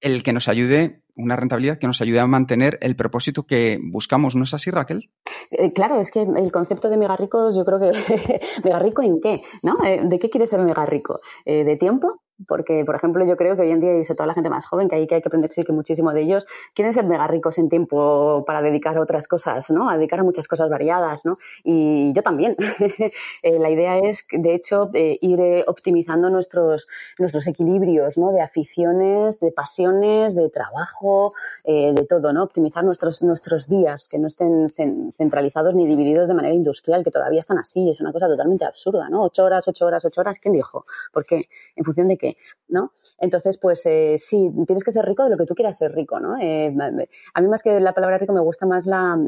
el 0.00 0.22
que 0.22 0.32
nos 0.32 0.48
ayude, 0.48 1.02
una 1.20 1.36
rentabilidad 1.36 1.78
que 1.78 1.86
nos 1.86 2.00
ayude 2.00 2.20
a 2.20 2.26
mantener 2.26 2.78
el 2.80 2.96
propósito 2.96 3.44
que 3.44 3.78
buscamos, 3.82 4.36
¿no 4.36 4.44
es 4.44 4.54
así, 4.54 4.70
Raquel? 4.70 5.10
Eh, 5.50 5.72
claro, 5.72 6.00
es 6.00 6.10
que 6.10 6.22
el 6.22 6.52
concepto 6.52 6.88
de 6.88 6.96
mega 6.96 7.16
ricos, 7.16 7.54
yo 7.56 7.64
creo 7.64 7.78
que 7.78 7.90
mega 8.64 8.78
rico 8.78 9.02
en 9.02 9.20
qué, 9.20 9.40
¿no? 9.62 9.74
Eh, 9.84 10.00
¿De 10.04 10.18
qué 10.18 10.30
quiere 10.30 10.46
ser 10.46 10.60
mega 10.60 10.84
rico? 10.86 11.18
Eh, 11.44 11.64
¿De 11.64 11.76
tiempo? 11.76 12.22
Porque, 12.46 12.84
por 12.84 12.94
ejemplo, 12.94 13.24
yo 13.24 13.36
creo 13.36 13.56
que 13.56 13.62
hoy 13.62 13.70
en 13.70 13.80
día, 13.80 13.98
y 13.98 14.04
sobre 14.04 14.16
todo 14.18 14.26
la 14.26 14.34
gente 14.34 14.50
más 14.50 14.66
joven, 14.66 14.88
que 14.88 14.96
hay 14.96 15.06
que, 15.06 15.16
hay 15.16 15.22
que 15.22 15.28
aprender 15.28 15.52
sí 15.52 15.64
que 15.64 15.72
muchísimo 15.72 16.12
de 16.12 16.22
ellos, 16.22 16.46
quieren 16.74 16.92
ser 16.92 17.04
mega 17.04 17.26
ricos 17.26 17.58
en 17.58 17.68
tiempo 17.68 18.44
para 18.46 18.62
dedicar 18.62 18.96
a 18.96 19.02
otras 19.02 19.28
cosas, 19.28 19.70
¿no? 19.70 19.90
A 19.90 19.96
dedicar 19.96 20.20
a 20.20 20.24
muchas 20.24 20.48
cosas 20.48 20.70
variadas, 20.70 21.24
¿no? 21.24 21.36
Y 21.64 22.12
yo 22.12 22.22
también. 22.22 22.56
Eh, 23.42 23.58
la 23.58 23.70
idea 23.70 23.98
es, 23.98 24.26
de 24.30 24.54
hecho, 24.54 24.88
ir 24.92 25.40
eh, 25.40 25.64
optimizando 25.66 26.30
nuestros, 26.30 26.86
nuestros 27.18 27.46
equilibrios, 27.46 28.18
¿no? 28.18 28.32
De 28.32 28.40
aficiones, 28.40 29.40
de 29.40 29.50
pasiones, 29.50 30.34
de 30.34 30.48
trabajo, 30.50 31.32
eh, 31.64 31.92
de 31.94 32.04
todo, 32.04 32.32
¿no? 32.32 32.44
Optimizar 32.44 32.84
nuestros, 32.84 33.22
nuestros 33.22 33.68
días, 33.68 34.08
que 34.08 34.18
no 34.18 34.26
estén 34.26 34.68
centralizados 35.12 35.74
ni 35.74 35.86
divididos 35.86 36.28
de 36.28 36.34
manera 36.34 36.54
industrial, 36.54 37.04
que 37.04 37.10
todavía 37.10 37.40
están 37.40 37.58
así. 37.58 37.88
Es 37.88 38.00
una 38.00 38.12
cosa 38.12 38.28
totalmente 38.28 38.64
absurda, 38.64 39.08
¿no? 39.08 39.24
Ocho 39.24 39.44
horas, 39.44 39.66
ocho 39.68 39.86
horas, 39.86 40.04
ocho 40.04 40.20
horas. 40.20 40.38
¿Quién 40.38 40.54
dijo? 40.54 40.84
¿Por 41.12 41.24
qué? 41.24 41.48
¿En 41.76 41.84
función 41.84 42.08
de 42.08 42.16
qué? 42.16 42.29
¿No? 42.70 42.92
Entonces, 43.18 43.58
pues 43.58 43.84
eh, 43.86 44.14
sí, 44.16 44.50
tienes 44.66 44.84
que 44.84 44.92
ser 44.92 45.04
rico 45.04 45.24
de 45.24 45.30
lo 45.30 45.36
que 45.36 45.46
tú 45.46 45.54
quieras 45.54 45.76
ser 45.76 45.92
rico, 45.92 46.20
¿no? 46.20 46.38
Eh, 46.40 46.74
a 47.34 47.40
mí 47.40 47.48
más 47.48 47.62
que 47.62 47.78
la 47.80 47.92
palabra 47.92 48.18
rico 48.18 48.32
me 48.32 48.40
gusta 48.40 48.66
más 48.66 48.86
la, 48.86 49.18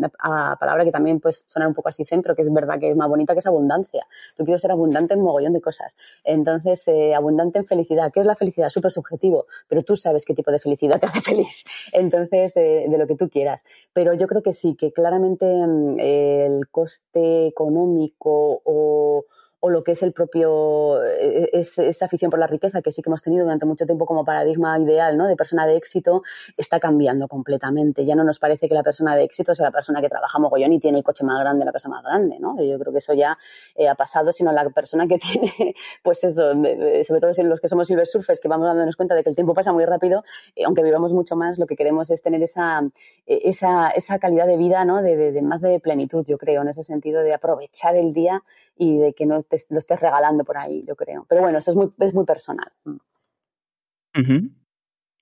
palabra 0.58 0.84
que 0.84 0.90
también 0.90 1.20
puede 1.20 1.34
sonar 1.46 1.68
un 1.68 1.74
poco 1.74 1.88
así 1.88 2.04
zen, 2.04 2.22
pero 2.22 2.34
que 2.34 2.42
es 2.42 2.52
verdad 2.52 2.78
que 2.78 2.90
es 2.90 2.96
más 2.96 3.08
bonita, 3.08 3.34
que 3.34 3.40
es 3.40 3.46
abundancia. 3.46 4.06
Tú 4.36 4.44
quieres 4.44 4.62
ser 4.62 4.70
abundante 4.70 5.14
en 5.14 5.20
un 5.20 5.26
mogollón 5.26 5.52
de 5.52 5.60
cosas. 5.60 5.96
Entonces, 6.24 6.86
eh, 6.88 7.14
abundante 7.14 7.58
en 7.58 7.66
felicidad. 7.66 8.10
¿Qué 8.12 8.20
es 8.20 8.26
la 8.26 8.36
felicidad? 8.36 8.70
Súper 8.70 8.90
subjetivo, 8.90 9.46
pero 9.68 9.82
tú 9.82 9.96
sabes 9.96 10.24
qué 10.24 10.34
tipo 10.34 10.50
de 10.50 10.58
felicidad 10.58 11.00
te 11.00 11.06
hace 11.06 11.20
feliz. 11.22 11.64
Entonces, 11.92 12.54
de 12.54 12.96
lo 12.98 13.06
que 13.06 13.16
tú 13.16 13.28
quieras. 13.28 13.64
Pero 13.92 14.14
yo 14.14 14.26
creo 14.26 14.42
que 14.42 14.52
sí, 14.52 14.76
que 14.76 14.92
claramente 14.92 15.46
mm, 15.46 15.98
el 15.98 16.68
coste 16.70 17.48
económico 17.48 18.62
o 18.64 19.24
o 19.64 19.70
lo 19.70 19.84
que 19.84 19.92
es 19.92 20.02
el 20.02 20.12
propio, 20.12 21.00
eh, 21.04 21.48
es, 21.52 21.78
esa 21.78 22.06
afición 22.06 22.32
por 22.32 22.40
la 22.40 22.48
riqueza 22.48 22.82
que 22.82 22.90
sí 22.90 23.00
que 23.00 23.08
hemos 23.08 23.22
tenido 23.22 23.44
durante 23.44 23.64
mucho 23.64 23.86
tiempo 23.86 24.06
como 24.06 24.24
paradigma 24.24 24.76
ideal, 24.76 25.16
¿no? 25.16 25.28
De 25.28 25.36
persona 25.36 25.68
de 25.68 25.76
éxito, 25.76 26.24
está 26.56 26.80
cambiando 26.80 27.28
completamente. 27.28 28.04
Ya 28.04 28.16
no 28.16 28.24
nos 28.24 28.40
parece 28.40 28.68
que 28.68 28.74
la 28.74 28.82
persona 28.82 29.14
de 29.14 29.22
éxito 29.22 29.54
sea 29.54 29.66
la 29.66 29.70
persona 29.70 30.00
que 30.00 30.08
trabaja 30.08 30.40
mogollón 30.40 30.72
y 30.72 30.80
tiene 30.80 30.98
el 30.98 31.04
coche 31.04 31.24
más 31.24 31.38
grande, 31.38 31.64
la 31.64 31.70
casa 31.70 31.88
más 31.88 32.02
grande, 32.02 32.40
¿no? 32.40 32.60
Yo 32.60 32.76
creo 32.76 32.90
que 32.92 32.98
eso 32.98 33.14
ya 33.14 33.38
eh, 33.76 33.86
ha 33.86 33.94
pasado, 33.94 34.32
sino 34.32 34.50
la 34.50 34.68
persona 34.70 35.06
que 35.06 35.18
tiene, 35.58 35.76
pues 36.02 36.24
eso, 36.24 36.50
eh, 36.64 37.04
sobre 37.04 37.20
todo 37.20 37.30
los 37.44 37.60
que 37.60 37.68
somos 37.68 37.86
silver 37.86 38.08
surfers, 38.08 38.40
que 38.40 38.48
vamos 38.48 38.66
dándonos 38.66 38.96
cuenta 38.96 39.14
de 39.14 39.22
que 39.22 39.30
el 39.30 39.36
tiempo 39.36 39.54
pasa 39.54 39.72
muy 39.72 39.84
rápido, 39.84 40.24
aunque 40.66 40.82
vivamos 40.82 41.12
mucho 41.12 41.36
más, 41.36 41.60
lo 41.60 41.66
que 41.66 41.76
queremos 41.76 42.10
es 42.10 42.20
tener 42.20 42.42
esa, 42.42 42.82
esa, 43.26 43.90
esa 43.90 44.18
calidad 44.18 44.48
de 44.48 44.56
vida, 44.56 44.84
¿no? 44.84 45.02
De, 45.02 45.30
de, 45.30 45.42
más 45.42 45.60
de 45.60 45.78
plenitud, 45.78 46.26
yo 46.26 46.36
creo, 46.36 46.62
en 46.62 46.68
ese 46.68 46.82
sentido 46.82 47.22
de 47.22 47.32
aprovechar 47.32 47.94
el 47.94 48.12
día 48.12 48.42
y 48.76 48.98
de 48.98 49.12
que 49.12 49.26
no 49.26 49.42
lo 49.70 49.78
estés 49.78 50.00
regalando 50.00 50.44
por 50.44 50.58
ahí, 50.58 50.84
yo 50.86 50.96
creo. 50.96 51.26
Pero 51.28 51.42
bueno, 51.42 51.58
eso 51.58 51.70
es 51.70 51.76
muy, 51.76 51.92
es 51.98 52.14
muy 52.14 52.24
personal. 52.24 52.72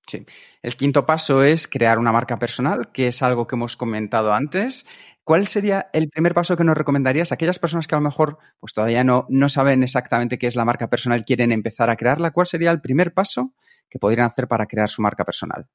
Sí. 0.07 0.25
El 0.61 0.75
quinto 0.75 1.05
paso 1.05 1.43
es 1.43 1.67
crear 1.67 1.97
una 1.97 2.11
marca 2.11 2.37
personal, 2.37 2.91
que 2.91 3.07
es 3.07 3.21
algo 3.21 3.47
que 3.47 3.55
hemos 3.55 3.77
comentado 3.77 4.33
antes. 4.33 4.85
¿Cuál 5.23 5.47
sería 5.47 5.89
el 5.93 6.09
primer 6.09 6.33
paso 6.33 6.57
que 6.57 6.63
nos 6.63 6.77
recomendarías 6.77 7.31
a 7.31 7.35
aquellas 7.35 7.59
personas 7.59 7.87
que 7.87 7.95
a 7.95 7.99
lo 7.99 8.03
mejor 8.03 8.39
pues, 8.59 8.73
todavía 8.73 9.03
no, 9.03 9.25
no 9.29 9.47
saben 9.47 9.83
exactamente 9.83 10.37
qué 10.37 10.47
es 10.47 10.55
la 10.55 10.65
marca 10.65 10.89
personal, 10.89 11.23
quieren 11.23 11.51
empezar 11.51 11.89
a 11.89 11.95
crearla? 11.95 12.31
¿Cuál 12.31 12.47
sería 12.47 12.71
el 12.71 12.81
primer 12.81 13.13
paso 13.13 13.53
que 13.89 13.99
podrían 13.99 14.27
hacer 14.27 14.47
para 14.47 14.65
crear 14.65 14.89
su 14.89 15.01
marca 15.01 15.23
personal? 15.23 15.67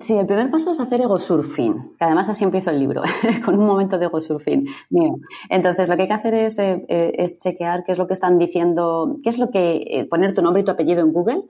Sí, 0.00 0.14
el 0.16 0.26
primer 0.26 0.50
paso 0.50 0.70
es 0.70 0.80
hacer 0.80 1.02
ego 1.02 1.18
surfing, 1.18 1.96
que 1.98 2.04
además 2.04 2.26
así 2.30 2.44
empiezo 2.44 2.70
el 2.70 2.78
libro, 2.78 3.02
con 3.44 3.58
un 3.58 3.66
momento 3.66 3.98
de 3.98 4.06
ego 4.06 4.22
surfing 4.22 4.66
mío. 4.88 5.16
Entonces, 5.50 5.86
lo 5.86 5.96
que 5.96 6.02
hay 6.02 6.08
que 6.08 6.14
hacer 6.14 6.32
es, 6.32 6.58
eh, 6.58 6.82
eh, 6.88 7.12
es 7.18 7.36
chequear 7.36 7.84
qué 7.84 7.92
es 7.92 7.98
lo 7.98 8.06
que 8.06 8.14
están 8.14 8.38
diciendo, 8.38 9.18
qué 9.22 9.28
es 9.28 9.38
lo 9.38 9.50
que, 9.50 9.82
eh, 9.86 10.06
poner 10.08 10.32
tu 10.34 10.40
nombre 10.40 10.62
y 10.62 10.64
tu 10.64 10.70
apellido 10.70 11.02
en 11.02 11.12
Google 11.12 11.42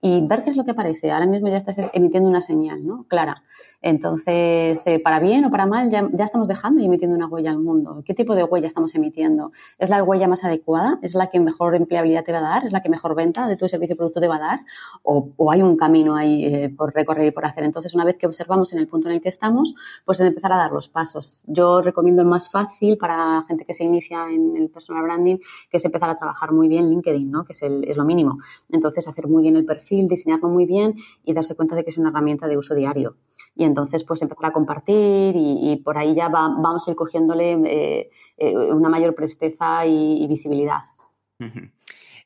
y 0.00 0.26
ver 0.28 0.44
qué 0.44 0.50
es 0.50 0.56
lo 0.56 0.64
que 0.64 0.70
aparece. 0.70 1.10
Ahora 1.10 1.26
mismo 1.26 1.48
ya 1.48 1.56
estás 1.56 1.90
emitiendo 1.92 2.28
una 2.28 2.40
señal, 2.40 2.86
¿no? 2.86 3.04
Clara. 3.08 3.42
Entonces, 3.80 4.84
eh, 4.86 5.00
para 5.02 5.20
bien 5.20 5.44
o 5.44 5.50
para 5.50 5.66
mal, 5.66 5.90
ya, 5.90 6.08
estamos 6.24 6.48
dejando 6.48 6.80
y 6.80 6.86
emitiendo 6.86 7.16
una 7.16 7.26
huella 7.26 7.50
al 7.50 7.58
mundo. 7.58 8.02
¿Qué 8.04 8.14
tipo 8.14 8.34
de 8.34 8.44
huella 8.44 8.66
estamos 8.66 8.94
emitiendo? 8.94 9.52
¿Es 9.78 9.88
la 9.88 10.02
huella 10.02 10.28
más 10.28 10.44
adecuada? 10.44 10.98
¿Es 11.02 11.14
la 11.14 11.28
que 11.28 11.40
mejor 11.40 11.74
empleabilidad 11.74 12.24
te 12.24 12.32
va 12.32 12.38
a 12.38 12.42
dar? 12.42 12.64
¿Es 12.64 12.72
la 12.72 12.82
que 12.82 12.88
mejor 12.88 13.14
venta 13.14 13.46
de 13.48 13.56
tu 13.56 13.68
servicio 13.68 13.94
o 13.94 13.96
producto 13.96 14.20
te 14.20 14.28
va 14.28 14.36
a 14.36 14.40
dar? 14.40 14.60
¿O, 15.02 15.32
hay 15.50 15.62
un 15.62 15.76
camino 15.76 16.16
ahí 16.16 16.44
eh, 16.44 16.74
por 16.76 16.94
recorrer 16.94 17.26
y 17.26 17.30
por 17.30 17.44
hacer? 17.44 17.64
Entonces, 17.64 17.94
una 17.94 18.04
vez 18.04 18.16
que 18.16 18.26
observamos 18.26 18.72
en 18.72 18.78
el 18.78 18.88
punto 18.88 19.08
en 19.08 19.14
el 19.14 19.20
que 19.20 19.28
estamos, 19.28 19.74
pues 20.04 20.20
es 20.20 20.26
empezar 20.26 20.52
a 20.52 20.56
dar 20.56 20.72
los 20.72 20.88
pasos. 20.88 21.44
Yo 21.48 21.80
recomiendo 21.80 22.22
el 22.22 22.28
más 22.28 22.50
fácil 22.50 22.96
para 22.96 23.44
gente 23.46 23.64
que 23.64 23.74
se 23.74 23.84
inicia 23.84 24.26
en 24.30 24.56
el 24.56 24.70
personal 24.70 25.02
branding, 25.04 25.38
que 25.70 25.76
es 25.76 25.84
empezar 25.84 26.10
a 26.10 26.16
trabajar 26.16 26.52
muy 26.52 26.68
bien 26.68 26.88
LinkedIn, 26.88 27.30
¿no? 27.30 27.44
Que 27.44 27.52
es, 27.52 27.62
es 27.62 27.96
lo 27.96 28.04
mínimo. 28.04 28.38
Entonces, 28.70 29.06
hacer 29.06 29.28
muy 29.28 29.42
bien 29.42 29.56
el 29.56 29.64
perfil, 29.64 29.87
diseñarlo 29.90 30.48
muy 30.48 30.66
bien 30.66 30.94
y 31.24 31.32
darse 31.32 31.54
cuenta 31.54 31.74
de 31.74 31.84
que 31.84 31.90
es 31.90 31.98
una 31.98 32.10
herramienta 32.10 32.46
de 32.46 32.56
uso 32.56 32.74
diario 32.74 33.16
y 33.54 33.64
entonces 33.64 34.04
pues 34.04 34.22
empezar 34.22 34.46
a 34.46 34.52
compartir 34.52 35.34
y, 35.36 35.76
por 35.84 35.98
ahí 35.98 36.14
ya 36.14 36.28
vamos 36.28 36.86
a 36.86 36.90
ir 36.90 36.96
cogiéndole 36.96 37.52
eh, 37.52 38.08
eh, 38.38 38.56
una 38.56 38.88
mayor 38.88 39.14
presteza 39.14 39.84
y, 39.84 40.26
visibilidad. 40.28 40.78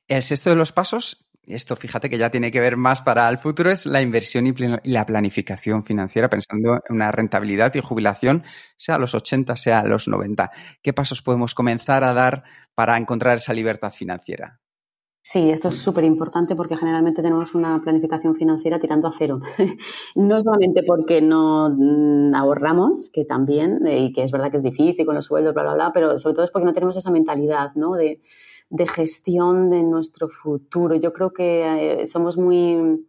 El 0.06 0.22
sexto 0.22 0.50
de 0.50 0.56
los 0.56 0.72
pasos 0.72 1.26
esto 1.44 1.74
fíjate 1.74 2.08
que 2.08 2.18
ya 2.18 2.30
tiene 2.30 2.52
que 2.52 2.60
ver 2.60 2.76
más 2.76 3.02
para 3.02 3.28
el 3.28 3.36
futuro, 3.36 3.70
es 3.70 3.86
la 3.86 4.00
inversión 4.00 4.46
y 4.46 4.54
la 4.84 5.04
planificación 5.04 5.84
financiera, 5.84 6.30
pensando 6.30 6.74
en 6.74 6.94
una 6.94 7.10
rentabilidad 7.10 7.74
y 7.74 7.80
jubilación, 7.80 8.44
sea 8.76 8.94
a 8.94 8.98
los 8.98 9.14
80, 9.14 9.56
sea 9.56 9.80
a 9.80 9.86
los 9.86 10.06
90. 10.06 10.52
¿Qué 10.82 10.92
pasos 10.92 11.20
podemos 11.20 11.54
comenzar 11.54 12.04
a 12.04 12.14
dar 12.14 12.44
para 12.74 12.96
encontrar 12.96 13.38
esa 13.38 13.54
libertad 13.54 13.92
financiera? 13.92 14.61
Sí, 15.24 15.50
esto 15.50 15.68
es 15.68 15.76
súper 15.80 16.02
importante 16.04 16.56
porque 16.56 16.76
generalmente 16.76 17.22
tenemos 17.22 17.54
una 17.54 17.80
planificación 17.80 18.34
financiera 18.34 18.80
tirando 18.80 19.06
a 19.06 19.12
cero. 19.16 19.38
no 20.16 20.40
solamente 20.40 20.82
porque 20.82 21.22
no 21.22 21.70
mm, 21.70 22.34
ahorramos, 22.34 23.08
que 23.10 23.24
también, 23.24 23.86
eh, 23.86 24.00
y 24.00 24.12
que 24.12 24.24
es 24.24 24.32
verdad 24.32 24.50
que 24.50 24.56
es 24.56 24.62
difícil 24.64 25.06
con 25.06 25.14
los 25.14 25.26
sueldos, 25.26 25.54
bla, 25.54 25.62
bla, 25.62 25.74
bla, 25.74 25.92
pero 25.92 26.18
sobre 26.18 26.34
todo 26.34 26.44
es 26.44 26.50
porque 26.50 26.66
no 26.66 26.72
tenemos 26.72 26.96
esa 26.96 27.12
mentalidad, 27.12 27.70
¿no? 27.76 27.94
De, 27.94 28.20
de 28.68 28.88
gestión 28.88 29.70
de 29.70 29.84
nuestro 29.84 30.28
futuro. 30.28 30.96
Yo 30.96 31.12
creo 31.12 31.32
que 31.32 32.00
eh, 32.02 32.06
somos 32.08 32.36
muy 32.36 33.06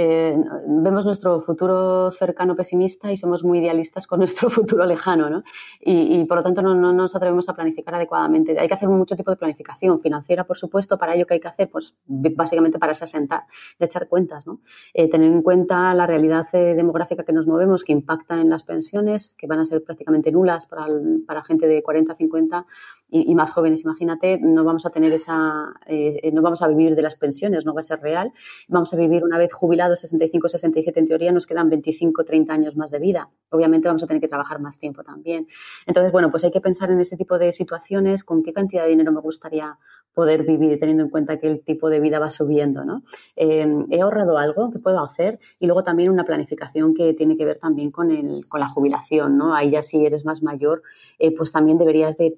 eh, 0.00 0.38
vemos 0.64 1.06
nuestro 1.06 1.40
futuro 1.40 2.12
cercano 2.12 2.54
pesimista 2.54 3.10
y 3.10 3.16
somos 3.16 3.42
muy 3.42 3.58
idealistas 3.58 4.06
con 4.06 4.20
nuestro 4.20 4.48
futuro 4.48 4.86
lejano, 4.86 5.28
¿no? 5.28 5.42
Y, 5.80 6.24
por 6.26 6.36
lo 6.36 6.44
tanto 6.44 6.62
no, 6.62 6.92
nos 6.92 7.16
atrevemos 7.16 7.48
a 7.48 7.54
planificar 7.54 7.96
adecuadamente. 7.96 8.56
Hay 8.60 8.68
que 8.68 8.74
hacer 8.74 8.88
mucho 8.88 9.16
tipo 9.16 9.32
de 9.32 9.36
planificación 9.36 10.00
financiera, 10.00 10.44
por 10.44 10.56
supuesto, 10.56 10.98
para 10.98 11.16
ello 11.16 11.26
que 11.26 11.34
hay 11.34 11.40
que 11.40 11.48
hacer, 11.48 11.68
pues 11.68 11.96
básicamente 12.06 12.78
para 12.78 12.92
asentar, 12.92 13.42
de 13.76 13.86
echar 13.86 14.06
cuentas, 14.06 14.46
¿no? 14.46 14.60
Eh, 14.94 15.10
tener 15.10 15.32
en 15.32 15.42
cuenta 15.42 15.92
la 15.94 16.06
realidad 16.06 16.46
eh, 16.52 16.76
demográfica 16.76 17.24
que 17.24 17.32
nos 17.32 17.48
movemos, 17.48 17.82
que 17.82 17.90
impacta 17.90 18.40
en 18.40 18.50
las 18.50 18.62
pensiones, 18.62 19.34
que 19.36 19.48
van 19.48 19.58
a 19.58 19.64
ser 19.64 19.82
prácticamente 19.82 20.30
nulas 20.30 20.66
para, 20.66 20.86
para 21.26 21.42
gente 21.42 21.66
de 21.66 21.82
40, 21.82 22.14
50 22.14 22.66
y, 23.10 23.34
más 23.34 23.52
jóvenes, 23.52 23.84
imagínate, 23.84 24.38
no 24.38 24.64
vamos 24.64 24.84
a 24.84 24.90
tener 24.90 25.12
esa, 25.12 25.72
eh, 25.86 26.30
no 26.32 26.42
vamos 26.42 26.60
a 26.60 26.68
vivir 26.68 26.94
de 26.94 27.00
las 27.00 27.14
pensiones, 27.14 27.64
no 27.64 27.72
va 27.72 27.80
a 27.80 27.84
ser 27.84 28.00
real. 28.00 28.32
Vamos 28.68 28.92
a 28.92 28.96
vivir 28.96 29.24
una 29.24 29.38
vez 29.38 29.52
jubilados, 29.52 30.00
65, 30.00 30.48
67, 30.48 31.00
en 31.00 31.06
teoría 31.06 31.32
nos 31.32 31.46
quedan 31.46 31.70
25, 31.70 32.24
30 32.24 32.52
años 32.52 32.76
más 32.76 32.90
de 32.90 32.98
vida. 32.98 33.30
Obviamente 33.50 33.88
vamos 33.88 34.02
a 34.02 34.06
tener 34.06 34.20
que 34.20 34.28
trabajar 34.28 34.60
más 34.60 34.78
tiempo 34.78 35.02
también. 35.02 35.46
Entonces, 35.86 36.12
bueno, 36.12 36.30
pues 36.30 36.44
hay 36.44 36.50
que 36.50 36.60
pensar 36.60 36.90
en 36.90 37.00
ese 37.00 37.16
tipo 37.16 37.38
de 37.38 37.52
situaciones, 37.52 38.24
con 38.24 38.42
qué 38.42 38.52
cantidad 38.52 38.82
de 38.82 38.90
dinero 38.90 39.10
me 39.10 39.20
gustaría 39.20 39.78
poder 40.18 40.42
vivir, 40.42 40.80
teniendo 40.80 41.04
en 41.04 41.10
cuenta 41.10 41.38
que 41.38 41.46
el 41.46 41.60
tipo 41.60 41.88
de 41.88 42.00
vida 42.00 42.18
va 42.18 42.32
subiendo, 42.32 42.84
¿no? 42.84 43.04
Eh, 43.36 43.72
he 43.88 44.00
ahorrado 44.00 44.36
algo 44.36 44.68
que 44.72 44.80
puedo 44.80 44.98
hacer 44.98 45.38
y 45.60 45.66
luego 45.66 45.84
también 45.84 46.10
una 46.10 46.24
planificación 46.24 46.92
que 46.92 47.14
tiene 47.14 47.36
que 47.36 47.44
ver 47.44 47.60
también 47.60 47.92
con, 47.92 48.10
el, 48.10 48.28
con 48.48 48.58
la 48.58 48.68
jubilación, 48.68 49.36
¿no? 49.36 49.54
Ahí 49.54 49.70
ya 49.70 49.84
si 49.84 50.04
eres 50.04 50.24
más 50.24 50.42
mayor, 50.42 50.82
eh, 51.20 51.32
pues 51.36 51.52
también 51.52 51.78
deberías 51.78 52.16
de 52.16 52.34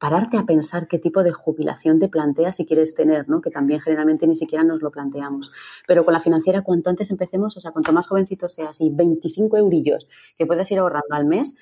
pararte 0.00 0.38
a 0.38 0.42
pensar 0.44 0.88
qué 0.88 0.98
tipo 0.98 1.22
de 1.22 1.30
jubilación 1.30 2.00
te 2.00 2.08
planteas 2.08 2.56
si 2.56 2.66
quieres 2.66 2.96
tener, 2.96 3.28
¿no? 3.28 3.40
Que 3.40 3.52
también 3.52 3.80
generalmente 3.80 4.26
ni 4.26 4.34
siquiera 4.34 4.64
nos 4.64 4.82
lo 4.82 4.90
planteamos. 4.90 5.52
Pero 5.86 6.04
con 6.04 6.14
la 6.14 6.18
financiera, 6.18 6.62
cuanto 6.62 6.90
antes 6.90 7.12
empecemos, 7.12 7.56
o 7.56 7.60
sea, 7.60 7.70
cuanto 7.70 7.92
más 7.92 8.08
jovencito 8.08 8.48
seas 8.48 8.80
y 8.80 8.90
25 8.90 9.56
eurillos 9.56 10.08
que 10.36 10.46
puedes 10.46 10.68
ir 10.72 10.80
ahorrando 10.80 11.14
al 11.14 11.26
mes, 11.26 11.54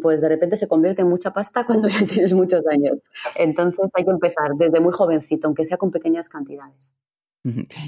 pues 0.00 0.20
de 0.20 0.28
repente 0.28 0.56
se 0.56 0.68
convierte 0.68 1.02
en 1.02 1.08
mucha 1.08 1.32
pasta 1.32 1.64
cuando 1.66 1.88
ya 1.88 2.04
tienes 2.04 2.34
muchos 2.34 2.62
años. 2.70 2.98
Entonces 3.36 3.90
hay 3.94 4.04
que 4.04 4.10
empezar 4.10 4.52
desde 4.56 4.80
muy 4.80 4.92
jovencito, 4.92 5.46
aunque 5.46 5.64
sea 5.64 5.76
con 5.76 5.90
pequeñas 5.90 6.28
cantidades. 6.28 6.94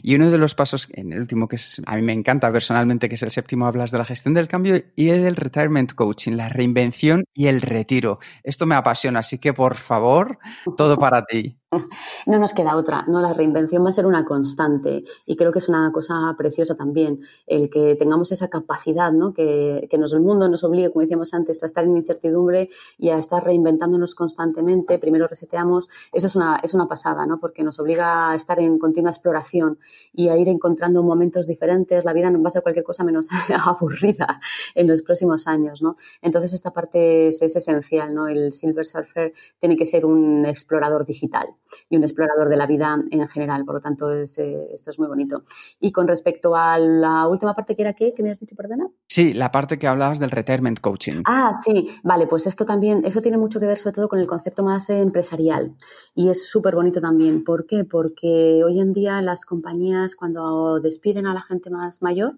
Y 0.03 0.17
uno 0.17 0.33
de 0.33 0.39
los 0.39 0.57
pasos, 0.57 0.89
en 0.93 1.13
el 1.13 1.21
último 1.21 1.47
que 1.47 1.57
a 1.87 1.95
mí 1.95 2.03
me 2.03 2.13
encanta 2.13 2.51
personalmente, 2.51 3.09
que 3.09 3.15
es 3.15 3.23
el 3.23 3.31
séptimo, 3.31 3.67
hablas 3.67 3.93
de 3.93 3.99
la 3.99 4.05
gestión 4.05 4.35
del 4.35 4.49
cambio 4.49 4.83
y 4.97 5.07
del 5.07 5.37
retirement 5.37 5.93
coaching, 5.95 6.33
la 6.33 6.49
reinvención 6.49 7.25
y 7.33 7.47
el 7.47 7.61
retiro. 7.63 8.19
Esto 8.43 8.67
me 8.67 8.75
apasiona, 8.75 9.21
así 9.21 9.39
que 9.39 9.53
por 9.53 9.77
favor, 9.77 10.39
todo 10.77 10.99
para 10.99 11.25
ti. 11.25 11.57
No 12.27 12.39
nos 12.39 12.55
queda 12.55 12.77
otra, 12.77 13.05
no, 13.07 13.21
la 13.21 13.35
reinvención 13.35 13.85
va 13.85 13.91
a 13.91 13.93
ser 13.93 14.07
una 14.07 14.25
constante 14.25 15.05
y 15.27 15.37
creo 15.37 15.53
que 15.53 15.59
es 15.59 15.69
una 15.69 15.93
cosa 15.93 16.35
preciosa 16.39 16.75
también 16.75 17.21
el 17.47 17.69
que 17.69 17.97
tengamos 17.97 18.33
esa 18.33 18.49
capacidad, 18.49 19.13
¿no? 19.13 19.35
que, 19.35 19.87
que 19.91 19.99
nos, 19.99 20.13
el 20.15 20.21
mundo 20.21 20.49
nos 20.49 20.65
obligue, 20.65 20.91
como 20.91 21.03
decíamos 21.03 21.35
antes, 21.35 21.63
a 21.63 21.67
estar 21.67 21.85
en 21.85 21.97
incertidumbre 21.97 22.71
y 22.99 23.11
a 23.11 23.19
estar 23.19 23.45
reinventándonos 23.45 24.15
constantemente. 24.15 24.99
Primero 24.99 25.27
reseteamos, 25.27 25.89
eso 26.13 26.27
es 26.27 26.37
una, 26.37 26.61
es 26.63 26.75
una 26.75 26.89
pasada, 26.89 27.27
¿no? 27.27 27.39
porque 27.39 27.63
nos 27.63 27.79
obliga 27.79 28.31
a 28.31 28.35
estar 28.35 28.59
en 28.59 28.79
continua 28.79 29.11
exploración 29.11 29.79
y 30.13 30.29
a 30.29 30.37
ir 30.37 30.49
encontrando 30.49 31.03
momentos 31.03 31.47
diferentes. 31.47 32.05
La 32.05 32.13
vida 32.13 32.31
no 32.31 32.43
va 32.43 32.49
a 32.49 32.53
ser 32.53 32.63
cualquier 32.63 32.85
cosa 32.85 33.05
menos 33.05 33.29
aburrida 33.67 34.41
en 34.75 34.89
los 34.89 35.03
próximos 35.03 35.47
años. 35.47 35.83
¿no? 35.83 35.97
Entonces 36.23 36.53
esta 36.53 36.73
parte 36.73 37.29
es, 37.29 37.43
es 37.43 37.57
esencial, 37.57 38.15
¿no? 38.15 38.29
el 38.29 38.53
Silver 38.53 38.87
Surfer 38.87 39.33
tiene 39.59 39.77
que 39.77 39.85
ser 39.85 40.07
un 40.07 40.47
explorador 40.47 41.05
digital 41.05 41.49
y 41.89 41.97
un 41.97 42.03
explorador 42.03 42.49
de 42.49 42.57
la 42.57 42.67
vida 42.67 42.99
en 43.11 43.29
general. 43.29 43.65
Por 43.65 43.77
lo 43.77 43.81
tanto, 43.81 44.13
eh, 44.13 44.25
esto 44.25 44.91
es 44.91 44.99
muy 44.99 45.09
bonito. 45.09 45.45
Y 45.81 45.93
con 45.93 46.09
respecto 46.09 46.57
a 46.57 46.79
la 46.79 47.29
última 47.29 47.55
parte 47.55 47.75
que 47.75 47.83
era 47.83 47.93
qué, 47.93 48.13
que 48.13 48.23
me 48.23 48.31
has 48.31 48.41
dicho, 48.41 48.57
perdona. 48.57 48.89
Sí, 49.07 49.33
la 49.33 49.51
parte 49.51 49.79
que 49.79 49.87
hablabas 49.87 50.19
del 50.19 50.31
retirement 50.31 50.81
coaching. 50.81 51.23
Ah, 51.27 51.53
sí, 51.65 51.89
vale, 52.03 52.27
pues 52.27 52.47
esto 52.47 52.65
también, 52.65 53.05
eso 53.05 53.21
tiene 53.21 53.39
mucho 53.39 53.61
que 53.61 53.67
ver 53.67 53.77
sobre 53.77 53.95
todo 53.95 54.09
con 54.09 54.19
el 54.19 54.27
concepto 54.27 54.63
más 54.63 54.91
empresarial 54.91 55.75
y 56.15 56.29
es 56.29 56.49
súper 56.49 56.75
bonito 56.75 57.01
también. 57.01 57.45
¿Por 57.45 57.67
qué? 57.67 57.85
Porque 57.85 58.63
hoy 58.65 58.81
en 58.81 58.93
día 58.93 59.21
las 59.23 59.45
compañías 59.45 60.15
cuando 60.15 60.81
despiden 60.81 61.27
a 61.27 61.35
la 61.35 61.43
gente 61.43 61.71
más 61.71 62.03
mayor, 62.03 62.35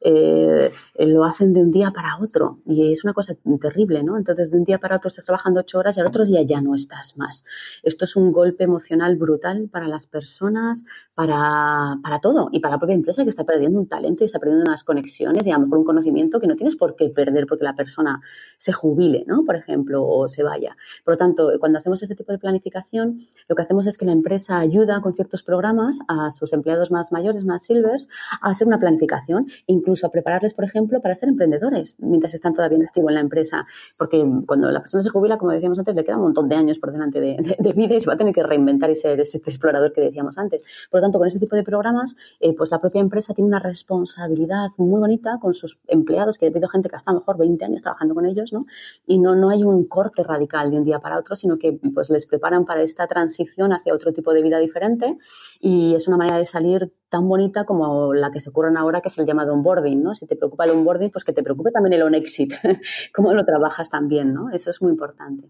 eh, 0.00 0.72
lo 0.98 1.24
hacen 1.24 1.52
de 1.52 1.60
un 1.60 1.70
día 1.70 1.90
para 1.94 2.16
otro 2.20 2.56
y 2.66 2.92
es 2.92 3.04
una 3.04 3.12
cosa 3.12 3.34
terrible, 3.60 4.02
¿no? 4.02 4.16
Entonces, 4.16 4.50
de 4.50 4.58
un 4.58 4.64
día 4.64 4.78
para 4.78 4.96
otro 4.96 5.08
estás 5.08 5.24
trabajando 5.24 5.60
ocho 5.60 5.78
horas 5.78 5.96
y 5.96 6.00
al 6.00 6.06
otro 6.06 6.24
día 6.24 6.42
ya 6.42 6.60
no 6.60 6.74
estás 6.74 7.16
más. 7.16 7.44
Esto 7.82 8.04
es 8.04 8.16
un 8.16 8.32
golpe 8.32 8.64
emocional 8.64 9.16
brutal 9.16 9.68
para 9.70 9.88
las 9.88 10.06
personas, 10.06 10.84
para, 11.14 11.96
para 12.02 12.20
todo 12.20 12.48
y 12.52 12.60
para 12.60 12.74
la 12.74 12.78
propia 12.78 12.94
empresa 12.94 13.24
que 13.24 13.30
está 13.30 13.44
perdiendo 13.44 13.78
un 13.78 13.88
talento 13.88 14.22
y 14.22 14.26
está 14.26 14.38
perdiendo 14.38 14.64
unas 14.68 14.84
conexiones 14.84 15.46
y 15.46 15.50
a 15.50 15.54
lo 15.54 15.64
mejor 15.64 15.78
un 15.78 15.84
conocimiento 15.84 16.38
que 16.40 16.46
no 16.46 16.54
tienes 16.54 16.76
por 16.76 16.94
qué 16.94 17.08
perder 17.08 17.46
porque 17.46 17.64
la 17.64 17.74
persona 17.74 18.20
se 18.56 18.72
jubile, 18.72 19.24
¿no? 19.26 19.44
Por 19.44 19.56
ejemplo, 19.56 20.06
o 20.06 20.28
se 20.28 20.42
vaya. 20.42 20.76
Por 21.04 21.14
lo 21.14 21.18
tanto, 21.18 21.50
cuando 21.58 21.78
hacemos 21.78 22.02
este 22.02 22.14
tipo 22.14 22.32
de 22.32 22.38
planificación, 22.38 23.26
lo 23.48 23.56
que 23.56 23.62
hacemos 23.62 23.86
es 23.86 23.98
que 23.98 24.06
la 24.06 24.12
empresa 24.12 24.58
ayuda 24.58 25.00
con 25.00 25.14
ciertos 25.14 25.42
programas 25.42 26.00
a 26.06 26.30
sus 26.30 26.52
empleados 26.52 26.90
más 26.90 27.10
mayores, 27.10 27.44
más 27.44 27.64
silvers, 27.64 28.08
a 28.42 28.50
hacer 28.50 28.66
una 28.66 28.78
planificación, 28.78 29.44
incluso 29.66 29.87
a 30.04 30.08
prepararles, 30.10 30.54
por 30.54 30.64
ejemplo, 30.64 31.00
para 31.00 31.14
ser 31.14 31.28
emprendedores 31.28 31.96
mientras 32.00 32.34
están 32.34 32.54
todavía 32.54 32.78
en 32.78 32.84
activo 32.84 33.08
en 33.08 33.14
la 33.14 33.20
empresa. 33.20 33.66
Porque 33.98 34.24
cuando 34.46 34.70
la 34.70 34.80
persona 34.80 35.02
se 35.02 35.10
jubila, 35.10 35.38
como 35.38 35.52
decíamos 35.52 35.78
antes, 35.78 35.94
le 35.94 36.04
queda 36.04 36.16
un 36.16 36.22
montón 36.22 36.48
de 36.48 36.56
años 36.56 36.78
por 36.78 36.92
delante 36.92 37.20
de, 37.20 37.36
vida 37.74 37.94
y 37.94 38.00
se 38.00 38.06
va 38.06 38.14
a 38.14 38.16
tener 38.16 38.34
que 38.34 38.42
reinventar 38.42 38.90
y 38.90 38.96
ser 38.96 39.20
ese 39.20 39.38
explorador 39.38 39.92
que 39.92 40.00
decíamos 40.00 40.38
antes. 40.38 40.62
Por 40.90 41.00
lo 41.00 41.06
tanto, 41.06 41.18
con 41.18 41.28
este 41.28 41.40
tipo 41.40 41.56
de 41.56 41.62
programas, 41.62 42.16
eh, 42.40 42.54
pues 42.54 42.70
la 42.70 42.78
propia 42.78 43.00
empresa 43.00 43.34
tiene 43.34 43.48
una 43.48 43.58
responsabilidad 43.58 44.68
muy 44.76 45.00
bonita 45.00 45.38
con 45.40 45.54
sus 45.54 45.78
empleados, 45.86 46.38
que 46.38 46.46
ha 46.46 46.48
habido 46.48 46.68
gente 46.68 46.88
que 46.88 46.96
estado 46.96 47.16
a 47.16 47.18
lo 47.18 47.20
mejor 47.20 47.38
20 47.38 47.64
años 47.64 47.82
trabajando 47.82 48.14
con 48.14 48.26
ellos, 48.26 48.52
¿no? 48.52 48.64
Y 49.06 49.18
no, 49.18 49.34
no 49.34 49.50
hay 49.50 49.64
un 49.64 49.86
corte 49.86 50.22
radical 50.22 50.70
de 50.70 50.78
un 50.78 50.84
día 50.84 50.98
para 50.98 51.18
otro, 51.18 51.36
sino 51.36 51.56
que 51.56 51.78
pues 51.94 52.10
les 52.10 52.26
preparan 52.26 52.64
para 52.64 52.82
esta 52.82 53.06
transición 53.06 53.72
hacia 53.72 53.94
otro 53.94 54.12
tipo 54.12 54.32
de 54.32 54.42
vida 54.42 54.58
diferente 54.58 55.16
y 55.60 55.94
es 55.94 56.06
una 56.06 56.16
manera 56.16 56.38
de 56.38 56.46
salir 56.46 56.88
tan 57.08 57.28
bonita 57.28 57.64
como 57.64 58.14
la 58.14 58.30
que 58.30 58.40
se 58.40 58.50
ocurren 58.50 58.76
ahora, 58.76 59.00
que 59.00 59.08
es 59.08 59.18
el 59.18 59.26
llamado 59.26 59.52
onboarding, 59.52 60.02
¿no? 60.02 60.14
Si 60.14 60.26
te 60.26 60.36
preocupa 60.36 60.64
el 60.64 60.70
onboarding, 60.70 61.10
pues 61.10 61.24
que 61.24 61.32
te 61.32 61.42
preocupe 61.42 61.72
también 61.72 61.94
el 61.94 62.02
on-exit, 62.02 62.52
cómo 63.14 63.34
lo 63.34 63.44
trabajas 63.44 63.90
también, 63.90 64.32
¿no? 64.32 64.50
Eso 64.50 64.70
es 64.70 64.80
muy 64.80 64.92
importante. 64.92 65.48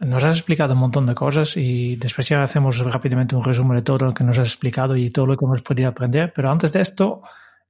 Nos 0.00 0.22
has 0.22 0.36
explicado 0.36 0.74
un 0.74 0.80
montón 0.80 1.06
de 1.06 1.14
cosas 1.14 1.56
y 1.56 1.96
después 1.96 2.28
ya 2.28 2.42
hacemos 2.42 2.78
rápidamente 2.78 3.34
un 3.34 3.42
resumen 3.42 3.78
de 3.78 3.82
todo 3.82 4.06
lo 4.06 4.14
que 4.14 4.22
nos 4.22 4.38
has 4.38 4.48
explicado 4.48 4.96
y 4.96 5.10
todo 5.10 5.26
lo 5.26 5.36
que 5.36 5.44
hemos 5.44 5.62
podido 5.62 5.88
aprender. 5.88 6.32
Pero 6.32 6.50
antes 6.50 6.72
de 6.72 6.82
esto, 6.82 7.22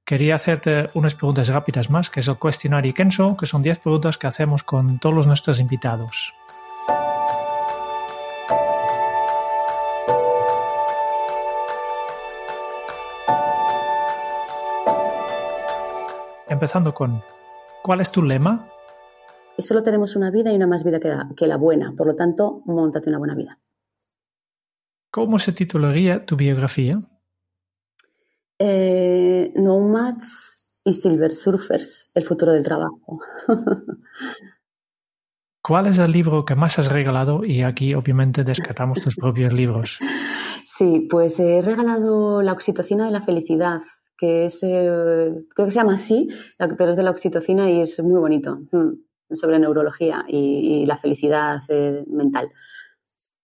quería 0.05 0.35
hacerte 0.35 0.89
unas 0.93 1.15
preguntas 1.15 1.47
rápidas 1.47 1.89
más, 1.89 2.09
que 2.09 2.19
es 2.19 2.27
el 2.27 2.37
cuestionario 2.37 2.93
Kenso, 2.93 3.35
que 3.35 3.47
son 3.47 3.63
10 3.63 3.79
preguntas 3.79 4.17
que 4.17 4.27
hacemos 4.27 4.63
con 4.63 4.99
todos 4.99 5.25
nuestros 5.25 5.59
invitados. 5.59 6.31
Empezando 16.59 16.93
con, 16.93 17.23
¿cuál 17.81 18.01
es 18.01 18.11
tu 18.11 18.21
lema? 18.21 18.69
Y 19.57 19.61
solo 19.61 19.81
tenemos 19.81 20.17
una 20.17 20.29
vida 20.29 20.51
y 20.51 20.57
una 20.57 20.67
más 20.67 20.83
vida 20.83 20.99
que 20.99 21.47
la, 21.47 21.55
buena. 21.55 21.93
Por 21.97 22.05
lo 22.07 22.15
tanto, 22.15 22.61
montate 22.65 23.07
una 23.07 23.17
buena 23.17 23.33
vida. 23.33 23.57
¿Cómo 25.09 25.39
se 25.39 25.53
titularía 25.53 26.25
tu 26.25 26.35
biografía? 26.35 27.01
Eh, 28.59 29.53
Nomads 29.55 30.81
y 30.83 30.93
Silver 30.93 31.33
Surfers, 31.33 32.11
el 32.13 32.25
futuro 32.25 32.51
del 32.51 32.65
trabajo. 32.65 33.21
¿Cuál 35.61 35.87
es 35.87 35.97
el 35.97 36.11
libro 36.11 36.43
que 36.43 36.55
más 36.55 36.77
has 36.77 36.91
regalado? 36.91 37.45
Y 37.45 37.63
aquí 37.63 37.93
obviamente 37.93 38.43
descartamos 38.43 39.01
tus 39.01 39.15
propios 39.15 39.53
libros. 39.53 39.99
Sí, 40.61 41.07
pues 41.09 41.39
he 41.39 41.61
regalado 41.61 42.41
La 42.41 42.51
oxitocina 42.51 43.05
de 43.05 43.11
la 43.11 43.21
felicidad 43.21 43.79
que 44.19 44.45
es, 44.45 44.61
eh, 44.63 45.31
creo 45.55 45.65
que 45.65 45.71
se 45.71 45.79
llama 45.79 45.93
así, 45.93 46.27
Actores 46.59 46.97
de 46.97 47.03
la 47.03 47.11
Oxitocina, 47.11 47.69
y 47.69 47.81
es 47.81 48.03
muy 48.03 48.19
bonito. 48.19 48.59
Mm. 48.71 49.35
sobre 49.35 49.59
neurología 49.59 50.23
y, 50.27 50.87
la 50.87 50.97
felicidad 50.97 51.61
eh, 51.69 52.03
mental. 52.07 52.49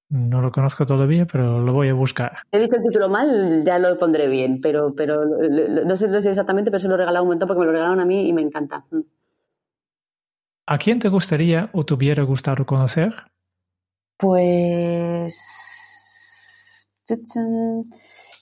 No 0.09 0.41
lo 0.41 0.51
conozco 0.51 0.86
todavía, 0.86 1.26
pero 1.26 1.59
lo 1.59 1.73
voy 1.73 1.89
a 1.89 1.93
buscar. 1.93 2.38
He 2.51 2.59
dicho 2.59 2.76
el 2.76 2.84
título 2.84 3.07
mal, 3.07 3.63
ya 3.63 3.78
lo 3.78 3.97
pondré 3.97 4.28
bien, 4.28 4.59
pero, 4.61 4.88
pero 4.95 5.26
no 5.26 5.95
sé, 5.95 6.05
exactamente, 6.15 6.71
pero 6.71 6.80
se 6.80 6.88
lo 6.88 6.95
he 6.95 6.97
regalado 6.97 7.23
un 7.23 7.28
momento 7.30 7.45
porque 7.45 7.59
me 7.59 7.65
lo 7.67 7.71
regalaron 7.71 7.99
a 7.99 8.05
mí 8.05 8.28
y 8.28 8.34
me 8.34 8.41
encanta. 8.41 8.84
Mm. 8.91 9.01
¿A 10.67 10.78
quién 10.80 10.97
te 10.99 11.09
gustaría 11.09 11.69
o 11.73 11.86
te 11.86 11.93
hubiera 11.93 12.23
gustado 12.23 12.65
conocer? 12.65 13.13
Pues... 14.17 15.38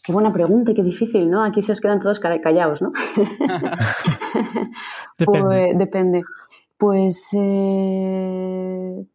Qué 0.06 0.12
buena 0.12 0.34
pregunta 0.34 0.72
y 0.72 0.76
qué 0.76 0.84
difícil, 0.84 1.30
¿no? 1.30 1.44
Aquí 1.44 1.62
se 1.62 1.72
os 1.72 1.82
quedan 1.82 2.00
todos 2.00 2.20
callados, 2.20 2.82
¿no? 2.82 2.92
depende. 5.18 5.26
Pues, 5.26 5.78
depende. 5.78 6.24
Pues... 6.78 7.28
Eh, 7.34 9.06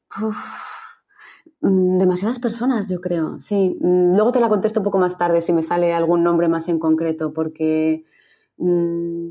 Mm, 1.61 1.99
demasiadas 1.99 2.39
personas, 2.39 2.89
yo 2.89 3.01
creo, 3.01 3.39
sí. 3.39 3.77
Mm, 3.81 4.15
luego 4.15 4.33
te 4.33 4.41
la 4.41 4.49
contesto 4.49 4.81
un 4.81 4.85
poco 4.85 4.99
más 4.99 5.19
tarde 5.19 5.41
si 5.41 5.53
me 5.53 5.63
sale 5.63 5.93
algún 5.93 6.23
nombre 6.23 6.49
más 6.49 6.69
en 6.69 6.79
concreto, 6.79 7.33
porque 7.33 8.05
mm, 8.59 9.29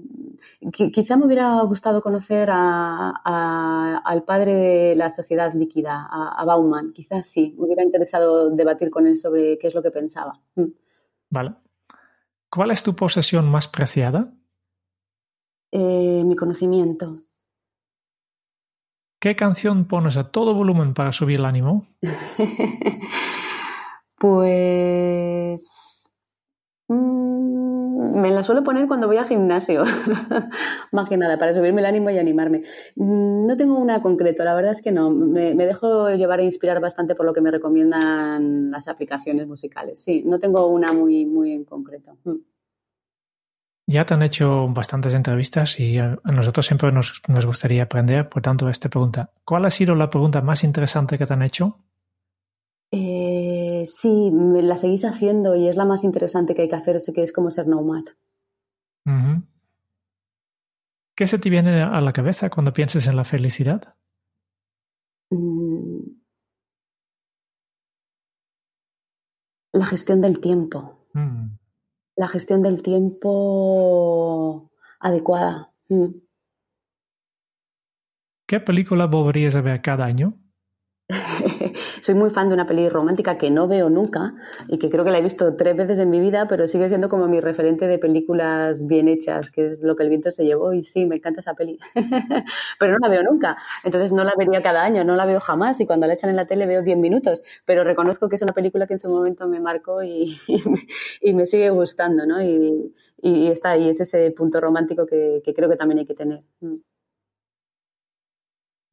quizá 0.94 1.18
me 1.18 1.26
hubiera 1.26 1.62
gustado 1.62 2.02
conocer 2.02 2.50
al 2.52 4.24
padre 4.26 4.54
de 4.54 4.96
la 4.96 5.10
sociedad 5.10 5.54
líquida, 5.54 6.08
a, 6.10 6.44
Bauman. 6.46 6.92
Quizás 6.94 7.28
sí, 7.28 7.56
me 7.58 7.66
hubiera 7.66 7.84
interesado 7.84 8.50
debatir 8.50 8.90
con 8.90 9.08
él 9.08 9.18
sobre 9.18 9.58
qué 9.58 9.68
es 9.68 9.76
lo 9.76 9.84
que 9.84 9.92
pensaba. 9.92 10.40
Vale. 11.30 11.56
¿Cuál 12.50 12.72
es 12.72 12.84
tu 12.84 12.96
posesión 12.96 13.50
más 13.50 13.68
preciada? 13.68 14.34
Eh, 15.72 16.24
mi 16.26 16.36
conocimiento. 16.36 17.18
¿Qué 19.20 19.36
canción 19.36 19.86
pones 19.86 20.16
a 20.16 20.32
todo 20.32 20.54
volumen 20.54 20.94
para 20.94 21.12
subir 21.12 21.40
el 21.40 21.46
ánimo? 21.46 21.88
pues 24.18 26.10
mm, 26.88 27.17
me 28.18 28.32
la 28.32 28.44
suelo 28.44 28.64
poner 28.64 28.88
cuando 28.88 29.08
voy 29.08 29.18
al 29.18 29.26
gimnasio, 29.26 29.84
más 30.92 31.10
que 31.10 31.18
nada, 31.18 31.38
para 31.38 31.54
subirme 31.54 31.82
el 31.82 31.88
ánimo 31.88 32.10
y 32.10 32.18
animarme. 32.18 32.64
Mm, 32.96 33.48
no 33.48 33.58
tengo 33.58 33.78
una 33.78 34.02
concreto, 34.02 34.44
la 34.44 34.56
verdad 34.56 34.72
es 34.72 34.82
que 34.82 34.92
no. 34.92 35.10
Me, 35.10 35.54
dejo 35.56 36.10
llevar 36.10 36.40
e 36.40 36.44
inspirar 36.44 36.80
bastante 36.80 37.16
por 37.16 37.26
lo 37.26 37.34
que 37.34 37.42
me 37.42 37.52
recomiendan 37.52 38.72
las 38.72 38.88
aplicaciones 38.88 39.48
musicales. 39.48 40.04
Sí, 40.04 40.24
no 40.26 40.40
tengo 40.40 40.68
una 40.68 40.94
muy, 40.94 41.26
muy 41.26 41.52
en 41.54 41.64
concreto. 41.64 42.18
Mm. 42.24 42.36
Ya 43.90 44.04
te 44.04 44.14
han 44.14 44.22
hecho 44.22 44.68
bastantes 44.68 45.14
entrevistas 45.14 45.80
y 45.80 45.98
a 45.98 46.20
nosotros 46.26 46.66
siempre 46.66 46.92
nos, 46.92 47.22
gustaría 47.46 47.84
aprender, 47.84 48.28
por 48.28 48.42
tanto, 48.42 48.68
esta 48.68 48.90
pregunta. 48.90 49.32
¿Cuál 49.46 49.64
ha 49.64 49.70
sido 49.70 49.96
la 49.96 50.10
pregunta 50.10 50.42
más 50.42 50.66
interesante 50.66 51.18
que 51.18 51.26
te 51.26 51.34
han 51.34 51.42
hecho? 51.42 51.80
Sí, 53.96 54.32
me 54.32 54.62
la 54.62 54.78
seguís 54.78 55.06
haciendo 55.06 55.56
y 55.56 55.68
es 55.68 55.76
la 55.76 55.86
más 55.86 56.04
interesante 56.04 56.56
que 56.56 56.64
hay 56.64 56.70
que 56.70 56.76
hacer, 56.76 56.98
que 57.14 57.24
es 57.24 57.32
como 57.32 57.52
ser 57.52 57.68
nomad. 57.68 58.04
¿Qué 61.16 61.26
se 61.26 61.40
te 61.40 61.50
viene 61.50 61.82
a 61.82 62.02
la 62.02 62.14
cabeza 62.14 62.50
cuando 62.50 62.74
piensas 62.74 63.08
en 63.08 63.16
la 63.16 63.24
felicidad? 63.24 63.96
Mm. 65.32 66.00
La 69.74 69.86
gestión 69.86 70.22
del 70.22 70.40
tiempo. 70.40 71.08
Mm 71.14 71.58
la 72.18 72.28
gestión 72.28 72.62
del 72.64 72.82
tiempo 72.82 74.70
adecuada. 75.00 75.72
Mm. 75.88 76.08
¿Qué 78.48 78.60
película 78.60 79.06
volverías 79.06 79.56
a 79.56 79.62
ver 79.62 79.82
cada 79.82 80.06
año? 80.06 80.34
Soy 82.08 82.16
muy 82.16 82.30
fan 82.30 82.48
de 82.48 82.54
una 82.54 82.66
peli 82.66 82.88
romántica 82.88 83.36
que 83.36 83.52
no 83.52 83.68
veo 83.68 83.90
nunca 83.90 84.34
y 84.70 84.80
que 84.80 84.90
creo 84.90 85.04
que 85.04 85.12
la 85.12 85.20
he 85.20 85.22
visto 85.22 85.56
tres 85.56 85.76
veces 85.76 86.00
en 86.00 86.10
mi 86.10 86.22
vida, 86.22 86.48
pero 86.48 86.66
sigue 86.66 86.88
siendo 86.88 87.10
como 87.10 87.28
mi 87.28 87.42
referente 87.42 87.86
de 87.86 88.00
películas 88.00 88.88
bien 88.88 89.10
hechas, 89.10 89.52
que 89.52 89.66
es 89.66 89.84
lo 89.84 89.98
que 89.98 90.04
el 90.04 90.10
viento 90.10 90.32
se 90.32 90.46
llevó. 90.46 90.72
Y 90.72 90.82
sí, 90.82 91.06
me 91.06 91.18
encanta 91.18 91.42
esa 91.42 91.54
peli, 91.54 91.78
pero 92.80 92.94
no 92.94 93.00
la 93.02 93.10
veo 93.10 93.24
nunca. 93.24 93.58
Entonces 93.84 94.14
no 94.14 94.24
la 94.24 94.32
vería 94.38 94.64
cada 94.64 94.86
año, 94.86 95.04
no 95.04 95.18
la 95.18 95.26
veo 95.26 95.42
jamás 95.42 95.82
y 95.82 95.86
cuando 95.86 96.08
la 96.08 96.14
echan 96.14 96.30
en 96.30 96.38
la 96.38 96.46
tele 96.46 96.66
veo 96.66 96.82
10 96.82 96.98
minutos, 96.98 97.42
pero 97.66 97.84
reconozco 97.84 98.30
que 98.30 98.38
es 98.38 98.42
una 98.42 98.54
película 98.54 98.88
que 98.88 98.94
en 98.94 99.00
su 99.00 99.10
momento 99.10 99.46
me 99.50 99.60
marcó 99.60 100.02
y, 100.02 100.38
me 101.34 101.46
sigue 101.46 101.72
gustando, 101.72 102.26
¿no? 102.26 102.42
Y, 102.42 102.94
está 103.52 103.72
ahí, 103.72 103.90
es 103.90 104.00
ese 104.00 104.32
punto 104.32 104.62
romántico 104.62 105.06
que, 105.06 105.42
que 105.44 105.54
creo 105.54 105.70
que 105.70 105.76
también 105.76 106.00
hay 106.00 106.06
que 106.06 106.14
tener. 106.14 106.42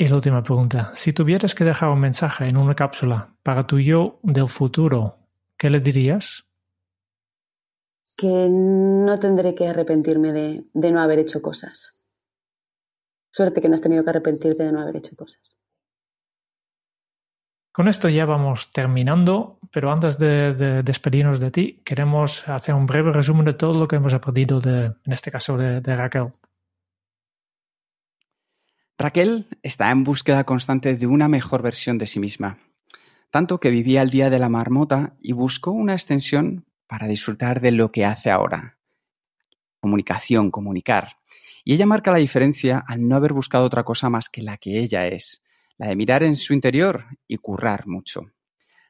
Y 0.05 0.09
la 0.09 0.17
última 0.17 0.43
pregunta. 0.43 0.91
Si 0.93 1.15
tuvieras 1.15 1.55
que 1.55 1.65
dejar 1.65 1.89
un 1.89 1.99
mensaje 1.99 2.47
en 2.47 2.59
una 2.59 2.75
cápsula 2.75 3.35
para 3.43 3.63
tu 3.63 3.81
yo 3.81 4.21
del 4.23 4.49
futuro, 4.49 5.17
¿qué 5.57 5.71
le 5.71 5.81
dirías? 5.81 6.45
Que 8.15 8.49
no 8.51 9.19
tendré 9.19 9.55
que 9.55 9.67
arrepentirme 9.67 10.31
de, 10.75 10.93
no 10.93 11.01
haber 11.01 11.21
hecho 11.21 11.41
cosas. 11.41 12.05
Suerte 13.31 13.63
que 13.63 13.69
no 13.71 13.77
has 13.77 13.81
tenido 13.81 14.05
que 14.05 14.11
arrepentirte 14.11 14.65
de 14.65 14.73
no 14.73 14.83
haber 14.83 14.97
hecho 14.97 15.17
cosas. 15.17 15.57
Con 17.73 17.89
esto 17.89 18.11
ya 18.11 18.27
vamos 18.27 18.71
terminando, 18.73 19.59
pero 19.73 19.91
antes 19.91 20.19
de, 20.19 20.83
despedirnos 20.83 21.41
de 21.41 21.51
ti, 21.51 21.83
queremos 21.83 22.47
hacer 22.47 22.75
un 22.75 22.85
breve 22.85 23.11
resumen 23.11 23.47
de 23.47 23.55
todo 23.55 23.73
lo 23.73 23.89
que 23.89 23.97
hemos 23.97 24.13
aprendido, 24.13 24.61
de, 24.61 24.85
en 25.03 25.13
este 25.15 25.31
caso 25.31 25.57
de 25.57 25.81
Raquel. 25.97 26.31
Raquel 29.05 29.49
está 29.63 29.91
en 29.91 30.03
búsqueda 30.03 30.45
constante 30.45 30.97
de 30.97 31.07
una 31.07 31.29
mejor 31.29 31.61
versión 31.61 31.99
de 31.99 32.07
sí 32.07 32.19
misma, 32.19 32.57
tanto 33.29 33.61
que 33.61 33.69
vivía 33.69 34.01
el 34.01 34.09
día 34.09 34.31
de 34.31 34.39
la 34.39 34.49
marmota 34.49 35.15
y 35.21 35.33
buscó 35.33 35.73
una 35.73 35.93
extensión 35.93 36.65
para 36.87 37.07
disfrutar 37.07 37.61
de 37.61 37.73
lo 37.73 37.93
que 37.93 38.07
hace 38.07 38.31
ahora. 38.31 38.79
Comunicación, 39.79 40.51
comunicar. 40.51 41.19
Y 41.65 41.75
ella 41.75 41.85
marca 41.85 42.13
la 42.13 42.17
diferencia 42.17 42.83
al 42.89 43.07
no 43.07 43.17
haber 43.17 43.35
buscado 43.35 43.67
otra 43.67 43.83
cosa 43.85 44.09
más 44.09 44.31
que 44.31 44.41
la 44.41 44.57
que 44.57 44.79
ella 44.79 45.07
es, 45.07 45.43
la 45.77 45.89
de 45.89 45.97
mirar 45.97 46.23
en 46.23 46.35
su 46.35 46.55
interior 46.55 47.05
y 47.29 47.37
currar 47.37 47.87
mucho. 47.87 48.31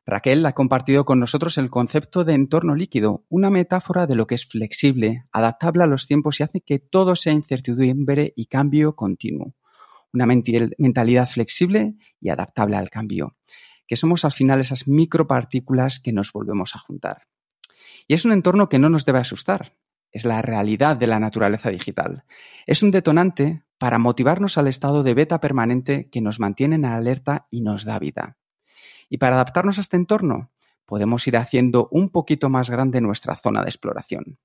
Raquel 0.06 0.46
ha 0.46 0.52
compartido 0.52 1.04
con 1.04 1.18
nosotros 1.18 1.58
el 1.58 1.70
concepto 1.70 2.22
de 2.22 2.34
entorno 2.34 2.76
líquido, 2.76 3.24
una 3.28 3.50
metáfora 3.50 4.06
de 4.06 4.14
lo 4.14 4.28
que 4.28 4.36
es 4.36 4.46
flexible, 4.46 5.24
adaptable 5.32 5.82
a 5.82 5.88
los 5.88 6.06
tiempos 6.06 6.38
y 6.38 6.44
hace 6.44 6.60
que 6.60 6.78
todo 6.78 7.16
sea 7.16 7.32
incertidumbre 7.32 8.32
y 8.36 8.46
cambio 8.46 8.94
continuo 8.94 9.56
una 10.14 10.26
mentalidad 10.26 11.28
flexible 11.28 11.94
y 12.20 12.30
adaptable 12.30 12.76
al 12.76 12.88
cambio, 12.88 13.36
que 13.86 13.96
somos 13.96 14.24
al 14.24 14.32
final 14.32 14.60
esas 14.60 14.88
micropartículas 14.88 16.00
que 16.00 16.12
nos 16.12 16.32
volvemos 16.32 16.74
a 16.74 16.78
juntar. 16.78 17.26
Y 18.06 18.14
es 18.14 18.24
un 18.24 18.32
entorno 18.32 18.68
que 18.68 18.78
no 18.78 18.88
nos 18.88 19.04
debe 19.04 19.18
asustar, 19.18 19.76
es 20.12 20.24
la 20.24 20.40
realidad 20.40 20.96
de 20.96 21.08
la 21.08 21.18
naturaleza 21.18 21.70
digital. 21.70 22.24
Es 22.66 22.82
un 22.82 22.92
detonante 22.92 23.64
para 23.78 23.98
motivarnos 23.98 24.56
al 24.56 24.68
estado 24.68 25.02
de 25.02 25.14
beta 25.14 25.40
permanente 25.40 26.08
que 26.08 26.20
nos 26.20 26.38
mantiene 26.38 26.76
en 26.76 26.84
alerta 26.84 27.48
y 27.50 27.62
nos 27.62 27.84
da 27.84 27.98
vida. 27.98 28.38
Y 29.10 29.18
para 29.18 29.34
adaptarnos 29.34 29.78
a 29.78 29.80
este 29.80 29.96
entorno, 29.96 30.52
podemos 30.86 31.26
ir 31.26 31.36
haciendo 31.36 31.88
un 31.90 32.10
poquito 32.10 32.48
más 32.48 32.70
grande 32.70 33.00
nuestra 33.00 33.36
zona 33.36 33.62
de 33.62 33.68
exploración. 33.68 34.38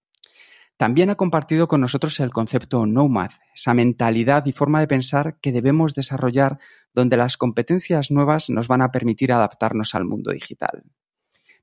También 0.80 1.10
ha 1.10 1.16
compartido 1.16 1.68
con 1.68 1.82
nosotros 1.82 2.22
el 2.22 2.30
concepto 2.30 2.86
Nomad, 2.86 3.32
esa 3.54 3.74
mentalidad 3.74 4.46
y 4.46 4.54
forma 4.54 4.80
de 4.80 4.88
pensar 4.88 5.38
que 5.42 5.52
debemos 5.52 5.94
desarrollar 5.94 6.58
donde 6.94 7.18
las 7.18 7.36
competencias 7.36 8.12
nuevas 8.12 8.50
nos 8.50 8.70
van 8.70 8.82
a 8.82 8.90
permitir 8.90 9.34
adaptarnos 9.34 9.94
al 9.94 10.06
mundo 10.06 10.32
digital. 10.32 10.86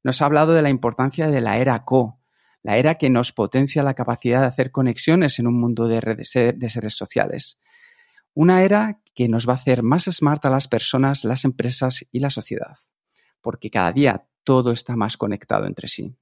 Nos 0.02 0.20
ha 0.20 0.26
hablado 0.26 0.52
de 0.52 0.60
la 0.60 0.68
importancia 0.68 1.30
de 1.30 1.40
la 1.40 1.56
era 1.56 1.82
Co, 1.86 2.20
la 2.62 2.76
era 2.76 2.96
que 2.96 3.08
nos 3.08 3.32
potencia 3.32 3.82
la 3.82 3.94
capacidad 3.94 4.42
de 4.42 4.48
hacer 4.48 4.70
conexiones 4.70 5.38
en 5.38 5.46
un 5.46 5.58
mundo 5.58 5.88
de, 5.88 6.68
seres 6.68 6.94
sociales. 6.94 7.58
Una 8.34 8.64
era 8.64 9.00
que 9.14 9.30
nos 9.30 9.48
va 9.48 9.54
a 9.54 9.56
hacer 9.56 9.82
más 9.82 10.04
smart 10.04 10.44
a 10.44 10.50
las 10.50 10.68
personas, 10.68 11.24
las 11.24 11.46
empresas 11.46 12.06
y 12.12 12.20
la 12.20 12.28
sociedad, 12.28 12.76
porque 13.40 13.70
cada 13.70 13.92
día 13.92 14.26
todo 14.44 14.72
está 14.72 14.94
más 14.94 15.16
conectado 15.16 15.64
entre 15.64 15.88
sí. 15.88 16.14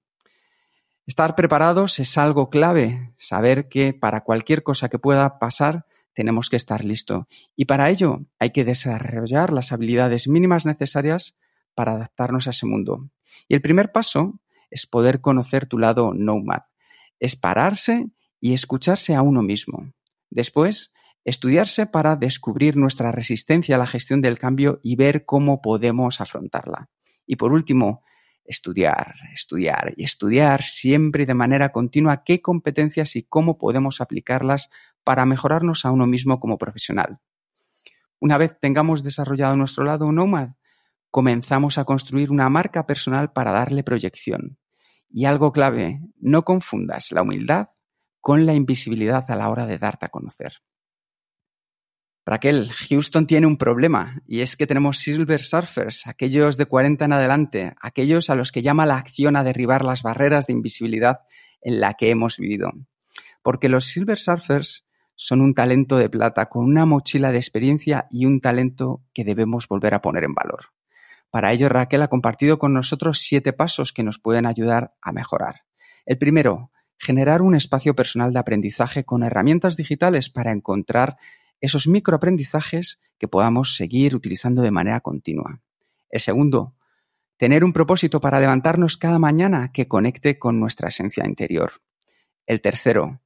Estar 1.07 1.35
preparados 1.35 1.99
es 1.99 2.17
algo 2.17 2.49
clave, 2.49 3.13
saber 3.15 3.69
que 3.69 3.93
para 3.93 4.25
cualquier 4.25 4.63
cosa 4.63 4.89
que 4.89 4.99
pueda 4.99 5.39
pasar 5.39 5.87
tenemos 6.15 6.49
que 6.49 6.57
estar 6.57 6.83
listo. 6.83 7.29
Y 7.57 7.67
para 7.67 7.91
ello 7.91 8.25
hay 8.39 8.51
que 8.51 8.65
desarrollar 8.65 9.53
las 9.53 9.73
habilidades 9.73 10.29
mínimas 10.29 10.65
necesarias 10.65 11.37
para 11.75 11.93
adaptarnos 11.93 12.47
a 12.47 12.51
ese 12.51 12.67
mundo. 12.67 13.11
Y 13.49 13.55
el 13.55 13.61
primer 13.61 13.93
paso 13.93 14.41
es 14.71 14.87
poder 14.87 15.21
conocer 15.21 15.67
tu 15.67 15.79
lado 15.79 16.15
nomad, 16.15 16.63
es 17.21 17.37
pararse 17.37 18.07
y 18.41 18.55
escucharse 18.55 19.15
a 19.15 19.23
uno 19.23 19.43
mismo. 19.43 19.93
Después, 20.31 20.95
estudiarse 21.25 21.87
para 21.87 22.17
descubrir 22.17 22.77
nuestra 22.77 23.13
resistencia 23.13 23.77
a 23.77 23.79
la 23.79 23.87
gestión 23.87 24.21
del 24.23 24.39
cambio 24.39 24.81
y 24.83 24.97
ver 24.97 25.27
cómo 25.27 25.61
podemos 25.61 26.21
afrontarla. 26.21 26.89
Y 27.27 27.37
por 27.37 27.53
último, 27.53 28.03
estudiar, 28.45 29.15
estudiar 29.33 29.95
y 29.97 30.05
estudiar 30.05 30.63
siempre 30.63 31.27
de 31.27 31.35
manera 31.35 31.73
continua 31.73 32.25
qué 32.25 32.43
competencias 32.43 33.17
y 33.17 33.23
cómo 33.23 33.59
podemos 33.59 34.01
aplicarlas 34.01 34.71
para 35.03 35.27
mejorarnos 35.27 35.85
a 35.85 35.91
uno 35.91 36.07
mismo 36.07 36.41
como 36.41 36.59
profesional. 36.59 37.21
Una 38.21 38.39
vez 38.39 38.59
tengamos 38.59 39.03
desarrollado 39.03 39.57
nuestro 39.57 39.85
lado 39.85 40.11
Nomad, 40.13 40.51
comenzamos 41.11 41.79
a 41.79 41.85
construir 41.85 42.31
una 42.31 42.49
marca 42.49 42.87
personal 42.87 43.33
para 43.33 43.53
darle 43.53 43.85
proyección. 43.85 44.59
Y 45.09 45.27
algo 45.27 45.53
clave, 45.53 46.01
no 46.19 46.45
confundas 46.45 47.13
la 47.13 47.23
humildad 47.23 47.69
con 48.21 48.47
la 48.47 48.55
invisibilidad 48.55 49.31
a 49.31 49.37
la 49.37 49.49
hora 49.51 49.67
de 49.67 49.79
darte 49.79 50.07
a 50.07 50.09
conocer. 50.09 50.55
Raquel, 52.27 52.70
Houston 52.89 53.27
tiene 53.27 53.47
un 53.47 53.59
problema 53.59 54.22
y 54.27 54.41
es 54.41 54.57
que 54.57 54.66
tenemos 54.66 54.99
Silver 54.99 55.43
Surfers, 55.43 56.07
aquellos 56.07 56.57
de 56.57 56.64
40 56.64 57.05
en 57.05 57.12
adelante, 57.12 57.75
aquellos 57.83 58.31
a 58.31 58.35
los 58.35 58.51
que 58.51 58.62
llama 58.62 58.87
la 58.87 58.97
acción 58.97 59.37
a 59.37 59.45
derribar 59.45 59.85
las 59.85 60.03
barreras 60.03 60.47
de 60.47 60.55
invisibilidad 60.55 61.20
en 61.61 61.81
la 61.81 61.95
que 61.95 62.11
hemos 62.11 62.39
vivido. 62.39 62.72
Porque 63.43 63.68
los 63.68 63.85
Silver 63.85 64.18
Surfers 64.18 64.87
son 65.16 65.43
un 65.43 65.53
talento 65.53 65.99
de 65.99 66.09
plata 66.09 66.47
con 66.47 66.64
una 66.64 66.87
mochila 66.87 67.31
de 67.31 67.39
experiencia 67.39 68.07
y 68.11 68.25
un 68.25 68.41
talento 68.41 69.03
que 69.12 69.25
debemos 69.25 69.68
volver 69.68 69.93
a 69.93 70.01
poner 70.01 70.25
en 70.25 70.35
valor. 70.35 70.72
Para 71.31 71.53
ello, 71.53 71.68
Raquel 71.68 72.03
ha 72.03 72.09
compartido 72.09 72.59
con 72.59 72.72
nosotros 72.72 73.18
siete 73.18 73.53
pasos 73.53 73.93
que 73.93 74.03
nos 74.03 74.18
pueden 74.18 74.47
ayudar 74.47 74.95
a 75.03 75.12
mejorar. 75.12 75.64
El 76.07 76.16
primero, 76.16 76.70
generar 76.97 77.43
un 77.43 77.55
espacio 77.55 77.95
personal 77.95 78.33
de 78.33 78.39
aprendizaje 78.39 79.05
con 79.05 79.22
herramientas 79.22 79.77
digitales 79.77 80.31
para 80.31 80.53
encontrar 80.53 81.18
esos 81.65 81.87
microaprendizajes 81.87 83.01
que 83.19 83.27
podamos 83.27 83.77
seguir 83.77 84.15
utilizando 84.15 84.61
de 84.61 84.71
manera 84.71 85.01
continua. 85.01 85.62
El 86.11 86.21
segundo, 86.21 86.75
tener 87.39 87.65
un 87.65 87.73
propósito 87.73 88.21
para 88.21 88.39
levantarnos 88.39 88.99
cada 88.99 89.19
mañana 89.19 89.73
que 89.73 89.89
conecte 89.89 90.39
con 90.39 90.61
nuestra 90.61 90.89
esencia 90.91 91.27
interior. 91.27 91.73
El 92.47 92.61
tercero, 92.61 93.23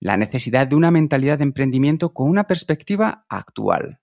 la 0.00 0.16
necesidad 0.16 0.66
de 0.66 0.74
una 0.74 0.90
mentalidad 0.90 1.38
de 1.38 1.44
emprendimiento 1.44 2.12
con 2.12 2.28
una 2.28 2.48
perspectiva 2.48 3.24
actual. 3.28 4.00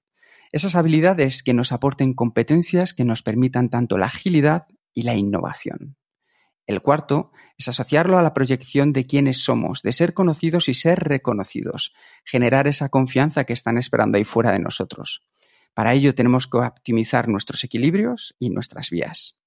Esas 0.54 0.76
habilidades 0.76 1.44
que 1.44 1.54
nos 1.54 1.72
aporten 1.72 2.14
competencias 2.14 2.94
que 2.94 3.04
nos 3.04 3.22
permitan 3.22 3.70
tanto 3.70 3.98
la 3.98 4.06
agilidad 4.06 4.66
y 4.94 5.04
la 5.04 5.16
innovación. 5.16 5.98
El 6.66 6.82
cuarto 6.82 7.32
es 7.58 7.68
asociarlo 7.68 8.18
a 8.18 8.22
la 8.22 8.34
proyección 8.34 8.94
de 8.94 9.06
quiénes 9.06 9.44
somos, 9.44 9.82
de 9.82 9.94
ser 9.94 10.14
conocidos 10.14 10.70
y 10.70 10.74
ser 10.74 11.00
reconocidos, 11.00 11.94
generar 12.24 12.68
esa 12.68 12.90
confianza 12.90 13.44
que 13.44 13.54
están 13.54 13.78
esperando 13.78 14.18
ahí 14.18 14.24
fuera 14.24 14.52
de 14.52 14.60
nosotros. 14.60 15.26
Para 15.74 15.94
ello 15.94 16.16
tenemos 16.16 16.48
que 16.48 16.58
optimizar 16.58 17.28
nuestros 17.28 17.64
equilibrios 17.64 18.36
y 18.40 18.50
nuestras 18.50 18.90
vías. 18.90 19.38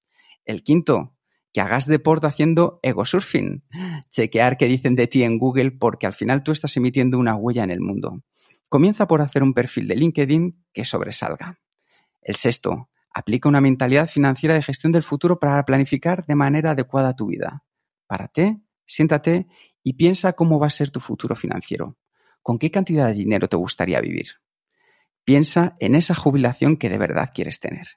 El 0.45 0.63
quinto, 0.63 1.15
que 1.53 1.61
hagas 1.61 1.87
deporte 1.87 2.27
haciendo 2.27 2.79
ego 2.83 3.05
surfing, 3.05 3.63
chequear 4.09 4.57
qué 4.57 4.67
dicen 4.67 4.95
de 4.95 5.07
ti 5.07 5.23
en 5.23 5.39
Google 5.39 5.71
porque 5.71 6.05
al 6.05 6.13
final 6.13 6.43
tú 6.43 6.51
estás 6.51 6.75
emitiendo 6.77 7.17
una 7.17 7.35
huella 7.35 7.63
en 7.63 7.71
el 7.71 7.79
mundo. 7.79 8.23
Comienza 8.69 9.07
por 9.07 9.21
hacer 9.21 9.43
un 9.43 9.53
perfil 9.53 9.87
de 9.87 9.95
LinkedIn 9.95 10.65
que 10.73 10.85
sobresalga. 10.85 11.59
El 12.21 12.35
sexto, 12.35 12.89
aplica 13.17 13.49
una 13.49 13.61
mentalidad 13.61 14.07
financiera 14.07 14.53
de 14.53 14.61
gestión 14.61 14.91
del 14.91 15.01
futuro 15.01 15.39
para 15.39 15.65
planificar 15.65 16.23
de 16.27 16.35
manera 16.35 16.71
adecuada 16.71 17.15
tu 17.15 17.25
vida. 17.25 17.63
Párate, 18.05 18.61
siéntate 18.85 19.47
y 19.81 19.93
piensa 19.93 20.33
cómo 20.33 20.59
va 20.59 20.67
a 20.67 20.69
ser 20.69 20.91
tu 20.91 20.99
futuro 20.99 21.35
financiero. 21.35 21.97
¿Con 22.43 22.59
qué 22.59 22.69
cantidad 22.69 23.07
de 23.07 23.15
dinero 23.15 23.49
te 23.49 23.57
gustaría 23.57 23.99
vivir? 24.01 24.33
Piensa 25.23 25.75
en 25.79 25.95
esa 25.95 26.13
jubilación 26.13 26.77
que 26.77 26.89
de 26.89 26.99
verdad 26.99 27.31
quieres 27.33 27.59
tener. 27.59 27.87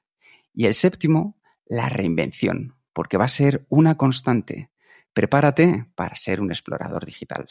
Y 0.54 0.64
el 0.64 0.72
séptimo, 0.72 1.38
la 1.66 1.90
reinvención, 1.90 2.76
porque 2.94 3.18
va 3.18 3.26
a 3.26 3.28
ser 3.28 3.66
una 3.68 3.98
constante. 3.98 4.70
Prepárate 5.12 5.86
para 5.96 6.16
ser 6.16 6.40
un 6.40 6.50
explorador 6.50 7.04
digital. 7.04 7.46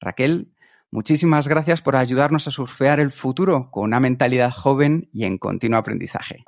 Raquel, 0.00 0.52
Muchísimas 0.90 1.48
gracias 1.48 1.82
por 1.82 1.96
ayudarnos 1.96 2.46
a 2.46 2.52
surfear 2.52 3.00
el 3.00 3.10
futuro 3.10 3.68
con 3.72 3.82
una 3.82 3.98
mentalidad 3.98 4.52
joven 4.52 5.08
y 5.12 5.24
en 5.24 5.38
continuo 5.38 5.76
aprendizaje. 5.76 6.44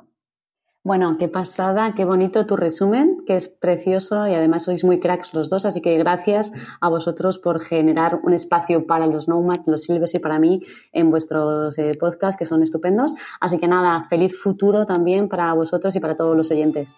Bueno, 0.87 1.17
qué 1.19 1.27
pasada, 1.27 1.91
qué 1.97 2.05
bonito 2.05 2.45
tu 2.45 2.55
resumen, 2.55 3.25
que 3.27 3.35
es 3.35 3.49
precioso 3.49 4.25
y 4.25 4.33
además 4.33 4.63
sois 4.63 4.85
muy 4.85 5.01
cracks 5.01 5.33
los 5.33 5.49
dos, 5.49 5.65
así 5.65 5.81
que 5.81 5.97
gracias 5.97 6.53
a 6.79 6.87
vosotros 6.87 7.39
por 7.39 7.59
generar 7.59 8.21
un 8.23 8.31
espacio 8.31 8.87
para 8.87 9.05
los 9.05 9.27
Nomads, 9.27 9.67
los 9.67 9.81
Silves 9.81 10.15
y 10.15 10.19
para 10.19 10.39
mí 10.39 10.61
en 10.93 11.11
vuestros 11.11 11.77
eh, 11.77 11.91
podcasts, 11.99 12.39
que 12.39 12.45
son 12.45 12.63
estupendos. 12.63 13.15
Así 13.41 13.57
que 13.57 13.67
nada, 13.67 14.05
feliz 14.09 14.41
futuro 14.41 14.85
también 14.85 15.27
para 15.27 15.53
vosotros 15.53 15.93
y 15.97 15.99
para 15.99 16.15
todos 16.15 16.37
los 16.37 16.51
oyentes. 16.51 16.95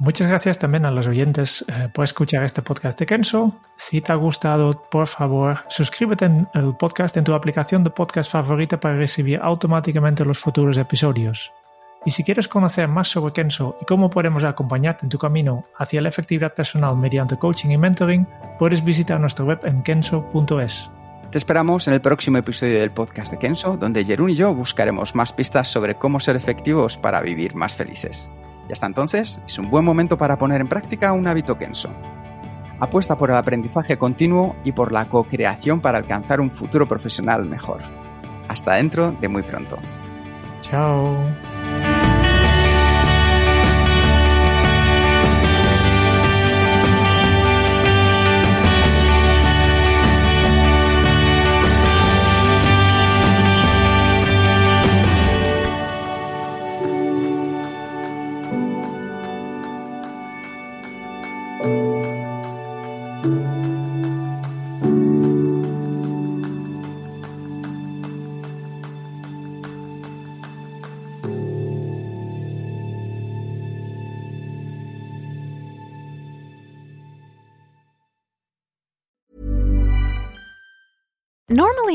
Muchas 0.00 0.26
gracias 0.26 0.58
también 0.58 0.84
a 0.84 0.90
los 0.90 1.06
oyentes 1.06 1.64
eh, 1.68 1.88
por 1.94 2.02
escuchar 2.02 2.42
este 2.42 2.60
podcast 2.60 2.98
de 2.98 3.06
Kenso. 3.06 3.54
Si 3.76 4.00
te 4.00 4.10
ha 4.10 4.16
gustado, 4.16 4.82
por 4.90 5.06
favor, 5.06 5.58
suscríbete 5.68 6.24
en 6.24 6.48
el 6.54 6.74
podcast 6.76 7.16
en 7.18 7.22
tu 7.22 7.34
aplicación 7.34 7.84
de 7.84 7.90
podcast 7.90 8.32
favorita 8.32 8.80
para 8.80 8.96
recibir 8.96 9.38
automáticamente 9.40 10.24
los 10.24 10.40
futuros 10.40 10.76
episodios. 10.76 11.52
Y 12.06 12.12
si 12.12 12.22
quieres 12.22 12.46
conocer 12.46 12.86
más 12.86 13.08
sobre 13.08 13.32
Kenso 13.32 13.76
y 13.82 13.84
cómo 13.84 14.08
podemos 14.08 14.44
acompañarte 14.44 15.04
en 15.04 15.10
tu 15.10 15.18
camino 15.18 15.66
hacia 15.76 16.00
la 16.00 16.08
efectividad 16.08 16.54
personal 16.54 16.96
mediante 16.96 17.36
coaching 17.36 17.70
y 17.70 17.76
mentoring, 17.76 18.28
puedes 18.60 18.84
visitar 18.84 19.18
nuestra 19.18 19.44
web 19.44 19.58
en 19.64 19.82
kenso.es. 19.82 20.88
Te 21.32 21.38
esperamos 21.38 21.88
en 21.88 21.94
el 21.94 22.00
próximo 22.00 22.38
episodio 22.38 22.78
del 22.78 22.92
podcast 22.92 23.32
de 23.32 23.38
Kenso, 23.38 23.76
donde 23.76 24.04
Jerún 24.04 24.30
y 24.30 24.36
yo 24.36 24.54
buscaremos 24.54 25.16
más 25.16 25.32
pistas 25.32 25.66
sobre 25.66 25.96
cómo 25.96 26.20
ser 26.20 26.36
efectivos 26.36 26.96
para 26.96 27.20
vivir 27.20 27.56
más 27.56 27.74
felices. 27.74 28.30
Y 28.68 28.72
hasta 28.72 28.86
entonces 28.86 29.40
es 29.44 29.58
un 29.58 29.68
buen 29.68 29.84
momento 29.84 30.16
para 30.16 30.38
poner 30.38 30.60
en 30.60 30.68
práctica 30.68 31.12
un 31.12 31.26
hábito 31.26 31.58
Kenso. 31.58 31.90
Apuesta 32.78 33.18
por 33.18 33.30
el 33.30 33.36
aprendizaje 33.36 33.98
continuo 33.98 34.54
y 34.62 34.70
por 34.70 34.92
la 34.92 35.06
co-creación 35.06 35.80
para 35.80 35.98
alcanzar 35.98 36.40
un 36.40 36.52
futuro 36.52 36.86
profesional 36.86 37.44
mejor. 37.44 37.82
Hasta 38.46 38.74
dentro 38.74 39.10
de 39.10 39.26
muy 39.26 39.42
pronto. 39.42 39.76
桥 40.66 41.22